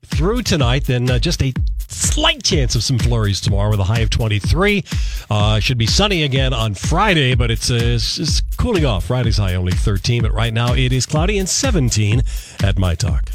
through 0.06 0.44
tonight. 0.44 0.86
Then 0.86 1.10
uh, 1.10 1.20
just 1.20 1.42
a 1.42 1.54
slight 1.88 2.44
chance 2.44 2.76
of 2.76 2.84
some 2.84 3.00
flurries 3.00 3.42
tomorrow 3.42 3.70
with 3.70 3.80
a 3.80 3.84
high 3.84 4.00
of 4.00 4.10
23. 4.10 4.84
Uh, 5.30 5.60
should 5.60 5.78
be 5.78 5.86
sunny 5.86 6.24
again 6.24 6.54
on 6.54 6.74
Friday, 6.74 7.36
but 7.36 7.52
it's, 7.52 7.72
uh, 7.72 7.80
it's, 7.80 8.18
it's 8.18 8.42
cooling 8.58 8.86
off. 8.86 9.06
Friday's 9.06 9.38
high 9.38 9.56
only 9.56 9.72
13, 9.72 10.24
but 10.24 10.34
right 10.34 10.54
now 10.54 10.74
it 10.74 10.92
is 10.92 11.06
cloudy 11.06 11.38
and 11.38 11.48
17 11.48 12.22
at 12.64 12.78
My 12.78 12.96
Talk. 12.96 13.30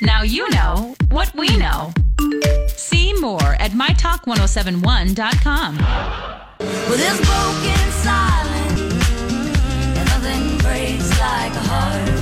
Now 0.00 0.22
you 0.22 0.48
know 0.50 0.94
what 1.10 1.34
we 1.34 1.54
know. 1.56 1.92
See 2.68 3.12
more 3.20 3.54
at 3.60 3.72
mytalk1071.com. 3.72 5.78
Well, 6.58 6.98
breaks 10.72 11.10
like 11.20 11.52
a 11.52 11.64
heart. 11.68 12.21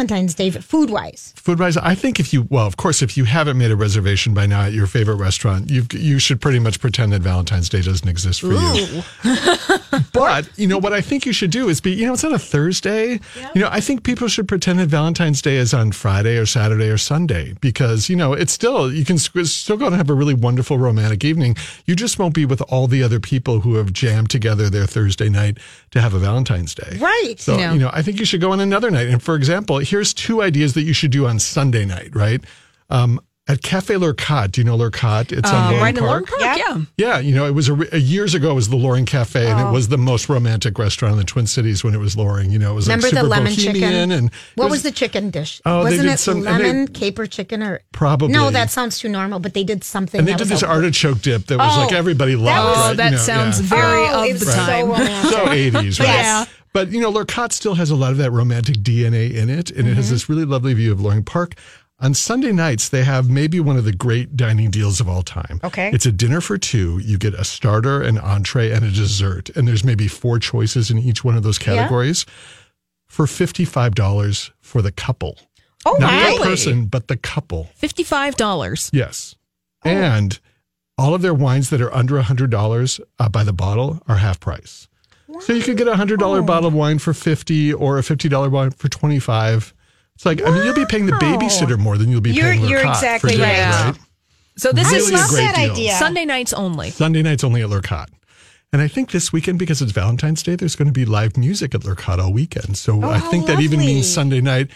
Valentine's 0.00 0.34
Day 0.34 0.50
food 0.50 0.88
wise? 0.88 1.34
Food 1.36 1.58
wise, 1.58 1.76
I 1.76 1.94
think 1.94 2.18
if 2.18 2.32
you, 2.32 2.46
well, 2.48 2.66
of 2.66 2.78
course, 2.78 3.02
if 3.02 3.18
you 3.18 3.24
haven't 3.24 3.58
made 3.58 3.70
a 3.70 3.76
reservation 3.76 4.32
by 4.32 4.46
now 4.46 4.62
at 4.62 4.72
your 4.72 4.86
favorite 4.86 5.16
restaurant, 5.16 5.70
you 5.70 5.84
you 5.92 6.18
should 6.18 6.40
pretty 6.40 6.58
much 6.58 6.80
pretend 6.80 7.12
that 7.12 7.20
Valentine's 7.20 7.68
Day 7.68 7.82
doesn't 7.82 8.08
exist 8.08 8.40
for 8.40 8.54
you. 8.54 9.02
but 10.14 10.48
you 10.58 10.66
know 10.66 10.78
what 10.78 10.94
I 10.94 11.02
think 11.02 11.26
you 11.26 11.34
should 11.34 11.50
do 11.50 11.68
is 11.68 11.82
be, 11.82 11.92
you 11.92 12.06
know, 12.06 12.14
it's 12.14 12.24
on 12.24 12.32
a 12.32 12.38
Thursday. 12.38 13.20
You 13.54 13.60
know, 13.60 13.68
I 13.70 13.80
think 13.80 14.02
people 14.02 14.26
should 14.28 14.48
pretend 14.48 14.78
that 14.78 14.86
Valentine's 14.88 15.42
Day 15.42 15.56
is 15.56 15.74
on 15.74 15.92
Friday 15.92 16.38
or 16.38 16.46
Saturday 16.46 16.88
or 16.88 16.96
Sunday 16.96 17.54
because 17.60 18.08
you 18.08 18.16
know 18.16 18.32
it's 18.32 18.52
still 18.54 18.90
you 18.90 19.04
can 19.04 19.18
still 19.18 19.76
go 19.76 19.86
and 19.86 19.94
have 19.94 20.08
a 20.08 20.14
really 20.14 20.34
wonderful 20.34 20.78
romantic 20.78 21.24
evening. 21.24 21.56
You 21.84 21.94
just 21.94 22.18
won't 22.18 22.32
be 22.32 22.46
with 22.46 22.62
all 22.68 22.86
the 22.86 23.02
other 23.02 23.20
people 23.20 23.60
who 23.60 23.74
have 23.74 23.92
jammed 23.92 24.30
together 24.30 24.70
their 24.70 24.86
Thursday 24.86 25.28
night 25.28 25.58
to 25.90 26.00
have 26.00 26.14
a 26.14 26.18
Valentine's 26.18 26.74
Day. 26.74 26.96
Right. 26.98 27.34
So, 27.38 27.58
Yeah. 27.58 27.74
you 27.74 27.78
know, 27.80 27.90
I 27.92 28.00
think 28.00 28.18
you 28.18 28.24
should 28.24 28.40
go 28.40 28.52
on 28.52 28.60
another 28.60 28.90
night. 28.90 29.08
And 29.08 29.22
for 29.22 29.34
example, 29.34 29.78
here's 29.90 30.14
two 30.14 30.40
ideas 30.40 30.74
that 30.74 30.82
you 30.82 30.92
should 30.92 31.10
do 31.10 31.26
on 31.26 31.38
Sunday 31.38 31.84
night, 31.84 32.14
right? 32.14 32.42
Um, 32.88 33.20
at 33.52 33.62
Cafe 33.62 33.94
Lurcat, 33.94 34.52
do 34.52 34.60
you 34.60 34.64
know 34.64 34.76
Lurcat? 34.76 35.32
It's 35.32 35.50
on 35.50 35.66
Loring 35.72 35.80
right 35.82 35.96
in 35.98 36.04
Loring 36.04 36.24
Park. 36.26 36.40
Park, 36.40 36.56
Yeah. 36.58 36.74
yeah. 36.76 36.80
Yeah, 36.96 37.18
you 37.18 37.34
know, 37.34 37.46
it 37.46 37.50
was 37.54 37.68
a, 37.68 37.74
re- 37.74 37.98
years 37.98 38.34
ago. 38.34 38.50
It 38.52 38.54
was 38.54 38.68
the 38.68 38.76
Loring 38.76 39.06
Cafe, 39.06 39.50
and 39.50 39.60
Oh. 39.60 39.68
it 39.68 39.72
was 39.72 39.88
the 39.88 39.98
most 39.98 40.28
romantic 40.28 40.78
restaurant 40.78 41.12
in 41.12 41.18
the 41.18 41.24
Twin 41.24 41.46
Cities 41.46 41.82
when 41.82 41.94
it 41.94 41.98
was 41.98 42.16
Loring. 42.16 42.50
You 42.50 42.58
know, 42.58 42.72
it 42.72 42.74
was 42.76 42.86
Remember 42.86 43.08
like 43.08 43.14
the 43.14 43.22
lemon 43.24 43.54
bohemian, 43.54 43.74
chicken? 43.74 44.12
and 44.12 44.30
What 44.54 44.66
it 44.66 44.70
was, 44.70 44.82
the 44.82 44.90
chicken 44.92 45.30
dish? 45.30 45.60
Oh, 45.66 45.78
they 45.84 45.90
Wasn't 45.90 46.02
did 46.02 46.12
it 46.12 46.18
some- 46.18 46.46
and 46.46 46.60
they- 46.60 46.66
lemon 46.68 46.88
caper 46.88 47.26
chicken 47.26 47.62
or 47.62 47.80
Probably. 47.92 48.28
No, 48.32 48.50
that 48.50 48.70
sounds 48.70 48.98
too 48.98 49.08
normal. 49.08 49.40
But 49.40 49.54
they 49.54 49.64
did 49.64 49.82
something. 49.84 50.18
And 50.20 50.28
they 50.28 50.32
that 50.32 50.38
did 50.38 50.44
was 50.44 50.48
this 50.50 50.60
helpful. 50.60 50.76
artichoke 50.84 51.20
dip 51.22 51.46
that 51.46 51.58
was 51.58 51.76
Oh, 51.76 51.80
like 51.82 51.92
everybody 51.92 52.36
loved. 52.36 52.46
was- 52.68 52.76
Oh, 52.76 52.88
right? 52.88 52.96
that 52.96 53.04
You 53.06 53.16
know, 53.16 53.22
sounds 53.22 53.60
yeah. 53.60 53.66
very 53.68 54.08
Oh, 54.08 54.30
of 54.30 54.40
the 54.40 54.46
time. 54.46 54.86
romantic. 54.88 55.30
so 55.30 55.46
80s, 55.46 55.98
right? 56.00 56.08
Yeah. 56.08 56.44
But 56.72 56.92
you 56.92 57.00
know, 57.00 57.12
Lurcat 57.12 57.52
still 57.52 57.74
has 57.74 57.90
a 57.90 57.96
lot 57.96 58.12
of 58.12 58.18
that 58.18 58.30
romantic 58.30 58.76
DNA 58.76 59.34
in 59.34 59.50
it, 59.50 59.70
and 59.72 59.80
it 59.80 59.90
Mm-hmm. 59.90 59.94
has 59.94 60.08
this 60.10 60.28
really 60.28 60.44
lovely 60.44 60.72
view 60.72 60.92
of 60.92 61.00
Loring 61.00 61.24
Park. 61.24 61.56
On 62.02 62.14
Sunday 62.14 62.52
nights, 62.52 62.88
they 62.88 63.04
have 63.04 63.28
maybe 63.28 63.60
one 63.60 63.76
of 63.76 63.84
the 63.84 63.92
great 63.92 64.34
dining 64.36 64.70
deals 64.70 65.00
of 65.00 65.08
all 65.08 65.22
time. 65.22 65.60
Okay. 65.62 65.90
It's 65.92 66.06
a 66.06 66.12
dinner 66.12 66.40
for 66.40 66.56
two. 66.56 66.98
You 66.98 67.18
get 67.18 67.34
a 67.34 67.44
starter, 67.44 68.00
an 68.00 68.16
entree, 68.18 68.70
and 68.70 68.84
a 68.84 68.90
dessert. 68.90 69.50
And 69.50 69.68
there's 69.68 69.84
maybe 69.84 70.08
four 70.08 70.38
choices 70.38 70.90
in 70.90 70.98
each 70.98 71.24
one 71.24 71.36
of 71.36 71.42
those 71.42 71.58
categories 71.58 72.24
for 73.06 73.26
$55 73.26 74.50
for 74.60 74.80
the 74.80 74.92
couple. 74.92 75.38
Oh, 75.84 75.96
Not 76.00 76.12
my. 76.12 76.36
the 76.38 76.44
person, 76.44 76.86
but 76.86 77.08
the 77.08 77.16
couple. 77.18 77.68
$55. 77.80 78.90
Yes. 78.92 79.34
Oh. 79.84 79.90
And 79.90 80.38
all 80.96 81.14
of 81.14 81.20
their 81.22 81.34
wines 81.34 81.70
that 81.70 81.80
are 81.82 81.92
under 81.94 82.20
$100 82.20 83.00
uh, 83.18 83.28
by 83.28 83.44
the 83.44 83.52
bottle 83.52 84.00
are 84.08 84.16
half 84.16 84.40
price. 84.40 84.88
So 85.40 85.52
you 85.52 85.62
could 85.62 85.76
get 85.76 85.86
a 85.86 85.92
$100 85.92 86.20
Oh. 86.22 86.42
bottle 86.42 86.66
of 86.68 86.74
wine 86.74 86.98
for 86.98 87.12
50 87.14 87.72
or 87.74 87.98
a 87.98 88.02
$50 88.02 88.50
wine 88.50 88.70
for 88.72 88.88
25 88.88 89.72
It's 90.20 90.26
like, 90.26 90.42
I 90.46 90.50
mean, 90.50 90.66
you'll 90.66 90.74
be 90.74 90.84
paying 90.84 91.06
the 91.06 91.12
babysitter 91.12 91.78
more 91.78 91.96
than 91.96 92.10
you'll 92.10 92.20
be 92.20 92.32
You're- 92.32 92.50
paying 92.58 92.68
you're 92.68 92.86
exactly 92.86 93.32
for 93.32 93.38
dinner, 93.38 93.48
right. 93.48 93.84
right? 93.92 93.98
So 94.58 94.70
this 94.70 94.84
Really 94.90 94.98
is 94.98 95.08
a 95.08 95.14
love 95.14 95.30
great 95.30 95.44
that 95.44 95.54
deal. 95.56 95.72
idea. 95.72 95.92
Sunday 95.94 96.24
nights 96.26 96.52
only. 96.52 96.90
Sunday 96.90 97.22
night's 97.22 97.42
only 97.42 97.62
at 97.62 97.70
Lurcat. 97.70 98.08
And 98.70 98.82
I 98.82 98.86
think 98.88 99.12
this 99.12 99.32
weekend, 99.32 99.58
because 99.58 99.80
it's 99.80 99.92
Valentine's 99.92 100.42
Day, 100.42 100.56
there's 100.56 100.76
going 100.76 100.88
to 100.88 100.92
be 100.92 101.06
live 101.06 101.38
music 101.38 101.74
at 101.74 101.80
Lurcat 101.80 102.18
all 102.18 102.34
weekend. 102.34 102.76
So 102.76 103.02
I 103.02 103.16
Oh, 103.16 103.30
think 103.30 103.46
that 103.46 103.60
even 103.60 103.78
means 103.80 104.12
Sunday 104.12 104.42
night. 104.42 104.68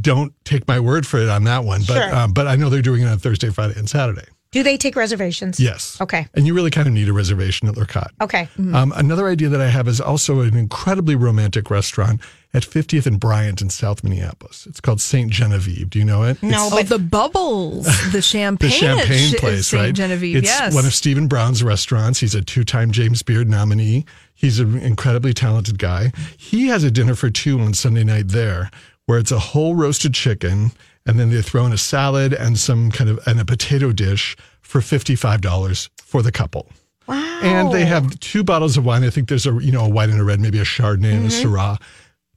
Don't 0.00 0.32
take 0.46 0.66
my 0.66 0.80
word 0.80 1.06
for 1.06 1.18
it 1.18 1.28
on 1.28 1.44
that 1.44 1.64
one, 1.64 1.82
but 1.86 1.94
Sure. 1.94 2.14
um, 2.16 2.32
but 2.32 2.46
I 2.46 2.56
know 2.56 2.70
they're 2.70 2.80
doing 2.80 3.02
it 3.02 3.06
on 3.08 3.18
Thursday, 3.18 3.50
Friday, 3.50 3.74
and 3.78 3.90
Saturday. 3.90 4.24
Do 4.52 4.62
they 4.62 4.76
take 4.76 4.96
reservations? 4.96 5.60
Yes. 5.60 6.00
Okay. 6.00 6.26
And 6.34 6.46
you 6.46 6.54
really 6.54 6.70
kind 6.70 6.86
of 6.86 6.94
need 6.94 7.08
a 7.08 7.12
reservation 7.12 7.68
at 7.68 7.74
Lurcat. 7.74 8.08
Okay. 8.22 8.48
Um, 8.72 8.92
another 8.96 9.28
idea 9.28 9.48
that 9.50 9.60
I 9.60 9.68
have 9.68 9.86
is 9.88 10.00
also 10.00 10.40
an 10.40 10.56
incredibly 10.56 11.14
romantic 11.14 11.68
restaurant 11.70 12.20
at 12.54 12.62
50th 12.62 13.06
and 13.06 13.20
Bryant 13.20 13.60
in 13.60 13.68
South 13.68 14.02
Minneapolis. 14.02 14.66
It's 14.66 14.80
called 14.80 15.00
St. 15.00 15.30
Genevieve. 15.30 15.90
Do 15.90 15.98
you 15.98 16.04
know 16.06 16.22
it? 16.22 16.42
No, 16.42 16.68
Oh, 16.68 16.70
but 16.70 16.88
the 16.88 16.98
bubbles, 16.98 17.84
the 18.12 18.22
champagne, 18.22 18.70
the 18.70 18.74
champagne 18.76 19.34
at 19.34 19.40
place, 19.40 19.66
St. 19.66 19.80
right? 19.82 19.94
Genevieve. 19.94 20.36
It's 20.36 20.46
yes, 20.48 20.74
one 20.74 20.86
of 20.86 20.94
Stephen 20.94 21.26
Brown's 21.28 21.62
restaurants. 21.62 22.20
He's 22.20 22.34
a 22.34 22.40
two-time 22.42 22.92
James 22.92 23.22
Beard 23.22 23.50
nominee. 23.50 24.06
He's 24.34 24.58
an 24.58 24.78
incredibly 24.78 25.34
talented 25.34 25.78
guy. 25.78 26.12
He 26.38 26.68
has 26.68 26.82
a 26.84 26.90
dinner 26.90 27.14
for 27.14 27.28
two 27.30 27.60
on 27.60 27.74
Sunday 27.74 28.04
night 28.04 28.28
there, 28.28 28.70
where 29.06 29.18
it's 29.18 29.32
a 29.32 29.38
whole 29.38 29.74
roasted 29.74 30.14
chicken, 30.14 30.70
and 31.06 31.18
then 31.18 31.30
they 31.30 31.40
throw 31.42 31.64
in 31.66 31.72
a 31.72 31.78
salad 31.78 32.32
and 32.32 32.58
some 32.58 32.90
kind 32.90 33.08
of 33.10 33.18
and 33.26 33.40
a 33.40 33.44
potato 33.44 33.92
dish 33.92 34.36
for 34.62 34.80
fifty-five 34.80 35.40
dollars 35.40 35.88
for 36.02 36.22
the 36.22 36.32
couple. 36.32 36.68
wow. 37.06 37.40
And 37.42 37.72
they 37.72 37.84
have 37.84 38.18
two 38.20 38.42
bottles 38.44 38.76
of 38.76 38.84
wine. 38.84 39.04
I 39.04 39.10
think 39.10 39.28
there's 39.28 39.46
a 39.46 39.52
you 39.60 39.72
know 39.72 39.84
a 39.84 39.88
white 39.88 40.08
and 40.10 40.20
a 40.20 40.24
red, 40.24 40.40
maybe 40.40 40.58
a 40.58 40.64
Chardonnay 40.64 41.12
and 41.14 41.26
a 41.26 41.28
Mm-hmm. 41.28 41.48
Syrah. 41.54 41.80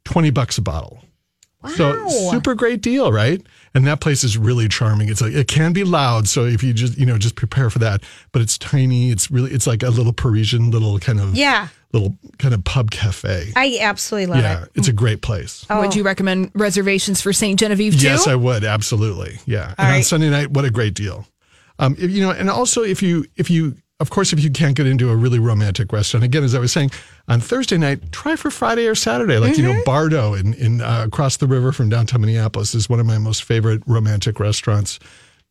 Twenty 0.06 0.32
bucks 0.32 0.58
a 0.58 0.62
bottle. 0.62 1.04
Wow. 1.62 1.70
So 1.72 2.08
super 2.32 2.56
great 2.56 2.82
deal, 2.82 3.12
right? 3.12 3.42
And 3.74 3.86
that 3.86 4.00
place 4.00 4.24
is 4.24 4.38
really 4.38 4.70
charming. 4.70 5.10
It's 5.10 5.20
like 5.22 5.34
it 5.34 5.48
can 5.50 5.74
be 5.74 5.84
loud, 5.84 6.28
so 6.28 6.46
if 6.46 6.64
you 6.64 6.74
just 6.74 6.98
you 6.98 7.06
know 7.06 7.18
just 7.18 7.36
prepare 7.36 7.70
for 7.70 7.80
that. 7.80 8.02
But 8.32 8.42
it's 8.42 8.58
tiny. 8.58 9.12
It's 9.12 9.30
really 9.30 9.52
it's 9.52 9.68
like 9.68 9.84
a 9.84 9.90
little 9.90 10.14
Parisian 10.14 10.72
little 10.72 11.00
kind 11.00 11.20
of 11.20 11.36
Yeah. 11.36 11.68
Little 11.94 12.18
kind 12.38 12.54
of 12.54 12.64
pub 12.64 12.92
cafe. 12.92 13.52
I 13.56 13.80
absolutely 13.82 14.28
love 14.28 14.44
yeah, 14.44 14.58
it. 14.58 14.60
Yeah, 14.62 14.66
it's 14.76 14.88
a 14.88 14.94
great 14.94 15.22
place. 15.22 15.66
Would 15.70 15.96
you 15.96 16.04
recommend 16.04 16.52
reservations 16.54 17.22
for 17.22 17.34
St. 17.34 17.60
Genevieve 17.60 17.94
too? 17.98 18.06
Yes, 18.06 18.28
I 18.28 18.36
would 18.36 18.64
absolutely. 18.64 19.40
Yeah, 19.46 19.74
and 19.78 19.96
on. 19.98 20.04
Sunday 20.04 20.30
night, 20.30 20.52
what 20.52 20.66
a 20.66 20.70
great 20.72 20.94
deal. 20.94 21.26
Um, 21.80 21.96
if, 21.98 22.12
you 22.12 22.22
know, 22.22 22.32
and 22.32 22.50
also 22.50 22.84
if 22.84 23.02
you 23.02 23.26
if 23.38 23.50
you 23.50 23.76
of 24.02 24.10
course 24.10 24.32
if 24.34 24.42
you 24.44 24.50
can't 24.52 24.76
get 24.76 24.86
into 24.88 25.10
a 25.10 25.16
really 25.16 25.40
romantic 25.40 25.92
restaurant, 25.92 26.24
again 26.24 26.44
as 26.44 26.54
I 26.54 26.60
was 26.60 26.72
saying 26.72 26.92
on 27.28 27.40
Thursday 27.40 27.78
night, 27.78 28.12
try 28.12 28.36
for 28.36 28.52
Friday 28.52 28.86
or 28.86 28.96
Saturday. 28.96 29.38
Like 29.40 29.58
you 29.58 29.64
Mm-hmm. 29.64 29.78
know, 29.78 29.84
Bardo 29.86 30.34
in 30.36 30.54
in 30.56 30.82
uh, 30.82 31.06
across 31.08 31.38
the 31.38 31.48
river 31.48 31.72
from 31.72 31.90
downtown 31.90 32.22
Minneapolis 32.22 32.76
is 32.76 32.90
one 32.90 33.00
of 33.00 33.06
my 33.06 33.18
most 33.18 33.44
favorite 33.44 33.82
romantic 33.88 34.40
restaurants. 34.40 35.00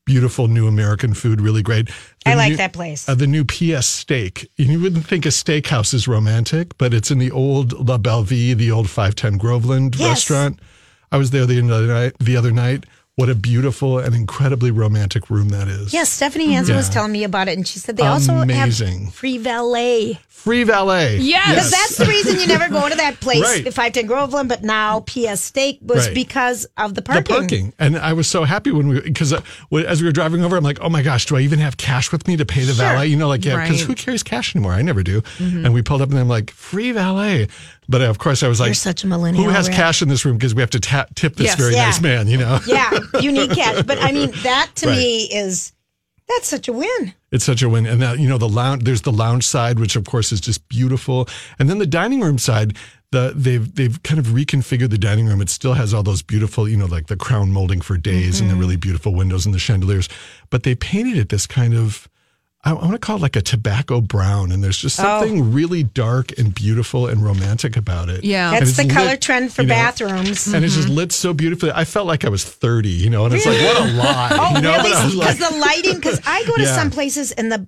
Beautiful 0.08 0.48
new 0.48 0.66
American 0.66 1.12
food, 1.12 1.38
really 1.38 1.60
great. 1.62 1.88
The 2.24 2.30
I 2.30 2.34
like 2.34 2.50
new- 2.52 2.56
that 2.56 2.72
place. 2.72 3.06
Uh, 3.06 3.14
the 3.14 3.26
new 3.26 3.44
PS 3.44 3.86
Steak. 3.86 4.50
You 4.56 4.80
wouldn't 4.80 5.04
think 5.04 5.26
a 5.26 5.28
steakhouse 5.28 5.92
is 5.92 6.08
romantic, 6.08 6.78
but 6.78 6.94
it's 6.94 7.10
in 7.10 7.18
the 7.18 7.30
old 7.30 7.86
La 7.86 7.98
Belle 7.98 8.22
Vie, 8.22 8.54
the 8.54 8.70
old 8.70 8.88
510 8.88 9.36
Groveland 9.36 9.96
Yes. 9.96 10.08
restaurant. 10.30 10.60
I 11.12 11.18
was 11.18 11.30
there 11.30 11.44
the 11.44 11.60
other 11.60 11.86
night. 11.86 12.14
The 12.20 12.38
other 12.38 12.52
night. 12.52 12.86
What 13.18 13.28
a 13.28 13.34
beautiful 13.34 13.98
and 13.98 14.14
incredibly 14.14 14.70
romantic 14.70 15.28
room 15.28 15.48
that 15.48 15.66
is. 15.66 15.92
Yes, 15.92 16.08
Stephanie 16.08 16.52
Hansen 16.52 16.76
was 16.76 16.86
Yeah. 16.86 16.92
telling 16.94 17.10
me 17.10 17.24
about 17.24 17.48
it, 17.48 17.56
and 17.56 17.66
she 17.66 17.80
said 17.80 17.96
they 17.96 18.04
also 18.06 18.32
Amazing. 18.36 19.06
have 19.06 19.12
free 19.14 19.38
valet. 19.38 20.20
Free 20.28 20.62
valet. 20.62 21.18
Yes. 21.18 21.48
Because 21.50 21.70
that's 21.72 21.96
the 21.96 22.06
reason 22.06 22.38
you 22.38 22.46
never 22.46 22.68
go 22.68 22.88
to 22.88 22.94
that 22.94 23.18
place, 23.20 23.42
Right. 23.42 23.64
the 23.64 23.72
510 23.72 24.06
Groveland, 24.06 24.48
but 24.48 24.62
now 24.62 25.00
PS 25.00 25.40
Steak 25.42 25.80
was 25.82 26.06
Right. 26.06 26.14
because 26.14 26.64
of 26.76 26.94
the 26.94 27.02
parking. 27.02 27.24
The 27.24 27.40
parking, 27.40 27.72
and 27.80 27.98
I 27.98 28.12
was 28.12 28.28
so 28.28 28.44
happy 28.44 28.70
when 28.70 28.86
we 28.86 29.00
because 29.00 29.32
uh, 29.32 29.40
as 29.84 30.00
we 30.00 30.06
were 30.06 30.12
driving 30.12 30.44
over, 30.44 30.56
I'm 30.56 30.62
like, 30.62 30.78
oh 30.80 30.88
my 30.88 31.02
gosh, 31.02 31.26
do 31.26 31.36
I 31.36 31.40
even 31.40 31.58
have 31.58 31.76
cash 31.76 32.12
with 32.12 32.28
me 32.28 32.36
to 32.36 32.46
pay 32.46 32.62
the 32.62 32.72
valet? 32.72 33.08
You 33.08 33.16
know, 33.16 33.26
like 33.26 33.44
yeah, 33.44 33.60
because 33.60 33.80
Right. 33.80 33.88
who 33.88 33.94
carries 33.96 34.22
cash 34.22 34.54
anymore? 34.54 34.74
I 34.74 34.82
never 34.82 35.02
do. 35.02 35.24
And 35.40 35.74
we 35.74 35.82
pulled 35.82 36.02
up, 36.02 36.10
and 36.10 36.18
I'm 36.20 36.28
like, 36.28 36.52
free 36.52 36.92
valet. 36.92 37.48
But 37.88 38.02
of 38.02 38.18
course, 38.18 38.42
I 38.42 38.48
was 38.48 38.60
like, 38.60 38.68
You're 38.68 38.74
such 38.74 39.04
a 39.04 39.06
millennial, 39.06 39.44
Who 39.44 39.50
has 39.50 39.68
cash 39.68 40.02
in 40.02 40.08
this 40.08 40.24
room? 40.24 40.36
Because 40.36 40.54
we 40.54 40.60
have 40.60 40.70
to 40.70 40.80
ta- 40.80 41.06
tip 41.14 41.36
this 41.36 41.46
Yes. 41.46 41.58
very 41.58 41.74
Yeah. 41.74 41.86
nice 41.86 42.00
man. 42.00 42.28
You 42.28 42.38
know. 42.38 42.60
Yeah, 42.66 42.98
you 43.20 43.32
need 43.32 43.50
cash. 43.50 43.82
But 43.86 43.98
I 44.02 44.12
mean, 44.12 44.30
that 44.42 44.70
to 44.76 44.88
Right. 44.88 44.96
me 44.96 45.22
is 45.24 45.72
that's 46.28 46.48
such 46.48 46.68
a 46.68 46.72
win. 46.72 47.14
It's 47.32 47.44
such 47.44 47.62
a 47.62 47.68
win. 47.68 47.86
And 47.86 48.02
that, 48.02 48.18
you 48.18 48.28
know, 48.28 48.36
the 48.36 48.48
lounge, 48.48 48.84
there's 48.84 49.00
the 49.02 49.12
lounge 49.12 49.46
side, 49.46 49.78
which 49.78 49.96
of 49.96 50.04
course 50.04 50.30
is 50.30 50.40
just 50.40 50.68
beautiful. 50.68 51.26
And 51.58 51.70
then 51.70 51.78
the 51.78 51.86
dining 51.86 52.20
room 52.20 52.36
side, 52.36 52.76
the, 53.12 53.32
they've, 53.34 53.74
they've 53.74 54.02
kind 54.02 54.18
of 54.18 54.26
reconfigured 54.26 54.90
the 54.90 54.98
dining 54.98 55.26
room. 55.26 55.40
It 55.40 55.48
still 55.48 55.72
has 55.72 55.94
all 55.94 56.02
those 56.02 56.20
beautiful, 56.20 56.68
you 56.68 56.76
know, 56.76 56.84
like 56.84 57.06
the 57.06 57.16
crown 57.16 57.50
molding 57.50 57.80
for 57.80 57.96
days 57.96 58.40
and 58.40 58.50
the 58.50 58.52
mm-hmm. 58.52 58.60
really 58.60 58.76
beautiful 58.76 59.14
windows 59.14 59.46
and 59.46 59.54
the 59.54 59.58
chandeliers, 59.58 60.10
but 60.50 60.64
they 60.64 60.74
painted 60.74 61.16
it 61.16 61.30
this 61.30 61.46
kind 61.46 61.72
of, 61.74 62.08
I, 62.64 62.70
I 62.70 62.74
want 62.74 62.92
to 62.92 62.98
call 62.98 63.16
it 63.16 63.22
like 63.22 63.36
a 63.36 63.40
tobacco 63.40 64.00
brown. 64.00 64.50
And 64.52 64.62
there's 64.62 64.78
just 64.78 64.98
oh. 64.98 65.02
something 65.02 65.52
really 65.52 65.82
dark 65.84 66.36
and 66.38 66.54
beautiful 66.54 67.06
and 67.06 67.22
romantic 67.24 67.76
about 67.76 68.08
it. 68.08 68.24
Yeah. 68.24 68.50
That's 68.50 68.70
it's 68.70 68.76
the 68.76 68.92
color 68.92 69.16
trend 69.16 69.52
for 69.52 69.62
you 69.62 69.68
know, 69.68 69.74
bathrooms. 69.74 70.52
And 70.52 70.64
it's 70.64 70.74
just 70.74 70.88
mm-hmm. 70.88 70.96
lit 70.96 71.12
so 71.12 71.32
beautifully. 71.32 71.70
I 71.72 71.84
felt 71.84 72.06
like 72.06 72.24
I 72.24 72.28
was 72.28 72.44
30, 72.44 72.88
you 72.88 73.10
know, 73.10 73.24
and 73.26 73.34
it's 73.34 73.46
like, 73.46 73.60
what 73.60 73.76
a 73.80 73.92
lie. 73.92 74.28
Oh, 74.32 74.56
you 74.56 74.62
know? 74.62 74.76
really? 74.76 74.90
But 74.90 74.92
I 74.96 75.04
was 75.04 75.14
Because 75.14 75.40
like, 75.40 75.50
the 75.50 75.58
lighting. 75.58 75.94
Because 75.96 76.20
I 76.26 76.44
go 76.46 76.56
to 76.56 76.62
Yeah. 76.62 76.74
some 76.76 76.90
places 76.90 77.32
and 77.32 77.52
the 77.52 77.66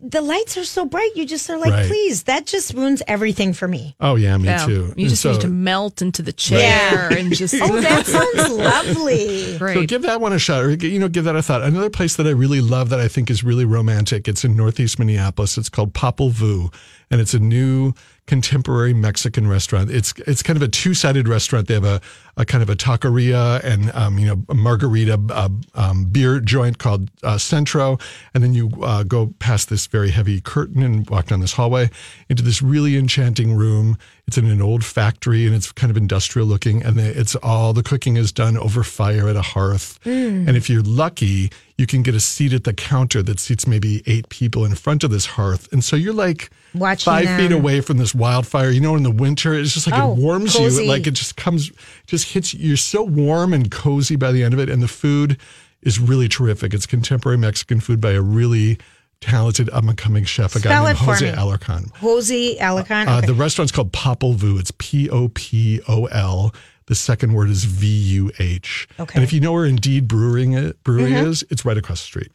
the 0.00 0.20
lights 0.20 0.56
are 0.56 0.64
so 0.64 0.84
bright. 0.84 1.10
You 1.16 1.26
just 1.26 1.50
are 1.50 1.58
like, 1.58 1.72
Right. 1.72 1.86
please. 1.88 2.22
That 2.24 2.46
just 2.46 2.72
ruins 2.72 3.02
everything 3.08 3.52
for 3.52 3.66
me. 3.66 3.96
oh, 4.00 4.14
yeah, 4.14 4.36
me 4.36 4.44
Yeah. 4.44 4.64
too. 4.64 4.72
You 4.96 5.06
And 5.06 5.08
just 5.08 5.22
so- 5.22 5.32
need 5.32 5.40
to 5.40 5.48
melt 5.48 6.00
into 6.00 6.22
the 6.22 6.32
chair 6.32 7.08
and 7.12 7.34
just. 7.34 7.54
Oh, 7.60 7.80
that 7.80 8.06
sounds 8.06 8.50
lovely. 8.52 9.58
great. 9.58 9.74
So 9.74 9.86
give 9.86 10.02
that 10.02 10.20
one 10.20 10.32
a 10.32 10.38
shot, 10.38 10.62
or 10.62 10.70
you 10.70 10.98
know, 11.00 11.08
give 11.08 11.24
that 11.24 11.34
a 11.36 11.42
thought. 11.42 11.62
Another 11.62 11.90
place 11.90 12.14
that 12.16 12.26
I 12.26 12.30
really 12.30 12.60
love 12.60 12.90
that 12.90 13.00
I 13.00 13.08
think 13.08 13.28
is 13.30 13.42
really 13.42 13.64
romantic. 13.64 14.28
It's 14.28 14.44
in 14.44 14.56
Northeast 14.56 14.98
Minneapolis. 15.00 15.58
It's 15.58 15.68
called 15.68 15.94
Popol 15.94 16.30
Vuh, 16.30 16.72
and 17.10 17.20
it's 17.20 17.34
a 17.34 17.40
new 17.40 17.92
contemporary 18.26 18.94
Mexican 18.94 19.48
restaurant. 19.48 19.90
It's 19.90 20.14
it's 20.28 20.42
kind 20.44 20.56
of 20.56 20.62
a 20.62 20.68
two 20.68 20.94
sided 20.94 21.26
restaurant. 21.26 21.66
They 21.66 21.74
have 21.74 21.84
a, 21.84 22.00
a 22.36 22.44
kind 22.44 22.62
of 22.62 22.70
a 22.70 22.74
taqueria 22.76 23.62
and 23.62 23.90
um, 23.92 24.18
you 24.18 24.26
know 24.26 24.42
a 24.48 24.54
margarita 24.54 25.20
uh, 25.30 25.48
um, 25.74 26.04
beer 26.06 26.40
joint 26.40 26.78
called 26.78 27.10
uh, 27.22 27.36
Centro, 27.38 27.98
and 28.34 28.42
then 28.42 28.54
you 28.54 28.70
uh, 28.82 29.02
go 29.02 29.34
past 29.38 29.68
this 29.68 29.86
very 29.86 30.10
heavy 30.10 30.40
curtain 30.40 30.82
and 30.82 31.08
walk 31.10 31.26
down 31.26 31.40
this 31.40 31.52
hallway 31.52 31.90
into 32.28 32.42
this 32.42 32.62
really 32.62 32.96
enchanting 32.96 33.54
room. 33.54 33.98
It's 34.26 34.38
in 34.38 34.48
an 34.48 34.62
old 34.62 34.84
factory 34.84 35.46
and 35.46 35.54
it's 35.54 35.72
kind 35.72 35.90
of 35.90 35.96
industrial 35.96 36.46
looking, 36.46 36.82
and 36.82 36.98
it's 36.98 37.34
all 37.36 37.72
the 37.72 37.82
cooking 37.82 38.16
is 38.16 38.32
done 38.32 38.56
over 38.56 38.82
fire 38.84 39.28
at 39.28 39.36
a 39.36 39.42
hearth. 39.42 39.98
Mm. 40.04 40.46
And 40.48 40.56
if 40.56 40.70
you're 40.70 40.82
lucky, 40.82 41.50
you 41.76 41.86
can 41.86 42.02
get 42.02 42.14
a 42.14 42.20
seat 42.20 42.52
at 42.52 42.64
the 42.64 42.72
counter 42.72 43.22
that 43.24 43.40
seats 43.40 43.66
maybe 43.66 44.02
eight 44.06 44.28
people 44.28 44.64
in 44.64 44.74
front 44.76 45.02
of 45.04 45.10
this 45.10 45.26
hearth, 45.26 45.70
and 45.72 45.84
so 45.84 45.96
you're 45.96 46.14
like 46.14 46.50
Watching 46.74 47.04
five 47.04 47.26
feet 47.36 47.52
away 47.52 47.80
from 47.82 47.98
this 47.98 48.14
wildfire. 48.14 48.70
You 48.70 48.80
know, 48.80 48.94
in 48.96 49.02
the 49.02 49.10
winter, 49.10 49.52
it's 49.52 49.74
just 49.74 49.90
like 49.90 50.00
Oh, 50.00 50.12
it 50.12 50.18
warms 50.18 50.54
cozy. 50.56 50.84
you. 50.84 50.88
Like 50.88 51.06
it 51.06 51.10
just 51.12 51.36
comes, 51.36 51.70
just 52.06 52.21
hits 52.22 52.54
you. 52.54 52.68
You're 52.68 52.76
so 52.76 53.02
warm 53.02 53.52
and 53.52 53.70
cozy 53.70 54.16
by 54.16 54.32
the 54.32 54.42
end 54.42 54.54
of 54.54 54.60
it. 54.60 54.68
And 54.70 54.82
the 54.82 54.88
food 54.88 55.38
is 55.82 55.98
really 55.98 56.28
terrific. 56.28 56.72
It's 56.74 56.86
contemporary 56.86 57.38
Mexican 57.38 57.80
food 57.80 58.00
by 58.00 58.12
a 58.12 58.20
really 58.22 58.78
talented 59.20 59.70
up 59.70 59.84
and 59.84 59.96
coming 59.96 60.24
chef, 60.24 60.54
a 60.56 60.58
Spell 60.58 60.82
guy 60.82 60.86
named 60.92 60.98
Jose. 60.98 61.32
Alarcon. 61.32 61.94
Jose 61.96 62.56
Alicant. 62.58 63.06
Uh, 63.06 63.18
Okay. 63.18 63.26
The 63.26 63.34
restaurant's 63.34 63.72
called 63.72 63.92
Popol 63.92 64.34
Vuh. 64.36 64.58
It's 64.58 64.72
P 64.78 65.08
O 65.10 65.28
P 65.28 65.80
O 65.88 66.06
L. 66.06 66.52
The 66.86 66.94
second 66.96 67.32
word 67.32 67.48
is 67.48 67.64
V 67.64 67.86
U 67.86 68.32
H. 68.40 68.88
Okay. 68.98 69.12
And 69.14 69.22
if 69.22 69.32
you 69.32 69.40
know 69.40 69.52
where 69.52 69.64
Indeed 69.64 70.08
Brewing 70.08 70.52
it, 70.54 70.82
Brewing 70.82 71.12
Mhm. 71.14 71.26
is, 71.28 71.44
it's 71.50 71.64
right 71.64 71.76
across 71.76 72.00
the 72.00 72.06
street. 72.06 72.32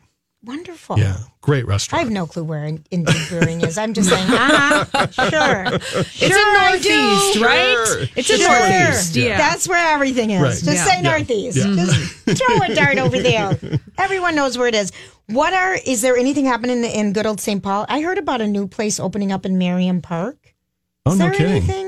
Wonderful. 0.48 0.98
Yeah, 0.98 1.18
great 1.42 1.68
restaurant. 1.68 2.00
I 2.00 2.04
have 2.04 2.12
no 2.12 2.26
clue 2.26 2.44
where 2.46 2.64
In- 2.64 2.84
Indeed 2.90 3.16
Brewing 3.30 3.62
is. 3.62 3.78
I'm 3.78 3.94
just 3.94 4.10
saying, 4.10 4.28
uh-huh, 4.30 5.08
sure. 5.30 5.66
It's 5.76 6.22
in 6.22 6.54
Northeast, 6.54 7.40
right? 7.44 8.10
It's 8.16 8.30
in 8.30 8.38
Sure. 8.40 8.50
Northeast. 8.70 9.16
Yeah. 9.16 9.38
That's 9.38 9.68
where 9.68 9.94
everything 9.94 10.32
is. 10.32 10.42
Right. 10.42 10.52
Just 10.52 10.66
Yeah. 10.66 10.86
say 10.86 10.96
Yeah. 11.04 11.10
Northeast. 11.12 11.58
Yeah. 11.58 11.76
Just 11.76 12.44
throw 12.44 12.62
a 12.64 12.74
dart 12.74 12.98
over 12.98 13.20
there. 13.22 13.60
Everyone 13.98 14.36
knows 14.36 14.58
where 14.58 14.68
it 14.68 14.76
is. 14.76 14.92
What 15.28 15.54
are, 15.54 15.78
is 15.86 16.02
there 16.02 16.16
anything 16.16 16.46
happening 16.46 16.84
in 16.86 17.12
good 17.12 17.26
old 17.26 17.42
St. 17.42 17.62
Paul? 17.62 17.86
I 17.90 18.00
heard 18.02 18.18
about 18.18 18.40
a 18.40 18.48
new 18.48 18.68
place 18.68 19.00
opening 19.00 19.32
up 19.34 19.46
in 19.46 19.58
Merriam 19.58 20.02
Park. 20.02 20.56
oh, 21.06 21.12
Is 21.12 21.20
no 21.20 21.30
kidding. 21.32 21.48
anything? 21.48 21.87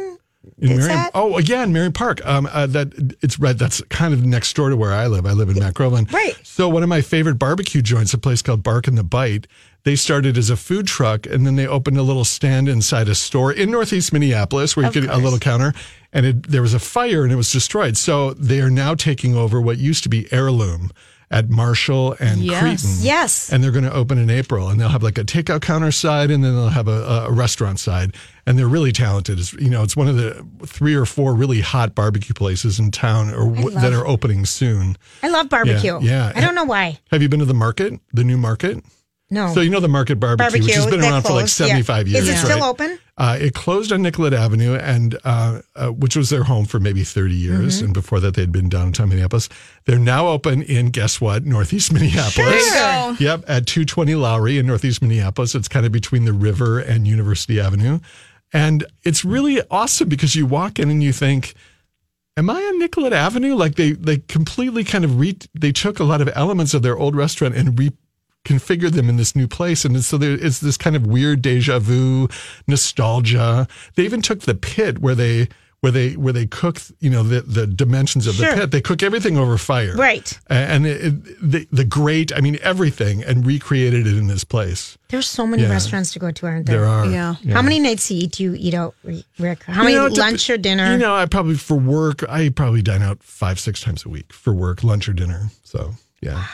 In 0.58 0.71
Is 0.71 0.78
Merriam, 0.80 0.88
that- 0.95 1.12
oh, 1.13 1.38
yeah, 1.39 1.63
in 1.63 1.73
Merriam 1.73 1.91
Park. 1.91 2.25
Um, 2.25 2.47
uh, 2.52 2.65
that 2.67 2.93
it's 3.21 3.39
right. 3.39 3.58
That's 3.58 3.82
kind 3.89 4.13
of 4.13 4.23
next 4.25 4.56
door 4.56 4.69
to 4.69 4.78
where 4.78 4.93
I 4.93 5.08
live. 5.08 5.25
I 5.25 5.34
live 5.34 5.49
in 5.49 5.60
Mount 5.60 5.75
Groveland. 5.75 6.13
Right. 6.13 6.34
So 6.43 6.69
one 6.69 6.82
of 6.84 6.89
my 6.89 7.02
favorite 7.02 7.36
barbecue 7.36 7.82
joints, 7.82 8.13
a 8.13 8.17
place 8.17 8.41
called 8.41 8.63
Bark 8.63 8.88
and 8.88 8.97
the 8.97 9.04
Bite. 9.04 9.47
They 9.84 9.95
started 9.95 10.38
as 10.38 10.49
a 10.49 10.58
food 10.58 10.88
truck, 10.88 11.25
and 11.25 11.45
then 11.45 11.56
they 11.56 11.65
opened 11.67 11.97
a 11.97 12.04
little 12.04 12.25
stand 12.25 12.67
inside 12.67 13.08
a 13.08 13.15
store 13.15 13.52
in 13.52 13.71
Northeast 13.71 14.12
Minneapolis, 14.12 14.75
where 14.75 14.84
you 14.84 14.88
Of 14.89 14.93
could 14.93 15.04
a 15.06 15.08
course. 15.08 15.23
little 15.23 15.39
counter, 15.39 15.73
and 16.12 16.25
it, 16.25 16.49
there 16.49 16.62
was 16.62 16.73
a 16.73 16.80
fire 16.80 17.23
and 17.23 17.32
it 17.32 17.38
was 17.38 17.52
destroyed. 17.52 17.95
So 17.97 18.34
they 18.34 18.60
are 18.62 18.69
now 18.69 18.93
taking 18.95 19.36
over 19.38 19.60
what 19.62 19.78
used 19.78 20.04
to 20.04 20.10
be 20.10 20.32
Heirloom 20.34 20.91
at 21.32 21.50
Marshall 21.50 22.15
and 22.20 22.39
Yes. 22.42 22.60
Cretin. 22.62 22.89
Yes. 23.02 23.52
And 23.54 23.63
they're 23.63 23.72
going 23.72 23.84
to 23.86 23.94
open 23.94 24.18
in 24.18 24.30
April, 24.30 24.70
and 24.70 24.80
they'll 24.80 24.89
have 24.89 25.04
like 25.04 25.18
a 25.18 25.24
takeout 25.24 25.62
counter 25.62 25.92
side, 25.92 26.32
and 26.32 26.44
then 26.44 26.56
they'll 26.56 26.70
have 26.70 26.88
a, 26.88 27.26
a 27.28 27.32
restaurant 27.32 27.80
side. 27.80 28.15
And 28.48 28.58
they're 28.58 28.68
really 28.68 28.92
talented. 28.92 29.38
It's, 29.39 29.54
you 29.54 29.70
know, 29.70 29.84
it's 29.84 29.96
one 29.96 30.08
of 30.08 30.15
the 30.18 30.44
three 30.65 30.96
or 30.96 31.06
four 31.06 31.36
really 31.36 31.62
hot 31.62 31.94
barbecue 31.94 32.34
places 32.34 32.80
in 32.80 32.89
town, 32.89 33.30
or 33.34 33.46
w- 33.54 33.70
that 33.72 33.94
are 33.94 34.08
opening 34.08 34.46
soon. 34.46 34.98
I 35.22 35.30
love 35.30 35.50
barbecue. 35.50 36.00
yeah. 36.02 36.32
I 36.36 36.42
don't 36.42 36.56
know 36.56 36.63
why. 36.63 36.98
Have 37.12 37.22
you 37.22 37.30
been 37.30 37.39
to 37.42 37.46
the 37.46 37.54
market, 37.54 38.00
the 38.12 38.24
new 38.24 38.38
market? 38.38 38.84
No. 39.32 39.54
So 39.54 39.62
you 39.62 39.70
know 39.70 39.80
the 39.80 39.88
Market 39.88 40.15
Barbecue, 40.15 40.44
barbecue. 40.44 40.65
which 40.65 40.76
has 40.76 40.86
been 40.88 41.02
around 41.02 41.22
for 41.22 41.30
like 41.30 41.42
closed, 41.42 41.60
yeah. 41.60 41.68
seventy 41.68 41.84
five 41.84 42.08
years. 42.08 42.28
Is 42.28 42.36
it 42.36 42.38
still 42.38 42.60
right? 42.60 42.70
open? 42.70 43.00
Uh, 43.20 43.38
it 43.39 43.54
closed 43.54 43.92
on 43.92 44.02
Nicollet 44.02 44.34
Avenue, 44.34 44.76
and 44.76 45.18
uh, 45.26 45.62
uh, 45.76 45.89
which 45.89 46.15
was 46.15 46.30
their 46.30 46.44
home 46.44 46.63
for 46.63 46.80
maybe 46.80 47.04
30 47.04 47.36
years. 47.36 47.76
Mm-hmm. 47.76 47.86
And 47.86 47.94
before 47.94 48.22
that, 48.22 48.34
they'd 48.34 48.52
been 48.52 48.70
downtown 48.70 49.10
Minneapolis. 49.10 49.50
They're 49.84 50.00
now 50.00 50.30
open 50.30 50.62
in, 50.62 50.89
guess 50.92 51.20
what, 51.20 51.46
Northeast 51.46 51.92
Minneapolis. 51.94 52.74
Go. 52.74 53.18
Yep, 53.20 53.44
at 53.46 53.68
220 53.68 54.15
Lowry 54.15 54.58
in 54.58 54.68
Northeast 54.68 55.02
Minneapolis. 55.02 55.54
It's 55.54 55.68
kind 55.68 55.86
of 55.86 55.92
between 55.92 56.24
the 56.24 56.32
river 56.32 56.80
and 56.80 57.06
University 57.06 57.60
Avenue. 57.60 58.00
And 58.54 58.86
it's 59.04 59.26
really 59.26 59.62
awesome 59.70 60.08
because 60.08 60.38
you 60.38 60.46
walk 60.46 60.80
in 60.80 60.89
and 60.89 61.04
you 61.04 61.12
think, 61.12 61.56
Am 62.38 62.50
I 62.50 62.56
on 62.56 62.80
Nicollet 62.80 63.12
Avenue? 63.12 63.54
Like 63.54 63.76
they 63.76 63.92
they 63.92 64.20
completely 64.20 64.86
kind 64.86 65.04
of 65.04 65.20
re 65.20 65.38
they 65.54 65.74
took 65.74 66.00
a 66.00 66.06
lot 66.06 66.22
of 66.22 66.30
elements 66.36 66.74
of 66.74 66.84
their 66.84 66.98
old 66.98 67.13
restaurant 67.13 67.54
and 67.54 67.78
reconfigured 68.45 68.91
them 68.91 69.10
in 69.10 69.17
this 69.17 69.36
new 69.36 69.47
place, 69.47 69.86
and 69.86 70.04
so 70.04 70.17
there 70.17 70.32
is 70.32 70.60
this 70.60 70.78
kind 70.78 70.95
of 70.95 71.06
weird 71.06 71.41
deja 71.41 71.80
vu 71.80 72.28
nostalgia. 72.67 73.67
They 73.95 74.04
even 74.04 74.21
took 74.21 74.41
the 74.41 74.56
pit 74.56 74.99
where 74.99 75.15
they 75.15 75.47
where 75.82 75.93
they 75.93 76.17
where 76.17 76.34
they 76.34 76.45
cook 76.45 76.82
you 76.99 77.10
know 77.10 77.23
the 77.23 77.41
the 77.41 77.65
dimensions 77.65 78.28
of 78.28 78.36
Sure. 78.36 78.49
the 78.52 78.62
pit. 78.62 78.71
They 78.71 78.82
cook 78.82 79.02
everything 79.02 79.38
over 79.38 79.58
fire, 79.58 79.95
Right. 79.95 80.38
And 80.49 80.86
it, 80.86 81.06
it, 81.06 81.52
the 81.52 81.67
the 81.71 81.86
grate, 81.86 82.34
I 82.36 82.41
mean 82.41 82.58
everything, 82.62 83.23
and 83.23 83.45
recreated 83.45 84.06
it 84.06 84.17
in 84.17 84.28
this 84.28 84.43
place. 84.43 84.97
There's 85.10 85.28
so 85.28 85.47
many 85.47 85.63
Yeah. 85.63 85.69
restaurants 85.69 86.12
to 86.13 86.19
go 86.19 86.32
to, 86.32 86.45
aren't 86.45 86.65
there? 86.65 86.82
There 86.82 86.86
are, 86.89 87.06
Yeah. 87.06 87.36
How 87.54 87.62
many 87.62 87.80
nights 87.80 88.12
you 88.12 88.17
eat 88.23 88.32
do 88.34 88.43
you 88.43 88.56
eat 88.58 88.73
out, 88.73 88.93
Rick? 89.38 89.63
How 89.63 89.84
many 89.84 89.93
You 89.93 89.99
know, 89.99 90.06
it 90.08 90.15
dep- 90.15 90.17
lunch 90.19 90.49
or 90.49 90.58
dinner? 90.58 90.91
You 90.91 90.97
know, 90.97 91.15
I 91.15 91.25
probably 91.28 91.56
for 91.56 91.75
work, 91.78 92.23
I 92.30 92.49
probably 92.49 92.82
dine 92.82 93.02
out 93.02 93.23
five, 93.23 93.58
six 93.60 93.80
times 93.82 94.06
a 94.06 94.10
week 94.10 94.34
for 94.34 94.54
work, 94.54 94.84
lunch 94.84 95.08
or 95.08 95.13
dinner. 95.13 95.49
So 95.63 95.93
yeah. 96.21 96.45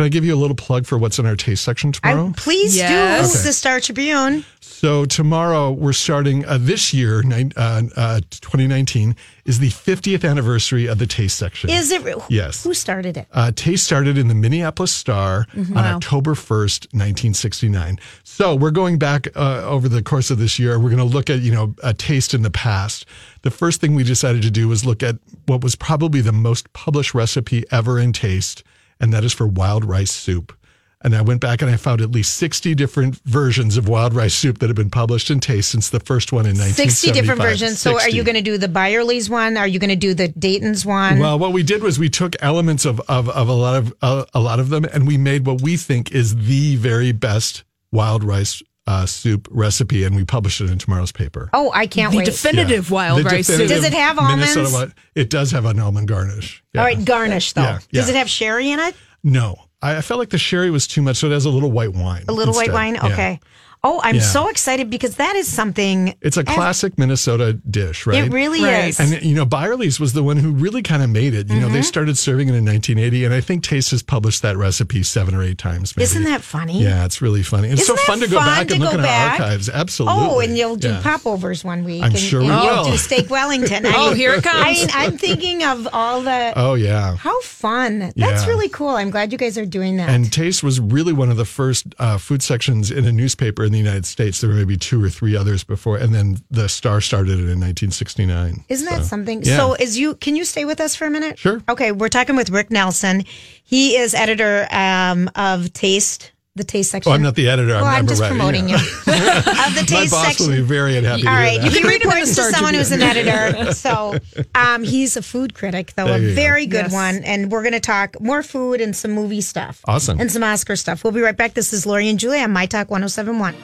Can 0.00 0.06
I 0.06 0.08
give 0.08 0.24
you 0.24 0.34
a 0.34 0.40
little 0.40 0.56
plug 0.56 0.86
for 0.86 0.96
what's 0.96 1.18
in 1.18 1.26
our 1.26 1.36
taste 1.36 1.62
section 1.62 1.92
tomorrow? 1.92 2.28
I, 2.28 2.32
please 2.34 2.74
Yes. 2.74 3.32
do. 3.34 3.38
Okay. 3.38 3.48
The 3.48 3.52
Star 3.52 3.80
Tribune. 3.80 4.46
so 4.60 5.04
tomorrow 5.04 5.72
we're 5.72 5.92
starting 5.92 6.42
uh, 6.46 6.56
this 6.58 6.94
year, 6.94 7.22
nine, 7.22 7.52
uh, 7.54 7.82
uh, 7.94 8.20
2019 8.30 9.14
is 9.44 9.58
the 9.58 9.68
50th 9.68 10.26
anniversary 10.26 10.86
of 10.86 10.96
the 10.96 11.06
taste 11.06 11.36
section. 11.36 11.68
Is 11.68 11.90
it? 11.90 12.02
Yes. 12.30 12.64
Who 12.64 12.72
started 12.72 13.18
it? 13.18 13.26
Uh, 13.30 13.52
Taste 13.54 13.84
started 13.84 14.16
in 14.16 14.28
the 14.28 14.34
Minneapolis 14.34 14.90
Star 14.90 15.46
on 15.54 15.76
October 15.76 16.32
1st, 16.32 16.94
1969. 16.94 17.98
So 18.24 18.54
we're 18.54 18.70
going 18.70 18.96
back 18.98 19.28
uh, 19.36 19.64
over 19.66 19.86
the 19.86 20.02
course 20.02 20.30
of 20.30 20.38
this 20.38 20.58
year. 20.58 20.78
We're 20.78 20.88
going 20.88 20.96
to 20.96 21.04
look 21.04 21.28
at, 21.28 21.40
you 21.40 21.52
know, 21.52 21.74
a 21.82 21.92
taste 21.92 22.32
in 22.32 22.40
the 22.40 22.50
past. 22.50 23.04
The 23.42 23.50
first 23.50 23.82
thing 23.82 23.94
we 23.94 24.04
decided 24.04 24.40
to 24.42 24.50
do 24.50 24.66
was 24.66 24.86
look 24.86 25.02
at 25.02 25.16
what 25.44 25.62
was 25.62 25.76
probably 25.76 26.22
the 26.22 26.32
most 26.32 26.72
published 26.72 27.12
recipe 27.12 27.64
ever 27.70 27.98
in 27.98 28.14
taste, 28.14 28.62
and 29.00 29.12
that 29.12 29.24
is 29.24 29.32
for 29.32 29.46
wild 29.46 29.84
rice 29.84 30.12
soup. 30.12 30.56
And 31.02 31.16
I 31.16 31.22
went 31.22 31.40
back 31.40 31.62
and 31.62 31.70
I 31.70 31.76
found 31.76 32.02
at 32.02 32.10
least 32.10 32.34
60 32.34 32.74
different 32.74 33.16
versions 33.24 33.78
of 33.78 33.88
wild 33.88 34.12
rice 34.12 34.34
soup 34.34 34.58
that 34.58 34.68
have 34.68 34.76
been 34.76 34.90
published 34.90 35.30
in 35.30 35.40
taste 35.40 35.70
since 35.70 35.88
the 35.88 36.00
first 36.00 36.30
one 36.30 36.44
in 36.44 36.58
1975. 36.58 36.92
60 36.92 37.12
different 37.12 37.40
versions. 37.40 37.80
So 37.80 37.98
are 37.98 38.10
you 38.10 38.22
going 38.22 38.34
to 38.34 38.42
do 38.42 38.58
the 38.58 38.68
Byerly's 38.68 39.30
one? 39.30 39.56
Are 39.56 39.66
you 39.66 39.78
going 39.78 39.88
to 39.88 39.96
do 39.96 40.12
the 40.12 40.28
Dayton's 40.28 40.84
one? 40.84 41.18
Well, 41.18 41.38
what 41.38 41.54
we 41.54 41.62
did 41.62 41.82
was 41.82 41.98
we 41.98 42.10
took 42.10 42.36
elements 42.42 42.84
of 42.84 43.00
of, 43.08 43.30
of 43.30 43.48
a 43.48 43.52
lot 43.52 43.76
of 43.76 43.94
uh, 44.02 44.26
a 44.34 44.40
lot 44.40 44.60
of 44.60 44.68
them, 44.68 44.84
and 44.84 45.06
we 45.06 45.16
made 45.16 45.46
what 45.46 45.62
we 45.62 45.78
think 45.78 46.12
is 46.12 46.36
the 46.36 46.76
very 46.76 47.12
best 47.12 47.64
wild 47.90 48.22
rice 48.22 48.62
uh, 48.90 49.06
soup 49.06 49.46
recipe, 49.50 50.02
and 50.04 50.16
we 50.16 50.24
publish 50.24 50.60
it 50.60 50.68
in 50.68 50.78
tomorrow's 50.78 51.12
paper. 51.12 51.48
oh, 51.52 51.70
I 51.72 51.86
can't 51.86 52.10
The 52.10 52.18
wait. 52.18 52.24
definitive 52.26 52.90
wild 52.90 53.20
The 53.20 53.24
rice 53.24 53.46
soup. 53.46 53.68
Does 53.68 53.84
it 53.84 53.92
have 53.92 54.18
almonds? 54.18 54.54
wi- 54.54 54.92
it 55.14 55.30
does 55.30 55.52
have 55.52 55.64
an 55.64 55.78
almond 55.78 56.08
garnish. 56.08 56.62
Yeah. 56.72 56.80
All 56.80 56.86
right, 56.86 57.04
garnish 57.04 57.52
though. 57.52 57.62
Yeah, 57.62 57.78
Does 57.92 58.08
it 58.08 58.16
have 58.16 58.28
sherry 58.28 58.70
in 58.70 58.80
it? 58.80 58.94
No, 59.22 59.56
I, 59.80 59.98
I 59.98 60.00
felt 60.00 60.18
like 60.18 60.30
the 60.30 60.38
sherry 60.38 60.70
was 60.70 60.86
too 60.86 61.02
much, 61.02 61.18
so 61.18 61.26
it 61.28 61.32
has 61.32 61.44
a 61.44 61.50
little 61.50 61.70
white 61.70 61.92
wine. 61.92 62.24
A 62.28 62.32
little 62.32 62.54
white 62.54 62.68
instead. 62.70 62.74
wine? 62.74 62.94
Yeah. 62.94 63.06
Okay. 63.12 63.40
Oh, 63.82 64.00
I'm 64.04 64.16
Yeah. 64.16 64.20
so 64.22 64.48
excited 64.48 64.90
because 64.90 65.14
that 65.16 65.36
is 65.36 65.48
something. 65.48 66.14
It's 66.20 66.36
a 66.36 66.44
classic 66.44 66.98
Minnesota 66.98 67.54
dish, 67.54 68.06
right? 68.06 68.24
It 68.24 68.30
really 68.32 68.62
Right. 68.62 68.88
is. 68.90 69.00
And 69.00 69.22
you 69.22 69.34
know, 69.34 69.46
Byerly's 69.46 69.98
was 69.98 70.12
the 70.12 70.22
one 70.22 70.36
who 70.36 70.50
really 70.50 70.82
kind 70.82 71.02
of 71.02 71.08
made 71.08 71.32
it. 71.32 71.48
You 71.48 71.60
know, 71.60 71.66
Mm-hmm. 71.66 71.74
they 71.76 71.82
started 71.82 72.18
serving 72.18 72.48
it 72.48 72.54
in 72.54 72.64
1980, 72.64 73.24
and 73.24 73.32
I 73.32 73.40
think 73.40 73.62
Taste 73.62 73.90
has 73.92 74.02
published 74.02 74.42
that 74.42 74.56
recipe 74.58 75.02
seven 75.02 75.34
or 75.34 75.42
eight 75.42 75.56
times. 75.56 75.96
Maybe. 75.96 76.04
Isn't 76.04 76.24
that 76.24 76.42
funny? 76.42 76.82
Yeah, 76.82 77.06
it's 77.06 77.22
really 77.22 77.42
funny. 77.42 77.68
It's 77.68 77.82
Isn't 77.82 77.96
so 77.96 77.96
that 77.96 78.06
fun 78.06 78.20
to 78.20 78.28
go 78.28 78.36
fun 78.36 78.46
back 78.46 78.66
to 78.68 78.74
and 78.74 78.82
look 78.82 78.92
go 78.92 78.98
in 78.98 79.02
back? 79.02 79.40
our 79.40 79.46
archives. 79.46 79.68
Absolutely. 79.70 80.26
Oh, 80.28 80.40
and 80.40 80.58
you'll 80.58 80.76
do 80.76 80.88
Yeah. 80.88 81.00
popovers 81.02 81.64
one 81.64 81.84
week. 81.84 82.02
I'm 82.02 82.10
and, 82.10 82.18
sure 82.18 82.40
and 82.42 82.50
we 82.50 82.54
you'll 82.66 82.84
do 82.84 82.96
steak 82.98 83.30
Wellington. 83.30 83.86
I 83.86 83.92
Oh, 83.96 84.08
mean, 84.08 84.16
here 84.16 84.34
it 84.34 84.42
comes. 84.44 84.56
I 84.62 84.72
mean, 84.72 84.88
I'm 84.92 85.16
thinking 85.18 85.64
of 85.64 85.88
all 85.94 86.20
the. 86.20 86.52
Oh 86.54 86.74
yeah. 86.74 87.16
How 87.16 87.40
fun! 87.40 88.00
That's 88.00 88.16
Yeah. 88.42 88.46
really 88.46 88.68
cool. 88.68 88.90
I'm 88.90 89.08
glad 89.10 89.32
you 89.32 89.38
guys 89.38 89.56
are 89.56 89.64
doing 89.66 89.96
that. 89.96 90.10
And 90.10 90.30
Taste 90.30 90.62
was 90.62 90.80
really 90.80 91.12
one 91.14 91.30
of 91.30 91.38
the 91.38 91.44
first 91.46 91.86
uh, 91.98 92.18
food 92.18 92.42
sections 92.42 92.90
in 92.90 93.06
a 93.06 93.12
newspaper 93.12 93.69
in 93.70 93.72
the 93.72 93.78
United 93.78 94.04
States. 94.04 94.40
There 94.40 94.50
were 94.50 94.56
maybe 94.56 94.76
two 94.76 95.02
or 95.02 95.08
three 95.08 95.36
others 95.36 95.62
before, 95.62 95.96
and 95.96 96.12
then 96.12 96.38
the 96.50 96.68
Star 96.68 97.00
started 97.00 97.34
it 97.34 97.48
in 97.48 97.60
1969. 97.60 98.64
Isn't 98.68 98.86
that 98.86 99.04
something? 99.04 99.42
yeah. 99.44 99.56
So, 99.56 99.74
is 99.74 99.96
you? 99.96 100.16
Can 100.16 100.34
you 100.34 100.44
stay 100.44 100.64
with 100.64 100.80
us 100.80 100.96
for 100.96 101.06
a 101.06 101.10
minute? 101.10 101.38
Sure. 101.38 101.62
Okay, 101.68 101.92
we're 101.92 102.08
talking 102.08 102.34
with 102.34 102.50
Rick 102.50 102.70
Nelson. 102.70 103.24
He 103.62 103.96
is 103.96 104.12
editor 104.12 104.66
um, 104.72 105.30
of 105.36 105.72
Taste, 105.72 106.32
the 106.56 106.64
taste 106.64 106.90
section. 106.90 107.10
Oh, 107.10 107.14
I'm 107.14 107.22
not 107.22 107.36
the 107.36 107.48
editor. 107.48 107.74
Well, 107.74 107.84
I'm, 107.84 108.00
I'm 108.00 108.06
just 108.06 108.22
promoting 108.22 108.68
yeah. 108.68 108.78
you. 108.78 108.82
of 109.06 109.74
the 109.74 109.84
taste 109.86 109.92
My 109.92 110.06
boss 110.06 110.26
section. 110.26 110.48
will 110.48 110.56
be 110.56 110.62
very 110.62 110.96
unhappy. 110.96 111.26
All 111.26 111.34
right, 111.34 111.62
you 111.62 111.70
can 111.70 111.86
report 111.86 112.18
to 112.18 112.26
someone 112.26 112.74
who's 112.74 112.92
an 112.92 113.02
editor. 113.02 113.72
So 113.80 114.16
um, 114.54 114.82
he's 114.82 115.16
a 115.16 115.22
food 115.22 115.54
critic, 115.54 115.94
though 115.94 116.06
there 116.06 116.16
a 116.16 116.34
very 116.34 116.66
go. 116.66 116.78
good 116.78 116.90
yes. 116.90 116.92
one, 116.92 117.24
and 117.24 117.50
we're 117.50 117.62
going 117.62 117.72
to 117.72 117.80
talk 117.80 118.20
more 118.20 118.42
food 118.42 118.80
and 118.80 118.94
some 118.94 119.12
movie 119.12 119.40
stuff. 119.40 119.80
Awesome, 119.86 120.20
and 120.20 120.30
some 120.30 120.42
Oscar 120.42 120.76
stuff. 120.76 121.04
We'll 121.04 121.12
be 121.12 121.20
right 121.20 121.36
back. 121.36 121.54
This 121.54 121.72
is 121.72 121.86
Lori 121.86 122.08
and 122.08 122.18
Julie 122.18 122.40
on 122.40 122.50
My 122.50 122.66
Talk 122.66 122.90
1071. 122.90 123.54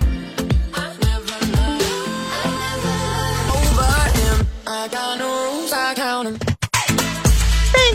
I 5.89 6.56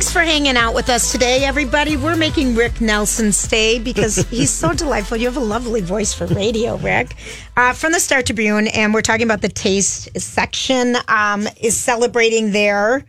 Thanks 0.01 0.13
for 0.13 0.21
hanging 0.21 0.57
out 0.57 0.73
with 0.73 0.89
us 0.89 1.11
today, 1.11 1.45
everybody. 1.45 1.95
We're 1.95 2.15
making 2.15 2.55
Rick 2.55 2.81
Nelson 2.81 3.31
stay 3.31 3.77
because 3.77 4.15
he's 4.31 4.49
so 4.49 4.73
delightful. 4.73 5.15
You 5.15 5.27
have 5.27 5.37
a 5.37 5.39
lovely 5.39 5.81
voice 5.81 6.11
for 6.11 6.25
radio, 6.25 6.77
Rick. 6.77 7.13
Uh, 7.55 7.73
from 7.73 7.91
the 7.91 7.99
Star 7.99 8.23
Tribune, 8.23 8.65
and 8.69 8.95
we're 8.95 9.03
talking 9.03 9.27
about 9.27 9.41
the 9.41 9.47
taste 9.47 10.09
section 10.19 10.97
um, 11.07 11.47
is 11.61 11.77
celebrating 11.77 12.51
their 12.51 13.05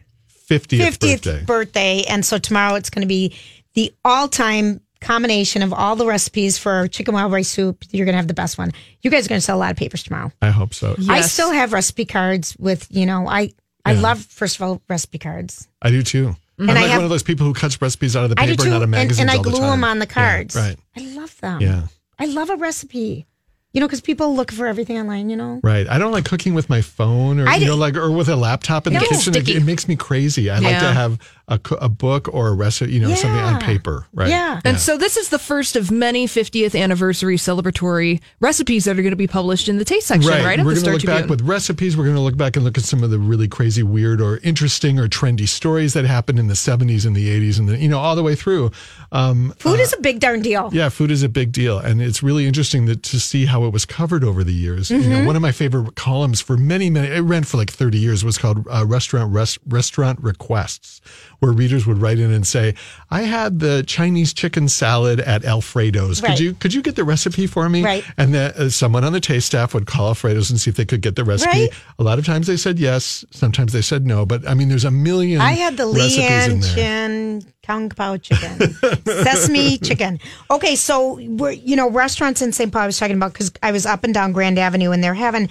50th, 0.50 0.98
50th 0.98 0.98
birthday. 0.98 1.44
birthday. 1.46 2.02
And 2.11 2.26
so 2.26 2.37
tomorrow 2.37 2.74
it's 2.74 2.90
going 2.90 3.00
to 3.00 3.09
be 3.09 3.35
the 3.72 3.94
all 4.05 4.28
time 4.28 4.83
combination 5.00 5.62
of 5.62 5.72
all 5.72 5.96
the 5.96 6.05
recipes 6.05 6.59
for 6.59 6.88
chicken 6.88 7.14
wild 7.14 7.33
rice 7.33 7.48
soup. 7.48 7.85
You're 7.90 8.05
going 8.05 8.12
to 8.12 8.18
have 8.18 8.28
the 8.28 8.35
best 8.35 8.59
one. 8.59 8.70
You 9.00 9.11
guys 9.11 9.24
are 9.24 9.31
going 9.31 9.40
to 9.40 9.44
sell 9.44 9.57
a 9.57 9.61
lot 9.61 9.70
of 9.70 9.78
papers 9.78 10.02
tomorrow. 10.02 10.31
I 10.42 10.50
hope 10.50 10.74
so. 10.74 10.94
I 11.09 11.22
still 11.22 11.52
have 11.52 11.72
recipe 11.72 12.05
cards 12.05 12.55
with, 12.59 12.87
you 12.90 13.07
know, 13.07 13.26
I. 13.26 13.52
I 13.85 13.94
love, 13.94 14.20
first 14.20 14.55
of 14.55 14.62
all, 14.62 14.81
recipe 14.88 15.18
cards. 15.18 15.66
I 15.83 15.90
do 15.90 16.05
too. 16.05 16.37
Mm-hmm. 16.59 16.62
I'm 16.65 16.69
And 16.71 16.79
I 16.79 16.83
like 16.83 16.91
have- 16.91 16.99
one 16.99 17.05
of 17.05 17.11
those 17.11 17.23
people 17.23 17.47
who 17.47 17.55
cuts 17.55 17.81
recipes 17.81 18.15
out 18.17 18.25
of 18.25 18.31
the 18.31 18.37
paper 18.37 18.62
and 18.65 18.75
out 18.75 18.83
of 18.83 18.93
and, 18.95 19.19
and 19.21 19.31
I 19.31 19.37
the 19.38 19.43
glue 19.43 19.53
time. 19.59 19.71
them 19.71 19.85
on 19.85 19.99
the 19.99 20.07
Yeah, 20.07 20.12
cards. 20.12 20.55
right. 20.57 20.77
I 20.97 21.01
love 21.15 21.38
them. 21.41 21.61
Yeah. 21.61 21.87
I 22.19 22.27
love 22.27 22.51
a 22.51 22.57
recipe. 22.57 23.27
You 23.75 23.81
know, 23.81 23.87
because 23.87 24.03
people 24.03 24.37
look 24.37 24.53
for 24.53 24.67
everything 24.67 24.99
online. 24.99 25.31
You 25.31 25.37
know, 25.37 25.59
Right. 25.65 25.88
I 25.88 25.97
don't 25.97 26.12
like 26.12 26.27
cooking 26.27 26.53
with 26.53 26.69
my 26.69 26.83
phone 26.83 27.41
or 27.41 27.49
I 27.49 27.57
you 27.57 27.65
know 27.65 27.75
like 27.75 27.97
or 27.97 28.11
with 28.11 28.29
a 28.29 28.37
laptop 28.37 28.87
in 28.87 28.93
No. 28.93 29.01
the 29.01 29.07
kitchen. 29.07 29.35
It, 29.35 29.49
it 29.49 29.65
makes 29.65 29.88
me 29.88 29.97
crazy. 29.97 30.51
I 30.51 30.59
like 30.59 30.79
to 30.79 30.93
have 30.93 31.19
a, 31.53 31.75
a 31.75 31.88
book 31.88 32.29
or 32.33 32.49
a 32.49 32.55
recipe, 32.55 32.93
you 32.93 33.01
know, 33.01 33.15
something 33.15 33.38
on 33.41 33.61
paper. 33.61 34.07
Right. 34.12 34.29
Yeah. 34.29 34.61
And 34.65 34.79
so 34.79 34.97
this 34.97 35.17
is 35.17 35.29
the 35.29 35.38
first 35.38 35.77
of 35.77 35.91
many 35.91 36.27
50th 36.27 36.79
anniversary 36.81 37.37
celebratory 37.37 38.21
recipes 38.41 38.85
that 38.85 38.99
are 38.99 39.03
going 39.03 39.11
to 39.11 39.17
be 39.17 39.27
published 39.27 39.69
in 39.69 39.79
the 39.79 39.85
taste 39.85 40.07
section, 40.09 40.31
right? 40.31 40.45
Right. 40.45 40.59
We're 40.59 40.75
going 40.75 40.85
to 40.85 40.91
look 40.93 41.01
Tribune. 41.01 41.23
back 41.23 41.31
with 41.31 41.43
recipes. 41.43 41.97
We're 41.97 42.05
going 42.05 42.17
to 42.17 42.23
look 42.23 42.37
back 42.37 42.57
and 42.57 42.65
look 42.65 42.79
at 42.79 42.85
some 42.85 43.03
of 43.03 43.11
the 43.11 43.19
really 43.19 43.49
crazy, 43.49 43.83
weird, 43.83 44.21
or 44.21 44.38
interesting 44.38 44.99
or 44.99 45.09
trendy 45.09 45.49
stories 45.49 45.93
that 45.95 46.05
happened 46.05 46.38
in 46.38 46.49
the 46.49 46.55
70s 46.55 47.07
and 47.07 47.15
the 47.15 47.29
80s 47.29 47.59
and 47.59 47.69
the, 47.69 47.79
you 47.79 47.88
know, 47.88 47.99
all 47.99 48.17
the 48.17 48.23
way 48.23 48.35
through. 48.35 48.71
Um, 49.12 49.55
food 49.59 49.81
is 49.81 49.93
a 49.93 50.01
big 50.01 50.21
darn 50.21 50.41
deal. 50.41 50.71
yeah, 50.73 50.88
food 50.88 51.11
is 51.11 51.23
a 51.23 51.29
big 51.29 51.53
deal, 51.53 51.79
and 51.79 52.01
it's 52.01 52.23
really 52.23 52.47
interesting 52.47 52.87
that, 52.87 53.03
to 53.05 53.21
see 53.21 53.47
how 53.47 53.65
it 53.65 53.73
was 53.73 53.85
covered 53.85 54.25
over 54.25 54.43
the 54.43 54.55
years. 54.55 54.88
Mm-hmm. 54.88 55.11
know, 55.11 55.27
one 55.27 55.37
of 55.37 55.43
my 55.43 55.53
favorite 55.53 55.95
columns 55.95 56.41
for 56.41 56.57
many, 56.57 56.91
many 56.91 57.09
it 57.09 57.21
ran 57.21 57.45
for 57.45 57.57
like 57.59 57.71
thirty 57.71 57.99
years 57.99 58.25
was 58.25 58.38
called 58.38 58.67
uh, 58.71 58.85
restaurant 58.87 59.33
res- 59.35 59.59
restaurant 59.67 60.21
requests, 60.23 61.01
where 61.42 61.50
readers 61.50 61.88
would 61.88 61.98
write 61.98 62.20
in 62.20 62.33
and 62.33 62.46
say, 62.46 62.72
"I 63.11 63.22
had 63.22 63.59
the 63.59 63.83
Chinese 63.83 64.33
chicken 64.33 64.68
salad 64.68 65.18
at 65.18 65.44
Alfredo's. 65.44 66.22
Right. 66.22 66.31
Could 66.31 66.40
you 66.40 66.55
could 66.55 66.72
you 66.72 66.83
get 66.83 66.94
the 66.94 67.02
recipe 67.02 67.48
for 67.48 67.68
me?" 67.68 67.83
Right. 67.83 68.05
And 68.16 68.33
then 68.33 68.52
uh, 68.57 68.68
someone 68.68 69.02
on 69.02 69.12
the 69.12 69.20
taste 69.20 69.48
staff 69.48 69.74
would 69.74 69.87
call 69.87 70.07
Alfredo's 70.07 70.50
and 70.50 70.61
see 70.61 70.70
if 70.70 70.76
they 70.76 70.85
could 70.85 71.00
get 71.00 71.16
the 71.16 71.24
recipe. 71.24 71.62
Right. 71.62 71.70
A 71.98 72.05
lot 72.05 72.20
of 72.20 72.24
times 72.24 72.46
they 72.46 72.57
said 72.57 72.78
yes. 72.78 73.24
Sometimes 73.33 73.72
they 73.72 73.83
said 73.83 74.07
no. 74.07 74.24
But 74.24 74.48
I 74.48 74.55
mean, 74.55 74.68
there's 74.68 74.85
a 74.85 74.92
million. 74.92 75.40
I 75.40 75.52
had 75.52 75.76
the 75.76 75.87
recipes 75.87 76.14
in 76.16 76.61
Leanne 76.61 76.62
there. 76.62 76.74
Chin 76.74 77.52
Kung 77.64 77.88
Pao 77.88 78.18
chicken, 78.18 78.74
sesame 79.05 79.78
chicken. 79.83 80.20
Okay, 80.48 80.76
so 80.76 81.18
we're 81.20 81.50
you 81.50 81.74
know 81.74 81.90
restaurants 81.90 82.40
in 82.40 82.52
St. 82.52 82.72
Paul. 82.72 82.83
I 82.83 82.87
was 82.87 82.98
talking 83.00 83.16
about 83.16 83.33
because 83.33 83.50
I 83.64 83.72
was 83.72 83.85
up 83.85 84.05
and 84.05 84.14
down 84.14 84.31
Grand 84.31 84.61
Avenue, 84.61 84.92
and 84.92 85.02
they're 85.02 85.12
having. 85.14 85.48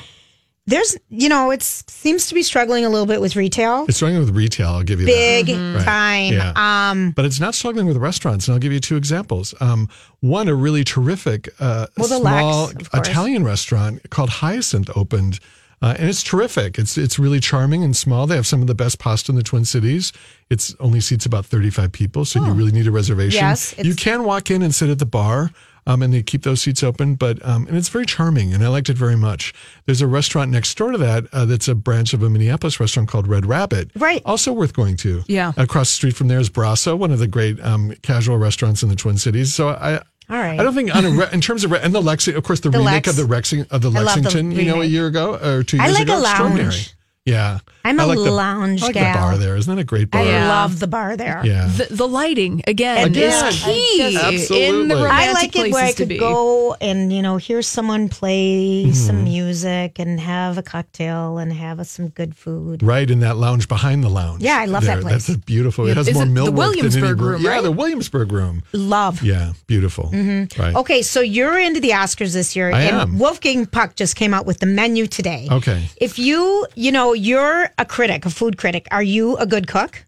There's 0.67 0.95
you 1.10 1.28
know 1.28 1.50
it 1.52 1.63
seems 1.63 2.28
to 2.28 2.36
be 2.36 2.43
struggling 2.43 2.86
a 2.86 2.89
little 2.89 3.08
bit 3.08 3.19
with 3.19 3.36
retail, 3.36 3.86
It's 3.88 3.97
struggling 3.97 4.19
with 4.19 4.36
retail. 4.36 4.69
I'll 4.69 4.84
give 4.84 5.00
you 5.00 5.08
big 5.08 5.47
that. 5.47 5.76
Right. 5.78 5.84
time. 5.86 6.34
Yeah. 6.34 6.54
Um, 6.91 7.12
but 7.12 7.26
it's 7.26 7.39
not 7.39 7.56
struggling 7.56 7.88
with 7.88 7.97
restaurants. 7.97 8.47
And 8.47 8.54
I'll 8.54 8.60
give 8.60 8.71
you 8.71 8.80
two 8.80 8.95
examples. 8.95 9.56
Um, 9.60 9.89
one, 10.19 10.47
a 10.47 10.54
really 10.54 10.84
terrific 10.84 11.50
uh, 11.60 11.88
Well, 11.97 12.08
the 12.08 12.19
Lex, 12.19 12.41
small. 12.41 13.00
Italian 13.02 13.43
restaurant 13.43 14.08
called 14.12 14.30
Hyacinth 14.30 14.89
opened. 14.95 15.39
Uh, 15.84 15.95
and 15.97 16.08
it's 16.08 16.21
terrific. 16.21 16.78
It's 16.78 16.95
it's 16.95 17.17
really 17.17 17.39
charming 17.39 17.84
and 17.84 17.97
small. 17.97 18.28
They 18.28 18.36
have 18.36 18.45
some 18.45 18.62
of 18.62 18.67
the 18.67 18.76
best 18.76 19.00
pasta 19.00 19.32
in 19.32 19.36
the 19.36 19.41
Twin 19.41 19.65
Cities. 19.65 20.13
It's 20.52 20.76
only 20.80 21.02
seats 21.02 21.26
about 21.26 21.43
thirty 21.47 21.71
five 21.71 21.91
people, 21.91 22.24
so 22.24 22.45
you 22.45 22.52
really 22.54 22.71
need 22.71 22.86
a 22.86 22.91
reservation. 22.91 23.43
Oh. 23.43 23.47
Yes, 23.47 23.74
you 23.80 23.95
can 23.95 24.24
walk 24.24 24.52
in 24.52 24.62
and 24.62 24.76
sit 24.76 24.91
at 24.91 25.00
the 25.00 25.08
bar, 25.08 25.50
um, 25.88 26.02
and 26.02 26.13
they 26.13 26.22
keep 26.24 26.44
those 26.44 26.62
seats 26.62 26.84
open. 26.84 27.15
But 27.15 27.44
um, 27.46 27.67
and 27.67 27.78
it's 27.78 27.89
very 27.89 28.06
charming, 28.06 28.54
and 28.54 28.63
I 28.63 28.67
liked 28.67 28.89
it 28.89 28.98
very 28.98 29.15
much. 29.15 29.54
There's 29.86 30.02
a 30.02 30.08
restaurant 30.08 30.52
next 30.52 30.76
door 30.78 30.91
to 30.91 30.98
that 31.00 31.26
uh, 31.34 31.46
that's 31.46 31.67
a 31.67 31.76
branch 31.76 32.13
of 32.13 32.24
a 32.24 32.30
Minneapolis 32.30 32.80
restaurant 32.80 33.10
called 33.10 33.28
Red 33.28 33.46
Rabbit. 33.46 33.91
Right. 33.96 34.22
Also 34.26 34.54
worth 34.54 34.74
going 34.74 34.98
to. 34.98 35.24
Yeah. 35.28 35.52
Across 35.58 35.89
the 35.89 35.94
street 35.96 36.15
from 36.15 36.28
there 36.28 36.39
is 36.39 36.50
Brasa, 36.50 36.98
one 36.98 37.12
of 37.12 37.20
the 37.20 37.28
great 37.28 37.60
um, 37.62 37.94
casual 38.02 38.38
restaurants 38.38 38.84
in 38.84 38.89
the 38.89 38.96
Twin 38.96 39.17
Cities. 39.17 39.54
So 39.54 39.70
I. 39.70 40.02
All 40.30 40.38
right. 40.38 40.58
I 40.58 40.63
don't 40.63 40.74
think 40.74 40.96
on 40.96 41.17
re- 41.17 41.28
in 41.34 41.41
terms 41.41 41.65
of 41.65 41.72
re- 41.72 41.80
and 41.84 41.94
the 41.94 42.02
Lexi, 42.02 42.34
of 42.34 42.44
course, 42.46 42.62
the, 42.62 42.70
The 42.70 42.78
remake 42.78 43.06
Lex. 43.06 43.10
of 43.10 43.15
the 43.17 43.24
Rexing 43.36 43.70
of 43.70 43.82
the 43.82 43.89
love 43.91 44.06
the 44.06 44.22
Lexington, 44.22 44.52
you 44.52 44.63
know, 44.63 44.82
a 44.82 44.86
year 44.86 45.08
ago 45.08 45.36
or 45.36 45.62
two 45.63 45.76
years 45.76 45.89
I 45.89 45.91
like 45.91 46.04
ago, 46.04 46.20
a 46.20 46.22
extraordinary. 46.22 46.63
lounge. 46.65 46.96
Yeah, 47.26 47.60
I'm 47.84 48.00
I 48.00 48.04
a 48.04 48.08
like 48.08 48.17
the, 48.17 48.32
lounge 48.32 48.82
I 48.84 48.86
like 48.88 48.94
gal. 48.96 49.13
the 49.13 49.20
bar 49.20 49.38
there. 49.38 49.56
Isn't 49.56 49.76
that 49.76 49.82
a 49.82 49.86
great 49.86 50.12
bar? 50.12 50.22
I 50.22 50.26
Yeah. 50.26 50.48
love 50.48 50.80
the 50.80 50.88
bar 50.88 51.17
there. 51.17 51.41
yeah. 51.44 51.67
the, 51.67 51.88
the 51.94 52.08
lighting 52.08 52.62
again, 52.67 53.08
Again. 53.08 53.48
is 53.48 53.63
key 53.63 54.02
I 54.02 54.08
in 54.08 54.13
the 54.13 54.96
Absolutely. 54.96 54.96
romantic 54.96 55.12
I 55.12 55.32
like 55.34 55.48
it 55.48 55.52
places 55.54 55.74
where 55.74 55.86
I 55.86 55.94
could 55.94 56.08
be. 56.10 56.17
go 56.17 56.76
and 56.80 57.12
you 57.13 57.22
know 57.22 57.38
hear 57.38 57.62
someone 57.62 58.10
play 58.10 58.41
Mm-hmm. 58.86 58.94
some 58.94 59.24
music 59.24 60.00
and 60.00 60.20
have 60.20 60.58
a 60.58 60.63
cocktail 60.63 61.38
and 61.38 61.52
have 61.54 61.80
a, 61.80 61.86
some 61.86 62.10
good 62.10 62.36
food. 62.36 62.82
Right 62.84 63.10
in 63.10 63.20
that 63.22 63.38
lounge 63.38 63.67
behind 63.67 64.04
the 64.04 64.10
lounge. 64.10 64.41
Yeah, 64.44 64.58
I 64.58 64.65
love 64.65 64.84
that 64.86 65.02
place. 65.02 65.13
That's 65.28 65.30
a 65.30 65.38
beautiful. 65.38 65.86
Yeah, 65.86 65.91
It 65.91 65.98
has 65.98 66.08
is 66.08 66.13
more 66.15 66.24
it 66.24 66.28
the 66.28 66.32
millwork 66.34 66.46
than 66.46 66.54
any 66.54 66.58
Williamsburg 66.58 67.17
brew- 67.17 67.28
room, 67.32 67.41
Yeah, 67.41 67.50
right? 67.52 67.63
the 67.63 67.72
Williamsburg 67.72 68.32
room. 68.32 68.63
Love. 68.74 69.22
Yeah, 69.24 69.54
beautiful. 69.67 70.10
Right. 70.13 70.76
Okay, 70.76 71.02
so 71.02 71.22
you're 71.22 71.60
into 71.60 71.80
the 71.80 71.89
Oscars 71.91 72.34
this 72.34 72.56
year, 72.56 72.72
I 72.72 72.82
and 72.84 72.96
am. 72.98 73.20
Wolfgang 73.20 73.65
Puck 73.65 73.96
just 73.96 74.15
came 74.15 74.34
out 74.34 74.46
with 74.46 74.60
the 74.60 74.65
menu 74.65 75.08
today. 75.08 75.48
Okay. 75.52 75.88
If 75.98 76.17
you, 76.20 76.65
you 76.76 76.91
know, 76.91 77.13
you're 77.13 77.70
a 77.78 77.86
critic, 77.86 78.26
a 78.26 78.30
food 78.30 78.58
critic, 78.58 78.88
are 78.92 79.04
you 79.04 79.38
a 79.38 79.46
good 79.46 79.68
cook? 79.68 80.06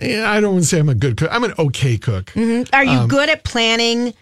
Yeah, 0.00 0.30
I 0.30 0.40
don't 0.40 0.52
want 0.52 0.62
to 0.64 0.68
say 0.68 0.78
I'm 0.78 0.88
a 0.88 0.94
good 0.94 1.16
cook. 1.16 1.28
I'm 1.32 1.44
an 1.44 1.54
okay 1.58 1.98
cook. 1.98 2.32
Are 2.72 2.84
you 2.84 3.06
good 3.08 3.28
at 3.28 3.42
planning 3.44 4.14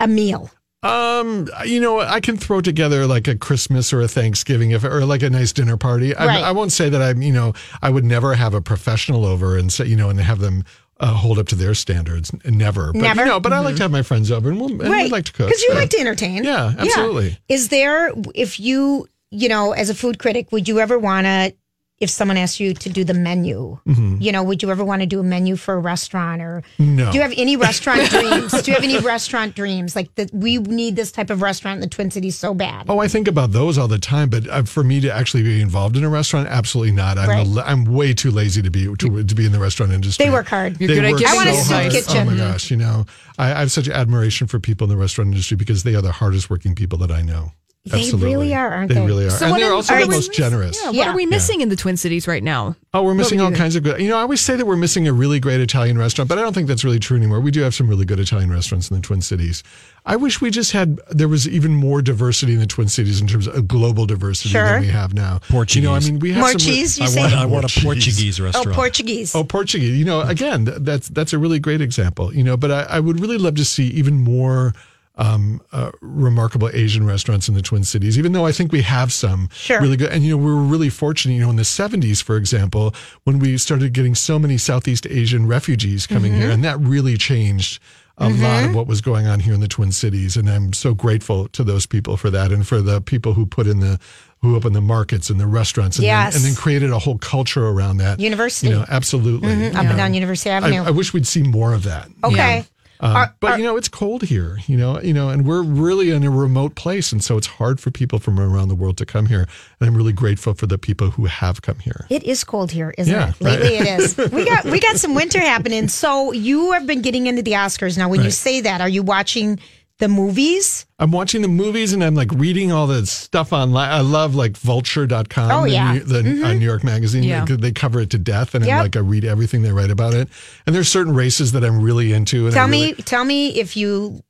a 0.00 0.06
meal? 0.06 0.50
Um, 0.82 1.48
you 1.64 1.80
know, 1.80 2.00
I 2.00 2.18
can 2.20 2.36
throw 2.36 2.60
together 2.60 3.06
like 3.06 3.28
a 3.28 3.36
Christmas 3.36 3.92
or 3.92 4.00
a 4.00 4.08
Thanksgiving 4.08 4.72
if, 4.72 4.82
or 4.82 5.04
like 5.06 5.22
a 5.22 5.30
nice 5.30 5.52
dinner 5.52 5.76
party. 5.76 6.14
I, 6.14 6.26
Right. 6.26 6.44
I 6.44 6.50
won't 6.50 6.72
say 6.72 6.88
that 6.88 7.00
I'm, 7.00 7.22
you 7.22 7.32
know, 7.32 7.52
I 7.80 7.88
would 7.88 8.04
never 8.04 8.34
have 8.34 8.52
a 8.52 8.60
professional 8.60 9.24
over 9.24 9.56
and 9.56 9.72
say, 9.72 9.86
you 9.86 9.94
know, 9.94 10.10
and 10.10 10.18
have 10.20 10.40
them 10.40 10.64
uh, 10.98 11.14
hold 11.14 11.38
up 11.38 11.46
to 11.48 11.54
their 11.54 11.74
standards. 11.74 12.32
Never. 12.44 12.92
But, 12.92 13.00
Never? 13.00 13.22
You 13.22 13.28
know, 13.28 13.40
but 13.40 13.52
I 13.52 13.60
like 13.60 13.76
to 13.76 13.82
have 13.82 13.92
my 13.92 14.02
friends 14.02 14.32
over 14.32 14.50
and 14.50 14.60
we'll, 14.60 14.70
and 14.70 14.90
we 14.90 15.08
like 15.08 15.26
to 15.26 15.32
cook. 15.32 15.46
Because 15.46 15.62
you 15.62 15.70
so. 15.70 15.74
like 15.76 15.90
to 15.90 16.00
entertain. 16.00 16.42
Yeah, 16.42 16.74
absolutely. 16.76 17.38
Is 17.48 17.68
there, 17.68 18.12
if 18.34 18.58
you, 18.58 19.08
you 19.30 19.48
know, 19.48 19.72
as 19.72 19.88
a 19.88 19.94
food 19.94 20.18
critic, 20.18 20.50
would 20.50 20.66
you 20.68 20.80
ever 20.80 20.98
want 20.98 21.26
to, 21.26 21.54
if 22.02 22.10
someone 22.10 22.36
asked 22.36 22.58
you 22.60 22.74
to 22.74 22.88
do 22.90 23.04
the 23.04 23.14
menu, 23.14 23.78
you 23.86 24.32
know, 24.32 24.42
would 24.42 24.62
you 24.62 24.70
ever 24.70 24.84
want 24.84 25.00
to 25.02 25.06
do 25.06 25.20
a 25.20 25.22
menu 25.22 25.56
for 25.56 25.74
a 25.74 25.78
restaurant 25.78 26.42
or 26.42 26.62
Mm-hmm. 26.78 26.96
No. 26.96 27.10
do 27.10 27.16
you 27.16 27.22
have 27.22 27.32
any 27.36 27.56
restaurant 27.56 28.10
dreams? 28.16 28.50
Do 28.62 28.70
you 28.70 28.74
have 28.74 28.84
any 28.84 28.98
restaurant 28.98 29.54
dreams? 29.54 29.94
Like 29.96 30.14
that 30.16 30.32
we 30.34 30.58
need 30.58 30.96
this 30.96 31.10
type 31.12 31.30
of 31.30 31.40
restaurant 31.42 31.76
in 31.76 31.80
the 31.80 31.88
Twin 31.88 32.10
Cities 32.10 32.36
so 32.36 32.52
bad. 32.54 32.86
Oh, 32.88 32.98
I 32.98 33.08
think 33.08 33.28
about 33.28 33.52
those 33.52 33.78
all 33.78 33.88
the 33.88 33.98
time, 33.98 34.28
but 34.28 34.46
uh, 34.48 34.62
for 34.64 34.82
me 34.84 35.00
to 35.00 35.10
actually 35.14 35.42
be 35.44 35.60
involved 35.62 35.96
in 35.96 36.04
a 36.04 36.08
restaurant, 36.10 36.48
absolutely 36.48 36.92
not. 36.92 37.16
I'm 37.18 37.28
Right. 37.28 37.46
a, 37.46 37.62
I'm 37.70 37.84
way 37.84 38.12
too 38.14 38.30
lazy 38.30 38.60
to 38.62 38.70
be 38.70 38.84
to, 38.96 39.24
to 39.24 39.34
be 39.34 39.46
in 39.46 39.52
the 39.52 39.60
restaurant 39.60 39.92
industry. 39.92 40.26
They 40.26 40.30
work 40.32 40.48
hard. 40.48 40.80
You're 40.80 40.88
They 40.88 40.94
good 40.96 41.04
at 41.04 41.10
work 41.12 41.20
giving 41.20 41.32
I 41.32 41.36
want 41.36 41.48
a 41.48 41.54
so 41.54 41.62
soup 41.62 41.72
hard. 41.76 41.92
kitchen. 41.92 42.28
Oh 42.28 42.30
my 42.32 42.36
gosh, 42.36 42.70
you 42.70 42.76
know, 42.76 43.06
I, 43.38 43.46
I 43.52 43.58
have 43.60 43.70
such 43.72 43.88
admiration 43.88 44.46
for 44.48 44.58
people 44.58 44.84
in 44.86 44.90
the 44.90 44.96
restaurant 45.00 45.28
industry 45.30 45.56
because 45.56 45.82
they 45.84 45.94
are 45.94 46.02
the 46.02 46.12
hardest 46.12 46.50
working 46.50 46.74
people 46.74 46.98
that 46.98 47.10
I 47.12 47.22
know. 47.22 47.52
They 47.84 47.98
Absolutely. 47.98 48.30
really 48.32 48.54
are, 48.54 48.68
aren't 48.70 48.90
they? 48.90 48.94
they? 48.94 49.04
really 49.06 49.26
are, 49.26 49.30
So 49.30 49.46
and 49.46 49.50
what 49.50 49.58
they're 49.58 49.70
are- 49.70 49.74
also 49.74 49.94
are 49.94 50.02
the 50.02 50.06
we 50.06 50.14
most 50.14 50.32
generous. 50.32 50.78
Yeah, 50.80 50.86
what 50.90 50.94
Yeah. 50.94 51.10
are 51.10 51.16
we 51.16 51.26
missing 51.26 51.62
in 51.62 51.68
the 51.68 51.74
Twin 51.74 51.96
Cities 51.96 52.28
right 52.28 52.42
now? 52.42 52.76
Oh, 52.94 53.02
we're 53.02 53.14
missing 53.14 53.38
would 53.38 53.44
all 53.46 53.50
you- 53.50 53.56
kinds 53.56 53.74
of 53.74 53.82
good. 53.82 54.00
You 54.00 54.06
know, 54.08 54.18
I 54.18 54.20
always 54.20 54.40
say 54.40 54.54
that 54.54 54.64
we're 54.64 54.76
missing 54.76 55.08
a 55.08 55.12
really 55.12 55.40
great 55.40 55.60
Italian 55.60 55.98
restaurant, 55.98 56.28
but 56.28 56.38
I 56.38 56.42
don't 56.42 56.52
think 56.52 56.68
that's 56.68 56.84
really 56.84 57.00
true 57.00 57.16
anymore. 57.16 57.40
We 57.40 57.50
do 57.50 57.60
have 57.62 57.74
some 57.74 57.88
really 57.88 58.04
good 58.04 58.20
Italian 58.20 58.52
restaurants 58.52 58.88
in 58.88 58.94
the 58.94 59.02
Twin 59.02 59.20
Cities. 59.20 59.64
I 60.06 60.14
wish 60.14 60.40
we 60.40 60.52
just 60.52 60.70
had 60.70 61.00
there 61.10 61.26
was 61.26 61.48
even 61.48 61.74
more 61.74 62.02
diversity 62.02 62.52
in 62.52 62.60
the 62.60 62.68
Twin 62.68 62.86
Cities 62.86 63.20
in 63.20 63.26
terms 63.26 63.48
of 63.48 63.66
global 63.66 64.06
diversity 64.06 64.50
Sure. 64.50 64.64
than 64.74 64.82
we 64.82 64.86
have 64.86 65.12
now. 65.12 65.40
Portuguese. 65.48 65.82
You 65.82 65.88
know, 65.88 65.94
I 65.96 65.98
mean, 66.00 66.20
we 66.20 66.30
have 66.30 66.38
More 66.40 66.48
some, 66.50 66.58
cheese, 66.60 66.98
you 67.00 67.06
I 67.06 67.08
say? 67.08 67.20
want, 67.20 67.32
I 67.34 67.46
want 67.46 67.64
a 67.64 67.80
Portuguese. 67.80 68.14
Portuguese 68.14 68.40
oh, 68.40 68.44
restaurant. 68.44 68.76
Portuguese. 68.76 69.34
Oh, 69.34 69.42
Portuguese. 69.42 69.98
You 69.98 70.04
know, 70.04 70.20
again, 70.20 70.72
that's 70.78 71.08
that's 71.08 71.32
a 71.32 71.38
really 71.38 71.58
great 71.58 71.80
example. 71.80 72.32
You 72.32 72.44
know, 72.44 72.56
but 72.56 72.70
I, 72.70 72.82
I 72.82 73.00
would 73.00 73.18
really 73.18 73.38
love 73.38 73.56
to 73.56 73.64
see 73.64 73.88
even 73.88 74.20
more 74.20 74.72
um, 75.16 75.60
uh, 75.72 75.90
remarkable 76.00 76.70
Asian 76.72 77.04
restaurants 77.06 77.48
in 77.48 77.54
the 77.54 77.62
Twin 77.62 77.84
Cities. 77.84 78.18
Even 78.18 78.32
though 78.32 78.46
I 78.46 78.52
think 78.52 78.72
we 78.72 78.82
have 78.82 79.12
some 79.12 79.48
Sure. 79.52 79.80
really 79.80 79.96
good, 79.96 80.10
and 80.10 80.24
you 80.24 80.30
know, 80.30 80.36
we 80.42 80.50
were 80.52 80.62
really 80.62 80.88
fortunate. 80.88 81.34
You 81.34 81.42
know, 81.42 81.50
in 81.50 81.56
the 81.56 81.62
'70s, 81.64 82.22
for 82.22 82.36
example, 82.36 82.94
when 83.24 83.38
we 83.38 83.58
started 83.58 83.92
getting 83.92 84.14
so 84.14 84.38
many 84.38 84.56
Southeast 84.58 85.06
Asian 85.06 85.46
refugees 85.46 86.06
coming 86.06 86.32
here, 86.32 86.50
and 86.50 86.64
that 86.64 86.80
really 86.80 87.16
changed. 87.16 87.80
A 88.18 88.28
lot 88.28 88.64
of 88.64 88.74
what 88.74 88.86
was 88.86 89.00
going 89.00 89.26
on 89.26 89.40
here 89.40 89.52
in 89.54 89.60
the 89.60 89.66
Twin 89.66 89.90
Cities, 89.90 90.36
and 90.36 90.48
I'm 90.48 90.72
so 90.74 90.94
grateful 90.94 91.48
to 91.48 91.64
those 91.64 91.86
people 91.86 92.16
for 92.16 92.30
that, 92.30 92.52
and 92.52 92.64
for 92.64 92.80
the 92.80 93.00
people 93.00 93.32
who 93.32 93.46
put 93.46 93.66
in 93.66 93.80
the, 93.80 93.98
who 94.42 94.54
opened 94.54 94.76
the 94.76 94.80
markets 94.82 95.28
and 95.28 95.40
the 95.40 95.46
restaurants, 95.46 95.96
and, 95.96 96.04
Yes. 96.04 96.34
then, 96.34 96.42
and 96.42 96.50
then 96.50 96.54
created 96.54 96.90
a 96.92 97.00
whole 97.00 97.18
culture 97.18 97.66
around 97.66 97.96
that 97.96 98.20
University. 98.20 98.68
You 98.68 98.74
know, 98.74 98.84
absolutely. 98.88 99.48
Up 99.70 99.74
and 99.86 99.96
down 99.96 100.14
University 100.14 100.50
Avenue. 100.50 100.82
I 100.84 100.90
wish 100.90 101.12
we'd 101.12 101.26
see 101.26 101.42
more 101.42 101.72
of 101.72 101.82
that. 101.84 102.08
okay. 102.22 102.64
Um, 103.02 103.28
but 103.40 103.58
you 103.58 103.64
know, 103.64 103.76
it's 103.76 103.88
cold 103.88 104.22
here. 104.22 104.58
You 104.66 104.76
know, 104.76 105.00
you 105.00 105.12
know, 105.12 105.28
and 105.28 105.44
we're 105.44 105.62
really 105.62 106.10
in 106.10 106.22
a 106.24 106.30
remote 106.30 106.76
place, 106.76 107.10
and 107.12 107.22
so 107.22 107.36
it's 107.36 107.48
hard 107.48 107.80
for 107.80 107.90
people 107.90 108.18
from 108.20 108.38
around 108.38 108.68
the 108.68 108.74
world 108.76 108.96
to 108.98 109.06
come 109.06 109.26
here. 109.26 109.46
And 109.80 109.88
I'm 109.88 109.96
really 109.96 110.12
grateful 110.12 110.54
for 110.54 110.66
the 110.66 110.78
people 110.78 111.10
who 111.10 111.24
have 111.26 111.62
come 111.62 111.80
here. 111.80 112.06
It 112.10 112.22
is 112.22 112.44
cold 112.44 112.70
here, 112.70 112.94
isn't 112.96 113.12
Yeah, 113.12 113.30
it? 113.30 113.40
Lately, 113.40 113.78
right. 113.78 113.86
it 113.86 114.00
is. 114.00 114.16
We 114.32 114.44
got 114.44 114.64
we 114.64 114.78
got 114.80 114.96
some 114.96 115.14
winter 115.14 115.40
happening. 115.40 115.88
So 115.88 116.32
you 116.32 116.72
have 116.72 116.86
been 116.86 117.02
getting 117.02 117.26
into 117.26 117.42
the 117.42 117.52
Oscars 117.52 117.98
now. 117.98 118.08
When 118.08 118.22
you 118.22 118.30
say 118.30 118.60
that, 118.60 118.80
are 118.80 118.88
you 118.88 119.02
watching 119.02 119.58
the 120.02 120.08
movies? 120.08 120.84
I'm 120.98 121.12
watching 121.12 121.42
the 121.42 121.48
movies 121.48 121.92
and 121.92 122.02
I'm 122.02 122.14
like 122.14 122.30
reading 122.32 122.72
all 122.72 122.86
the 122.88 123.06
stuff 123.06 123.52
online. 123.52 123.88
I 123.88 124.00
love 124.00 124.34
like 124.34 124.56
vulture.com, 124.56 125.50
Oh, 125.50 125.62
the 125.62 125.70
yeah. 125.70 125.92
New- 125.94 126.00
the, 126.04 126.22
Mhm. 126.22 126.44
uh, 126.44 126.52
New 126.54 126.64
York 126.64 126.82
Magazine. 126.84 127.22
Yeah. 127.22 127.44
They, 127.44 127.56
they 127.56 127.72
cover 127.72 128.00
it 128.00 128.10
to 128.10 128.18
death. 128.18 128.54
And 128.54 128.64
Yep. 128.64 128.74
I'm 128.76 128.82
like, 128.84 128.96
I 128.96 129.00
read 129.00 129.24
everything 129.24 129.62
they 129.62 129.72
write 129.72 129.90
about 129.90 130.14
it. 130.14 130.28
And 130.66 130.74
there's 130.74 130.88
certain 130.88 131.14
races 131.14 131.52
that 131.52 131.64
I'm 131.64 131.80
really 131.80 132.12
into. 132.12 132.46
And 132.46 132.54
I 132.54 132.58
Tell 132.58 132.68
really, 132.68 132.86
me, 132.94 133.02
tell 133.02 133.24
me 133.24 133.48
if 133.60 133.76
you, 133.76 134.20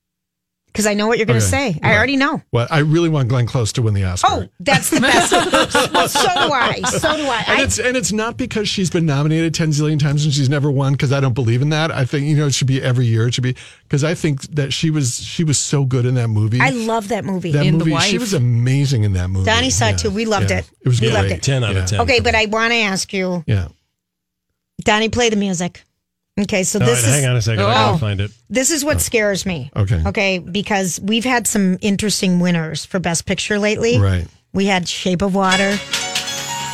because 0.72 0.86
I 0.86 0.94
know 0.94 1.06
what 1.06 1.18
you're 1.18 1.26
going 1.26 1.38
to 1.38 1.46
Okay. 1.46 1.72
say. 1.74 1.80
I 1.82 1.94
already 1.96 2.16
know. 2.16 2.40
Well, 2.50 2.66
I 2.70 2.78
really 2.78 3.10
want 3.10 3.28
Glenn 3.28 3.46
Close 3.46 3.72
to 3.74 3.82
win 3.82 3.92
the 3.92 4.04
Oscar. 4.04 4.28
Oh, 4.30 4.48
that's 4.58 4.88
the 4.88 5.00
best. 5.02 5.28
so 5.30 5.38
do 5.44 6.52
I. 6.52 6.80
So 6.88 7.16
do 7.16 7.24
I. 7.26 7.44
And 7.46 7.58
I 7.60 7.62
it's 7.62 7.78
and 7.78 7.96
it's 7.96 8.10
not 8.12 8.36
because 8.38 8.68
she's 8.68 8.88
been 8.88 9.04
nominated 9.04 9.54
ten 9.54 9.68
zillion 9.68 9.98
times 9.98 10.24
and 10.24 10.32
she's 10.32 10.48
never 10.48 10.70
won 10.70 10.92
because 10.92 11.12
I 11.12 11.20
don't 11.20 11.34
believe 11.34 11.60
in 11.60 11.68
that. 11.68 11.90
I 11.90 12.04
think 12.06 12.26
you 12.26 12.36
know 12.36 12.46
it 12.46 12.54
should 12.54 12.66
be 12.68 12.80
every 12.82 13.04
year. 13.06 13.26
It 13.28 13.34
should 13.34 13.44
be 13.44 13.54
because 13.84 14.02
I 14.02 14.14
think 14.14 14.40
that 14.54 14.72
she 14.72 14.90
was 14.90 15.22
she 15.22 15.44
was 15.44 15.58
so 15.58 15.84
good 15.84 16.06
in 16.06 16.14
that 16.14 16.28
movie. 16.28 16.60
I 16.60 16.70
love 16.70 17.08
that 17.08 17.24
movie. 17.24 17.52
that 17.52 17.66
In 17.66 17.76
The 17.78 17.84
movie. 17.84 18.00
She 18.00 18.18
was 18.18 18.32
amazing 18.32 19.04
in 19.04 19.12
that 19.12 19.28
movie. 19.28 19.44
Donnie 19.46 19.70
saw 19.70 19.88
it 19.88 19.98
too. 19.98 20.10
We 20.10 20.24
loved 20.24 20.50
yeah. 20.50 20.58
it. 20.60 20.70
It 20.80 20.88
was 20.88 21.00
We 21.00 21.08
great. 21.10 21.14
loved 21.22 21.30
it. 21.32 21.42
10 21.42 21.64
out 21.64 21.74
Yeah. 21.74 21.82
of 21.82 21.88
10. 21.90 22.00
okay, 22.00 22.20
but 22.20 22.34
I 22.34 22.46
want 22.46 22.72
to 22.72 22.78
ask 22.78 23.12
you, 23.12 23.44
Yeah. 23.46 23.68
Donnie, 24.84 25.08
play 25.10 25.28
the 25.30 25.36
music. 25.36 25.84
Okay, 26.40 26.62
so 26.62 26.80
All 26.80 26.86
this 26.86 27.02
right, 27.02 27.08
is 27.10 27.14
hang 27.14 27.26
on 27.30 27.36
a 27.36 27.42
second. 27.42 27.60
I 27.62 27.64
Oh. 27.64 27.86
gotta 27.88 27.98
find 27.98 28.20
it. 28.20 28.30
this 28.48 28.70
is 28.70 28.82
what 28.84 28.96
oh. 28.96 29.00
scares 29.00 29.44
me. 29.44 29.70
Okay. 29.76 30.02
Okay, 30.06 30.38
because 30.38 30.98
we've 31.02 31.24
had 31.26 31.46
some 31.46 31.76
interesting 31.82 32.40
winners 32.40 32.86
for 32.86 32.98
Best 32.98 33.26
Picture 33.26 33.58
lately. 33.58 33.98
Right. 33.98 34.26
We 34.54 34.64
had 34.66 34.88
Shape 34.88 35.20
of 35.20 35.34
Water. 35.34 35.78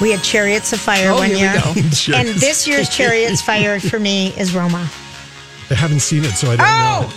We 0.00 0.12
had 0.12 0.22
Chariots 0.22 0.72
of 0.72 0.78
Fire 0.78 1.10
Oh, 1.10 1.16
one 1.16 1.26
here 1.30 1.36
we 1.36 1.42
year. 1.42 1.54
go. 1.54 1.72
And 1.76 1.92
Chariots. 1.96 2.40
this 2.40 2.68
year's 2.68 2.88
Chariots 2.88 3.42
Fire 3.42 3.80
for 3.80 3.98
me 3.98 4.28
is 4.38 4.54
Roma. 4.54 4.88
I 5.70 5.74
haven't 5.74 6.00
seen 6.00 6.24
it, 6.24 6.30
so 6.30 6.50
I 6.52 6.56
don't 6.56 6.66
Oh, 6.66 6.70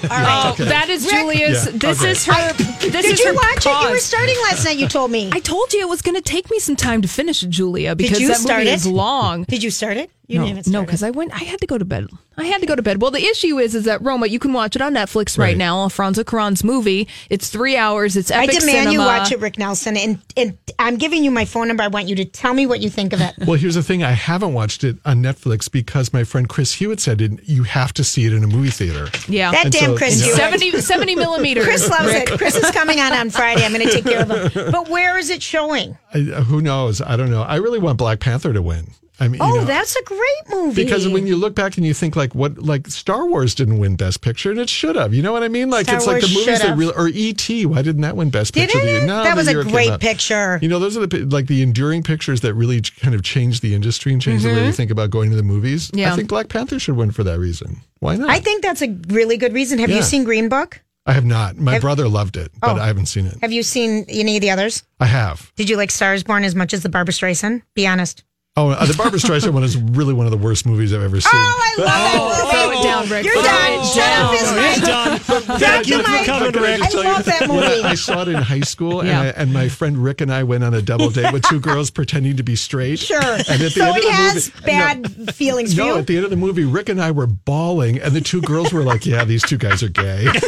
know. 0.03 0.09
all 0.15 0.21
right. 0.21 0.55
Oh, 0.59 0.63
that 0.65 0.89
is 0.89 1.05
Rick- 1.05 1.13
Julia's. 1.13 1.65
Yeah, 1.67 1.71
This 1.75 2.01
okay. 2.01 2.11
is 2.11 2.25
her. 2.25 2.53
This 2.81 2.91
Did 2.91 3.05
is 3.05 3.19
you 3.19 3.27
her 3.27 3.33
watch 3.33 3.57
it? 3.57 3.69
You 3.69 3.71
were 3.89 3.93
cause. 3.95 4.03
starting 4.03 4.35
last 4.49 4.65
night. 4.65 4.77
You 4.77 4.87
told 4.89 5.11
me. 5.11 5.29
I 5.31 5.39
told 5.39 5.71
you 5.73 5.79
it 5.81 5.87
was 5.87 6.01
going 6.01 6.15
to 6.15 6.21
take 6.21 6.49
me 6.51 6.59
some 6.59 6.75
time 6.75 7.01
to 7.03 7.07
finish 7.07 7.41
it, 7.43 7.49
Julia, 7.51 7.95
because 7.95 8.19
you 8.19 8.27
that 8.29 8.37
start 8.37 8.59
movie 8.61 8.71
it? 8.71 8.73
is 8.73 8.87
long. 8.87 9.43
Did 9.43 9.63
you 9.63 9.69
start 9.71 9.95
it? 9.97 10.09
You 10.32 10.39
no, 10.39 10.45
didn't 10.45 10.59
even 10.59 10.71
no, 10.73 10.82
because 10.84 11.03
I 11.03 11.09
went. 11.11 11.34
I 11.34 11.43
had 11.43 11.59
to 11.61 11.67
go 11.67 11.77
to 11.77 11.86
bed. 11.86 12.07
I 12.38 12.45
had 12.45 12.61
to 12.61 12.67
go 12.67 12.75
to 12.75 12.82
bed. 12.82 13.01
Well, 13.01 13.11
the 13.11 13.21
issue 13.23 13.59
is, 13.59 13.75
is 13.75 13.84
that 13.86 14.01
Roma. 14.01 14.27
You 14.27 14.39
can 14.39 14.53
watch 14.53 14.75
it 14.75 14.82
on 14.82 14.93
Netflix 14.93 15.38
right, 15.38 15.47
Right. 15.47 15.57
now. 15.57 15.82
Alfonso 15.82 16.23
Cuarón's 16.23 16.63
movie. 16.63 17.07
It's 17.29 17.49
three 17.49 17.75
hours. 17.75 18.15
It's 18.15 18.32
epic. 18.32 18.49
I 18.51 18.53
epic 18.55 18.59
demand 18.61 18.93
you 18.93 18.99
watch 18.99 19.32
it, 19.32 19.39
Rick 19.39 19.57
Nelson, 19.57 19.97
and, 19.97 20.19
and 20.38 20.57
I'm 20.79 20.95
giving 20.97 21.23
you 21.23 21.29
my 21.32 21.45
phone 21.45 21.67
number. 21.67 21.84
I 21.84 21.88
want 21.89 22.07
you 22.07 22.15
to 22.15 22.25
tell 22.25 22.53
me 22.53 22.65
what 22.65 22.79
you 22.79 22.89
think 22.89 23.11
of 23.13 23.19
it. 23.21 23.34
Well, 23.45 23.59
here's 23.59 23.75
the 23.75 23.84
thing. 23.84 24.01
I 24.03 24.11
haven't 24.11 24.53
watched 24.53 24.84
it 24.86 24.95
on 25.05 25.21
Netflix 25.21 25.69
because 25.69 26.13
my 26.13 26.23
friend 26.23 26.47
Chris 26.47 26.73
Hewitt 26.73 26.99
said 27.01 27.21
it, 27.21 27.32
you 27.43 27.63
have 27.63 27.93
to 27.93 28.03
see 28.03 28.25
it 28.25 28.34
in 28.34 28.43
a 28.43 28.47
movie 28.47 28.69
theater. 28.71 29.07
Yeah, 29.27 29.51
That 29.51 29.65
And 29.65 29.73
damn 29.73 29.91
so- 29.91 29.97
Chris 29.97 30.19
Yeah. 30.19 30.27
Hewitt. 30.27 30.61
70, 30.61 30.82
70 30.82 31.15
millimeters. 31.15 31.65
Chris 31.65 31.89
loves 31.89 32.09
it. 32.13 32.27
Chris 32.38 32.55
is 32.55 32.71
coming 32.71 32.99
on 33.01 33.11
on 33.11 33.29
Friday. 33.29 33.65
I'm 33.65 33.73
going 33.73 33.86
to 33.86 33.91
take 33.91 34.05
care 34.05 34.21
of 34.21 34.32
him. 34.55 34.71
But 34.71 34.89
where 34.89 35.17
is 35.17 35.29
it 35.29 35.41
showing? 35.43 35.97
I, 36.13 36.19
uh, 36.19 36.43
who 36.43 36.61
knows? 36.61 37.01
I 37.01 37.17
don't 37.17 37.29
know. 37.29 37.41
I 37.41 37.57
really 37.57 37.79
want 37.79 37.97
Black 37.97 38.19
Panther 38.21 38.53
to 38.53 38.61
win. 38.61 38.88
I 39.22 39.28
mean, 39.28 39.39
Oh, 39.39 39.53
you 39.53 39.59
know, 39.59 39.65
that's 39.65 39.95
a 39.95 40.03
great 40.03 40.19
movie. 40.49 40.84
because 40.84 41.07
when 41.07 41.28
you 41.28 41.36
look 41.36 41.53
back 41.53 41.78
and 41.78 41.86
you 41.86 41.93
think 41.93 42.15
like 42.15 42.34
what 42.34 42.57
like 42.57 42.88
Star 42.88 43.28
Wars 43.28 43.53
didn't 43.53 43.78
win 43.78 43.95
Best 43.95 44.22
Picture 44.22 44.49
and 44.49 44.59
it 44.59 44.67
should 44.67 44.95
have. 44.95 45.13
You 45.13 45.22
know 45.22 45.32
what 45.32 45.43
I 45.43 45.47
mean? 45.47 45.69
Like 45.69 45.86
Star 45.86 45.97
it's 45.97 46.07
like 46.07 46.22
the 46.22 46.28
movies 46.28 46.43
should 46.43 46.53
that 46.55 46.61
have. 46.69 46.78
really 46.80 46.93
or 46.97 47.07
E.T. 47.07 47.67
Why 47.67 47.84
didn't 47.84 48.01
that 48.01 48.17
win 48.17 48.32
Best 48.32 48.55
Didn't 48.55 48.72
Picture? 48.72 48.86
the 48.86 49.03
it? 49.03 49.05
No, 49.05 49.24
That 49.24 49.36
was 49.38 49.47
a 49.47 49.51
year 49.51 49.61
it 49.61 49.65
came 49.65 49.72
great 49.74 49.99
picture. 49.99 50.57
You 50.61 50.69
know, 50.69 50.80
those 50.80 50.97
are 50.97 51.05
the 51.05 51.26
like 51.26 51.45
the 51.45 51.61
enduring 51.61 52.01
pictures 52.01 52.41
that 52.41 52.55
really 52.55 52.82
kind 52.82 53.13
of 53.13 53.22
changed 53.22 53.61
the 53.61 53.76
industry 53.76 54.11
and 54.11 54.19
change 54.19 54.41
the 54.41 54.49
way 54.49 54.55
we 54.55 54.61
mm-hmm. 54.61 54.72
think 54.72 54.89
about 54.89 55.11
going 55.11 55.30
to 55.30 55.36
the 55.36 55.43
movies. 55.43 55.91
Yeah. 55.93 56.11
I 56.11 56.15
think 56.15 56.28
Black 56.28 56.49
Panther 56.49 56.80
should 56.80 56.95
win 56.97 57.11
for 57.11 57.24
that 57.24 57.38
reason. 57.38 57.82
Why 57.99 58.15
not? 58.15 58.28
I 58.30 58.39
think 58.39 58.63
that's 58.63 58.82
a 58.82 58.97
really 59.09 59.38
good 59.38 59.53
reason. 59.53 59.78
Have 59.78 59.91
you 59.91 60.01
seen 60.01 60.24
Green 60.24 60.49
Book? 60.49 60.82
I 61.05 61.13
have 61.13 61.26
not. 61.26 61.57
My 61.57 61.80
brother 61.80 62.07
loved 62.07 62.38
it, 62.38 62.51
but 62.59 62.78
Oh. 62.78 62.80
I 62.80 62.88
haven't 62.88 63.07
seen 63.07 63.26
it. 63.26 63.38
Have 63.41 63.51
you 63.51 63.63
seen 63.63 64.05
any 64.07 64.38
of 64.38 64.41
the 64.41 64.49
others? 64.51 64.84
I 64.99 65.05
have. 65.05 65.51
Did 65.55 65.69
you 65.69 65.78
like 65.78 65.91
Stars 65.91 66.24
Born 66.24 66.43
as 66.43 66.55
much 66.55 66.74
as 66.74 66.84
the 66.84 66.89
Barbra 66.89 67.13
Streisand? 67.13 67.61
Be 67.76 67.88
honest. 67.88 68.24
Oh, 68.57 68.67
uh, 68.71 68.85
the 68.85 68.93
Barbra 68.95 69.17
Streisand 69.17 69.53
one 69.53 69.63
is 69.63 69.77
really 69.77 70.13
one 70.13 70.25
of 70.27 70.31
the 70.31 70.37
worst 70.37 70.65
movies 70.65 70.93
I've 70.93 71.01
ever 71.01 71.21
seen. 71.21 71.31
Oh, 71.33 71.37
I 71.39 71.75
love 71.77 71.87
that 71.87 72.51
Throw 72.51 72.65
movie. 72.67 72.79
it 72.79 72.83
down, 72.83 73.07
Rick. 73.09 73.23
You're 73.25 73.33
Throw 73.35 73.43
done. 73.43 73.71
it 73.71 73.85
Shut 73.85 74.11
up, 74.11 74.27
down. 74.27 74.35
his 74.35 74.51
mic. 74.81 75.47
Done. 75.47 75.57
Thank 75.59 75.87
you, 75.87 75.97
you 75.97 76.03
Mike. 76.03 76.25
coming, 76.25 76.57
I 76.57 76.59
Rick. 76.59 76.81
I 76.81 76.89
love 77.13 77.25
that 77.25 77.47
movie. 77.47 77.81
I, 77.85 77.91
I 77.91 77.93
saw 77.95 78.23
it 78.23 78.27
in 78.27 78.35
high 78.35 78.59
school, 78.59 79.05
Yeah. 79.05 79.21
and, 79.21 79.27
I, 79.37 79.41
and 79.41 79.53
my 79.53 79.69
friend 79.69 79.97
Rick 79.97 80.19
and 80.19 80.33
I 80.33 80.43
went 80.43 80.65
on 80.65 80.73
a 80.73 80.81
double 80.81 81.09
date 81.09 81.31
with 81.31 81.43
two 81.43 81.61
girls 81.61 81.89
pretending 81.91 82.35
to 82.35 82.43
be 82.43 82.57
straight. 82.57 82.99
Sure. 82.99 83.21
And 83.21 83.39
at 83.39 83.57
the 83.57 83.69
so 83.69 83.85
end 83.85 83.95
it 83.97 84.03
of 84.03 84.03
the 84.03 84.11
has 84.11 84.53
movie, 84.53 84.65
bad 84.65 85.33
feelings 85.33 85.77
No, 85.77 85.83
for 85.83 85.87
no, 85.87 85.93
you. 85.95 85.99
at 86.01 86.07
the 86.07 86.15
end 86.17 86.25
of 86.25 86.29
the 86.31 86.35
movie, 86.37 86.65
Rick 86.65 86.89
and 86.89 87.01
I 87.01 87.11
were 87.11 87.27
bawling, 87.27 87.99
and 88.01 88.11
the 88.13 88.19
two 88.19 88.41
girls 88.41 88.73
were 88.73 88.83
like, 88.83 89.05
"Yeah, 89.05 89.23
these 89.23 89.43
two 89.43 89.57
guys 89.57 89.81
are 89.81 89.87
gay." 89.87 90.25
if 90.33 90.41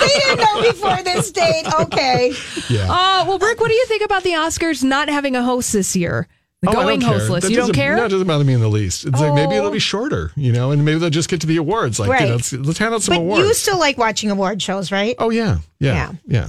they 0.00 0.20
didn't 0.20 0.38
know 0.38 0.62
before 0.62 1.02
this 1.02 1.30
date, 1.32 1.66
okay. 1.80 2.32
Yeah. 2.70 2.86
Oh, 2.88 3.24
well, 3.28 3.38
Rick, 3.38 3.60
what 3.60 3.68
do 3.68 3.74
you 3.74 3.84
think 3.86 4.02
about 4.04 4.22
the 4.22 4.30
Oscars 4.30 4.82
not 4.82 5.10
having 5.10 5.36
a 5.36 5.42
host 5.42 5.74
this 5.74 5.94
year? 5.94 6.28
The 6.62 6.68
Oh, 6.68 6.72
I 6.72 6.74
going 6.74 7.00
don't 7.00 7.08
care. 7.10 7.18
hostless. 7.20 7.40
That 7.42 7.50
You 7.50 7.56
don't 7.56 7.68
doesn't- 7.68 7.74
care? 7.74 7.96
No, 7.96 8.04
it 8.04 8.08
doesn't 8.10 8.26
bother 8.26 8.44
me 8.44 8.52
in 8.52 8.60
the 8.60 8.68
least. 8.68 9.06
It's 9.06 9.18
like 9.18 9.32
maybe 9.34 9.54
Oh. 9.54 9.58
it'll 9.58 9.70
be 9.70 9.78
shorter, 9.78 10.30
you 10.36 10.52
know, 10.52 10.72
and 10.72 10.84
maybe 10.84 10.98
they'll 10.98 11.08
just 11.08 11.30
get 11.30 11.40
to 11.40 11.46
the 11.46 11.56
awards. 11.56 11.98
Like, 11.98 12.10
Right. 12.10 12.20
you 12.22 12.26
know, 12.28 12.34
let's, 12.36 12.52
let's 12.52 12.78
hand 12.78 12.92
out 12.94 13.02
some 13.02 13.14
But 13.14 13.20
awards. 13.22 13.48
you 13.48 13.54
still 13.54 13.78
like 13.78 13.96
watching 13.96 14.30
award 14.30 14.60
shows, 14.60 14.92
right? 14.92 15.14
oh 15.18 15.30
yeah, 15.30 15.58
yeah, 15.78 15.94
Yeah. 15.94 16.12
yeah. 16.28 16.48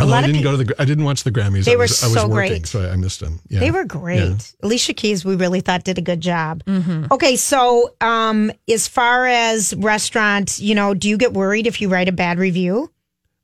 A 0.00 0.02
Although 0.02 0.10
lot 0.12 0.16
I 0.18 0.20
of 0.20 0.26
didn't 0.26 0.36
peop- 0.36 0.44
go 0.44 0.56
to 0.58 0.64
the, 0.64 0.74
I 0.80 0.84
didn't 0.84 1.04
watch 1.04 1.24
the 1.24 1.32
Grammys. 1.32 1.64
They 1.64 1.72
I 1.72 1.76
were 1.76 1.82
was, 1.82 2.04
I 2.04 2.06
was 2.06 2.14
so 2.14 2.28
working, 2.28 2.52
great. 2.52 2.66
so 2.68 2.82
I, 2.84 2.90
I 2.92 2.96
missed 2.96 3.18
them. 3.18 3.40
Yeah. 3.48 3.58
They 3.60 3.70
were 3.72 3.84
great. 3.84 4.20
Yeah. 4.20 4.36
Alicia 4.62 4.92
Keys, 4.92 5.24
we 5.24 5.34
really 5.34 5.60
thought 5.60 5.82
did 5.82 5.98
a 5.98 6.02
good 6.02 6.20
job. 6.20 6.62
Okay, 7.10 7.34
so 7.34 7.94
um, 8.00 8.52
as 8.70 8.86
far 8.86 9.26
as 9.26 9.74
restaurants, 9.74 10.60
you 10.60 10.74
know, 10.76 10.94
do 10.94 11.08
you 11.08 11.16
get 11.16 11.32
worried 11.32 11.66
if 11.66 11.80
you 11.80 11.88
write 11.88 12.08
a 12.08 12.12
bad 12.12 12.38
review? 12.38 12.92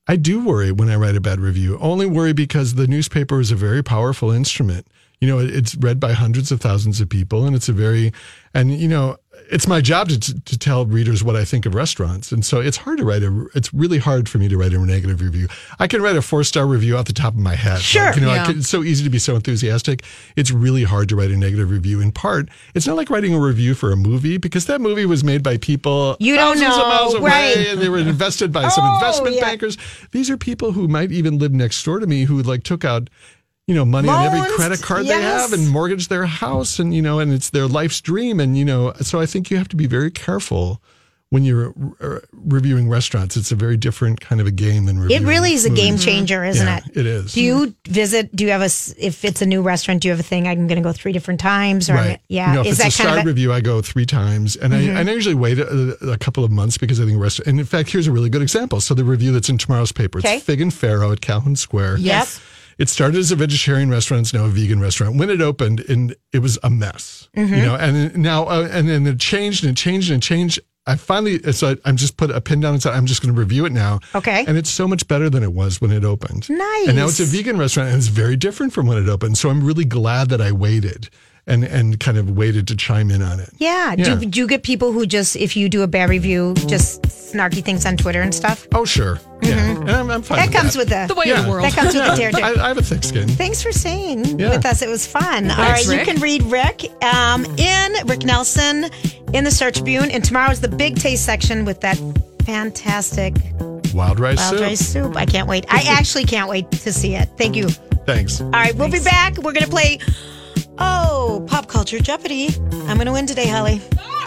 I 0.07 0.15
do 0.17 0.45
worry 0.45 0.71
when 0.71 0.91
I 0.91 0.97
write 0.97 1.17
a 1.17 1.21
bad 1.21 1.41
review. 1.41 1.77
Only 1.81 2.05
worry 2.07 2.35
because 2.35 2.75
the 2.75 2.87
newspaper 2.87 3.41
is 3.41 3.51
a 3.51 3.57
very 3.57 3.83
powerful 3.83 4.31
instrument. 4.31 4.87
You 5.25 5.31
know, 5.31 5.39
it's 5.39 5.75
read 5.77 5.99
by 5.99 6.13
hundreds 6.13 6.53
of 6.53 6.61
thousands 6.61 7.01
of 7.01 7.09
people, 7.09 7.47
and 7.47 7.57
it's 7.57 7.71
a 7.71 7.73
very, 7.73 8.13
and 8.53 8.71
you 8.79 8.89
know, 8.89 9.17
it's 9.51 9.67
my 9.67 9.81
job 9.81 10.09
to, 10.11 10.19
to 10.21 10.59
tell 10.59 10.85
readers 10.85 11.25
what 11.25 11.35
I 11.35 11.45
think 11.47 11.65
of 11.65 11.75
restaurants, 11.75 12.31
and 12.31 12.45
so 12.45 12.61
it's 12.61 12.77
hard 12.77 12.99
to 12.99 13.05
write 13.07 13.23
a. 13.23 13.47
It's 13.55 13.73
really 13.73 13.97
hard 13.97 14.29
for 14.29 14.37
me 14.37 14.49
to 14.49 14.59
write 14.59 14.75
a 14.75 14.79
negative 14.79 15.23
review. 15.23 15.49
I 15.79 15.87
can 15.87 16.03
write 16.03 16.17
a 16.17 16.21
four 16.23 16.45
star 16.45 16.67
review 16.67 16.99
off 16.99 17.07
the 17.07 17.15
top 17.15 17.33
of 17.33 17.41
my 17.41 17.55
head. 17.55 17.81
Sure. 17.81 18.05
Like, 18.05 18.17
you 18.17 18.21
know, 18.21 18.35
Yeah. 18.35 18.45
can- 18.45 18.59
it's 18.59 18.69
so 18.69 18.83
easy 18.83 19.03
to 19.05 19.09
be 19.11 19.19
so 19.19 19.35
enthusiastic. 19.35 20.03
It's 20.37 20.51
really 20.51 20.85
hard 20.85 21.09
to 21.09 21.17
write 21.17 21.31
a 21.31 21.37
negative 21.39 21.71
review. 21.71 22.03
In 22.03 22.13
part, 22.13 22.51
it's 22.75 22.87
not 22.87 22.97
like 22.97 23.09
writing 23.09 23.35
a 23.35 23.41
review 23.41 23.75
for 23.75 23.93
a 23.93 23.97
movie 23.97 24.37
because 24.37 24.67
that 24.67 24.83
movie 24.83 25.07
was 25.07 25.25
made 25.25 25.43
by 25.43 25.57
people 25.57 26.19
You 26.21 26.37
don't 26.37 26.59
thousands 26.59 26.75
of 26.77 26.83
know, 26.83 26.89
miles 26.89 27.15
away, 27.15 27.31
right. 27.31 27.67
and 27.69 27.81
they 27.81 27.89
were 27.89 27.99
invested 28.15 28.53
by 28.53 28.69
some 28.69 28.85
Oh, 28.85 28.95
investment 28.97 29.37
yeah. 29.37 29.41
bankers. 29.47 29.79
These 30.13 30.29
are 30.29 30.37
people 30.37 30.73
who 30.73 30.87
might 30.87 31.11
even 31.13 31.39
live 31.39 31.53
next 31.53 31.83
door 31.83 31.99
to 31.99 32.07
me 32.07 32.25
who 32.25 32.43
like 32.43 32.63
took 32.63 32.85
out, 32.85 33.09
you 33.67 33.75
know, 33.75 33.85
money 33.85 34.09
on 34.09 34.27
every 34.27 34.55
credit 34.57 34.83
card 34.83 35.07
yes. 35.07 35.17
they 35.17 35.23
have 35.23 35.53
and 35.53 35.71
mortgage 35.73 36.09
their 36.09 36.27
house 36.27 36.79
and 36.79 36.95
you 36.95 37.01
know, 37.03 37.19
and 37.19 37.33
it's 37.33 37.51
their 37.51 37.67
life's 37.67 38.01
dream. 38.01 38.41
And 38.41 38.57
you 38.59 38.65
know, 38.65 38.93
so 39.01 39.21
I 39.21 39.27
think 39.27 39.51
you 39.51 39.57
have 39.57 39.69
to 39.69 39.77
be 39.77 39.87
very 39.87 40.11
careful 40.11 40.83
when 41.31 41.43
you're 41.43 41.75
uh, 42.01 42.21
reviewing 42.33 42.89
restaurants. 42.89 43.37
It's 43.37 43.51
a 43.51 43.57
very 43.57 43.77
different 43.77 44.21
kind 44.21 44.41
of 44.41 44.47
a 44.47 44.53
game 44.53 44.85
than 44.85 44.99
reviewing. 45.01 45.23
It 45.23 45.27
really 45.27 45.53
is 45.55 45.65
a 45.65 45.71
game 45.71 45.97
changer, 45.99 46.45
isn't 46.45 46.65
Yeah, 46.65 46.79
it? 46.87 46.97
it 46.99 47.07
is. 47.07 47.33
Do 47.33 47.43
you 47.43 47.75
visit? 47.89 48.37
Do 48.37 48.45
you 48.45 48.51
have 48.51 48.61
a, 48.61 48.67
If 48.67 49.25
it's 49.25 49.43
a 49.43 49.47
new 49.47 49.61
restaurant, 49.63 50.03
do 50.03 50.09
you 50.09 50.13
have 50.13 50.21
a 50.21 50.23
thing? 50.23 50.47
I'm 50.47 50.69
going 50.69 50.77
to 50.77 50.83
go 50.87 50.93
three 50.93 51.13
different 51.13 51.41
times, 51.41 51.91
or 51.91 51.95
Right. 51.95 52.21
yeah, 52.29 52.51
You 52.51 52.55
know, 52.57 52.61
if 52.61 52.67
is 52.69 52.81
it's 52.81 52.99
that 52.99 53.03
a 53.05 53.07
kind 53.09 53.09
of? 53.09 53.17
A, 53.17 53.19
Mm-hmm. 53.21 53.29
review, 53.29 53.53
I 53.53 53.61
go 53.63 53.81
three 53.83 54.07
times, 54.07 54.55
and 54.55 54.75
I, 54.75 54.81
and 54.83 55.09
I 55.11 55.13
usually 55.13 55.35
wait 55.35 55.59
a, 55.59 55.97
a 56.13 56.19
couple 56.19 56.45
of 56.45 56.53
months 56.53 56.77
because 56.79 57.01
I 57.01 57.05
think 57.07 57.21
restaurant. 57.21 57.49
And 57.49 57.59
in 57.59 57.67
fact, 57.67 57.91
here's 57.91 58.07
a 58.07 58.13
really 58.13 58.29
good 58.29 58.43
example. 58.43 58.81
So 58.81 58.95
the 58.95 59.05
review 59.05 59.33
that's 59.33 59.49
in 59.49 59.59
tomorrow's 59.59 59.91
paper, 59.93 60.19
Okay. 60.19 60.37
it's 60.37 60.45
Fig 60.45 60.61
and 60.61 60.71
Farro 60.71 61.11
at 61.11 61.21
Calhoun 61.23 61.57
Square. 61.57 61.97
Yes. 61.99 62.41
It 62.79 62.89
started 62.89 63.19
as 63.19 63.31
a 63.33 63.37
vegetarian 63.37 63.91
restaurant. 63.91 64.23
It's 64.23 64.35
now 64.35 64.45
a 64.45 64.49
vegan 64.49 64.81
restaurant. 64.81 65.17
When 65.17 65.31
it 65.31 65.41
opened, 65.41 65.81
and 65.89 66.15
it 66.33 66.41
was 66.41 66.59
a 66.63 66.71
mess, 66.71 67.29
Mm-hmm. 67.37 67.55
you 67.55 67.63
know. 67.63 67.75
And 67.77 68.17
now, 68.19 68.45
uh, 68.45 68.69
and 68.71 68.89
then 68.89 69.07
it 69.07 69.19
changed 69.21 69.65
and 69.65 69.73
it 69.73 69.77
changed 69.81 70.11
and 70.11 70.23
it 70.23 70.27
changed. 70.27 70.61
I 70.87 70.97
finally, 70.97 71.41
so 71.53 71.71
I, 71.71 71.77
I'm 71.87 71.97
just 71.97 72.19
put 72.19 72.31
a 72.31 72.41
pin 72.43 72.61
down 72.61 72.75
and 72.75 72.83
said, 72.83 72.93
I'm 72.93 73.07
just 73.07 73.23
going 73.23 73.35
to 73.35 73.41
review 73.41 73.65
it 73.65 73.73
now. 73.73 74.01
Okay. 74.15 74.45
And 74.47 74.59
it's 74.59 74.69
so 74.69 74.87
much 74.87 75.09
better 75.09 75.31
than 75.31 75.43
it 75.43 75.53
was 75.55 75.81
when 75.81 75.91
it 75.91 76.05
opened. 76.05 76.51
Nice. 76.51 76.89
And 76.89 76.97
now 76.99 77.07
it's 77.07 77.21
a 77.21 77.25
vegan 77.25 77.57
restaurant 77.57 77.89
and 77.89 77.97
it's 77.99 78.09
very 78.09 78.37
different 78.37 78.75
from 78.75 78.87
when 78.87 78.99
it 78.99 79.09
opened. 79.09 79.39
So 79.39 79.49
I'm 79.49 79.65
really 79.65 79.87
glad 79.87 80.29
that 80.29 80.43
I 80.43 80.53
waited. 80.53 81.09
And 81.47 81.63
and 81.65 82.01
kind 82.01 82.17
of 82.17 82.31
waited 82.37 82.67
to 82.69 82.77
chime 82.77 83.11
in 83.11 83.21
on 83.23 83.39
it. 83.41 83.51
Yeah. 83.59 83.95
Yeah. 83.99 84.15
Do, 84.17 84.25
do 84.27 84.41
you 84.41 84.47
get 84.47 84.63
people 84.63 84.93
who 84.93 85.05
just, 85.07 85.37
if 85.37 85.57
you 85.57 85.69
do 85.69 85.83
a 85.83 85.87
bad 85.87 86.09
review, 86.09 86.55
just 86.67 87.03
snarky 87.03 87.63
things 87.63 87.85
on 87.85 87.97
Twitter 87.99 88.23
and 88.23 88.35
stuff? 88.35 88.67
Oh, 88.75 88.85
sure. 88.87 89.19
Yeah. 89.43 89.73
And 89.73 89.91
I'm, 89.91 90.11
I'm 90.11 90.23
fine 90.23 90.39
That 90.39 90.49
with 90.49 90.57
comes 90.57 90.73
that. 90.73 90.79
with 90.79 90.89
the, 90.89 91.07
The 91.09 91.15
way 91.15 91.27
Yeah. 91.27 91.41
of 91.41 91.45
the 91.45 91.51
world. 91.51 91.65
that 91.65 91.73
comes 91.75 91.95
with 91.95 92.03
the 92.03 92.09
Yeah, 92.09 92.17
territory. 92.31 92.43
I, 92.61 92.65
I 92.65 92.69
have 92.69 92.79
a 92.79 92.83
thick 92.83 93.05
skin. 93.05 93.29
Thanks 93.29 93.63
for 93.63 93.73
staying 93.73 94.39
Yeah. 94.39 94.51
with 94.57 94.65
us. 94.65 94.81
It 94.81 94.89
was 94.89 95.07
fun. 95.07 95.51
All 95.51 95.57
right, 95.59 95.87
Rick. 95.87 95.99
you 96.07 96.13
can 96.15 96.23
read 96.23 96.43
Rick 96.45 96.85
um, 97.05 97.45
in 97.59 97.93
Rick 98.07 98.25
Nelson 98.25 98.87
in 99.35 99.45
the 99.45 99.51
Star 99.51 99.71
Tribune, 99.71 100.11
and 100.11 100.25
tomorrow's 100.25 100.61
the 100.61 100.69
big 100.69 100.97
taste 100.97 101.27
section 101.27 101.65
with 101.67 101.81
that 101.83 101.99
fantastic 102.45 103.35
Wild 103.93 104.19
rice 104.19 104.39
wild 104.39 104.51
soup. 104.51 104.61
rice 104.61 104.81
soup. 104.81 105.17
I 105.17 105.25
can't 105.27 105.49
wait. 105.49 105.67
I 105.69 105.83
actually 105.89 106.25
can't 106.25 106.49
wait 106.49 106.71
to 106.71 106.93
see 106.93 107.15
it. 107.15 107.29
Thank 107.37 107.55
you. 107.57 107.69
Thanks. 108.07 108.41
All 108.41 108.51
right, 108.51 108.75
we'll 108.75 108.91
be 108.91 109.01
back. 109.01 109.37
We're 109.39 109.53
gonna 109.53 109.67
play. 109.67 109.99
Oh, 110.79 111.45
pop 111.49 111.67
culture 111.69 111.99
Jeopardy! 111.99 112.49
I'm 112.89 112.99
gonna 112.99 113.13
win 113.13 113.27
today, 113.27 113.47
Holly. 113.47 113.81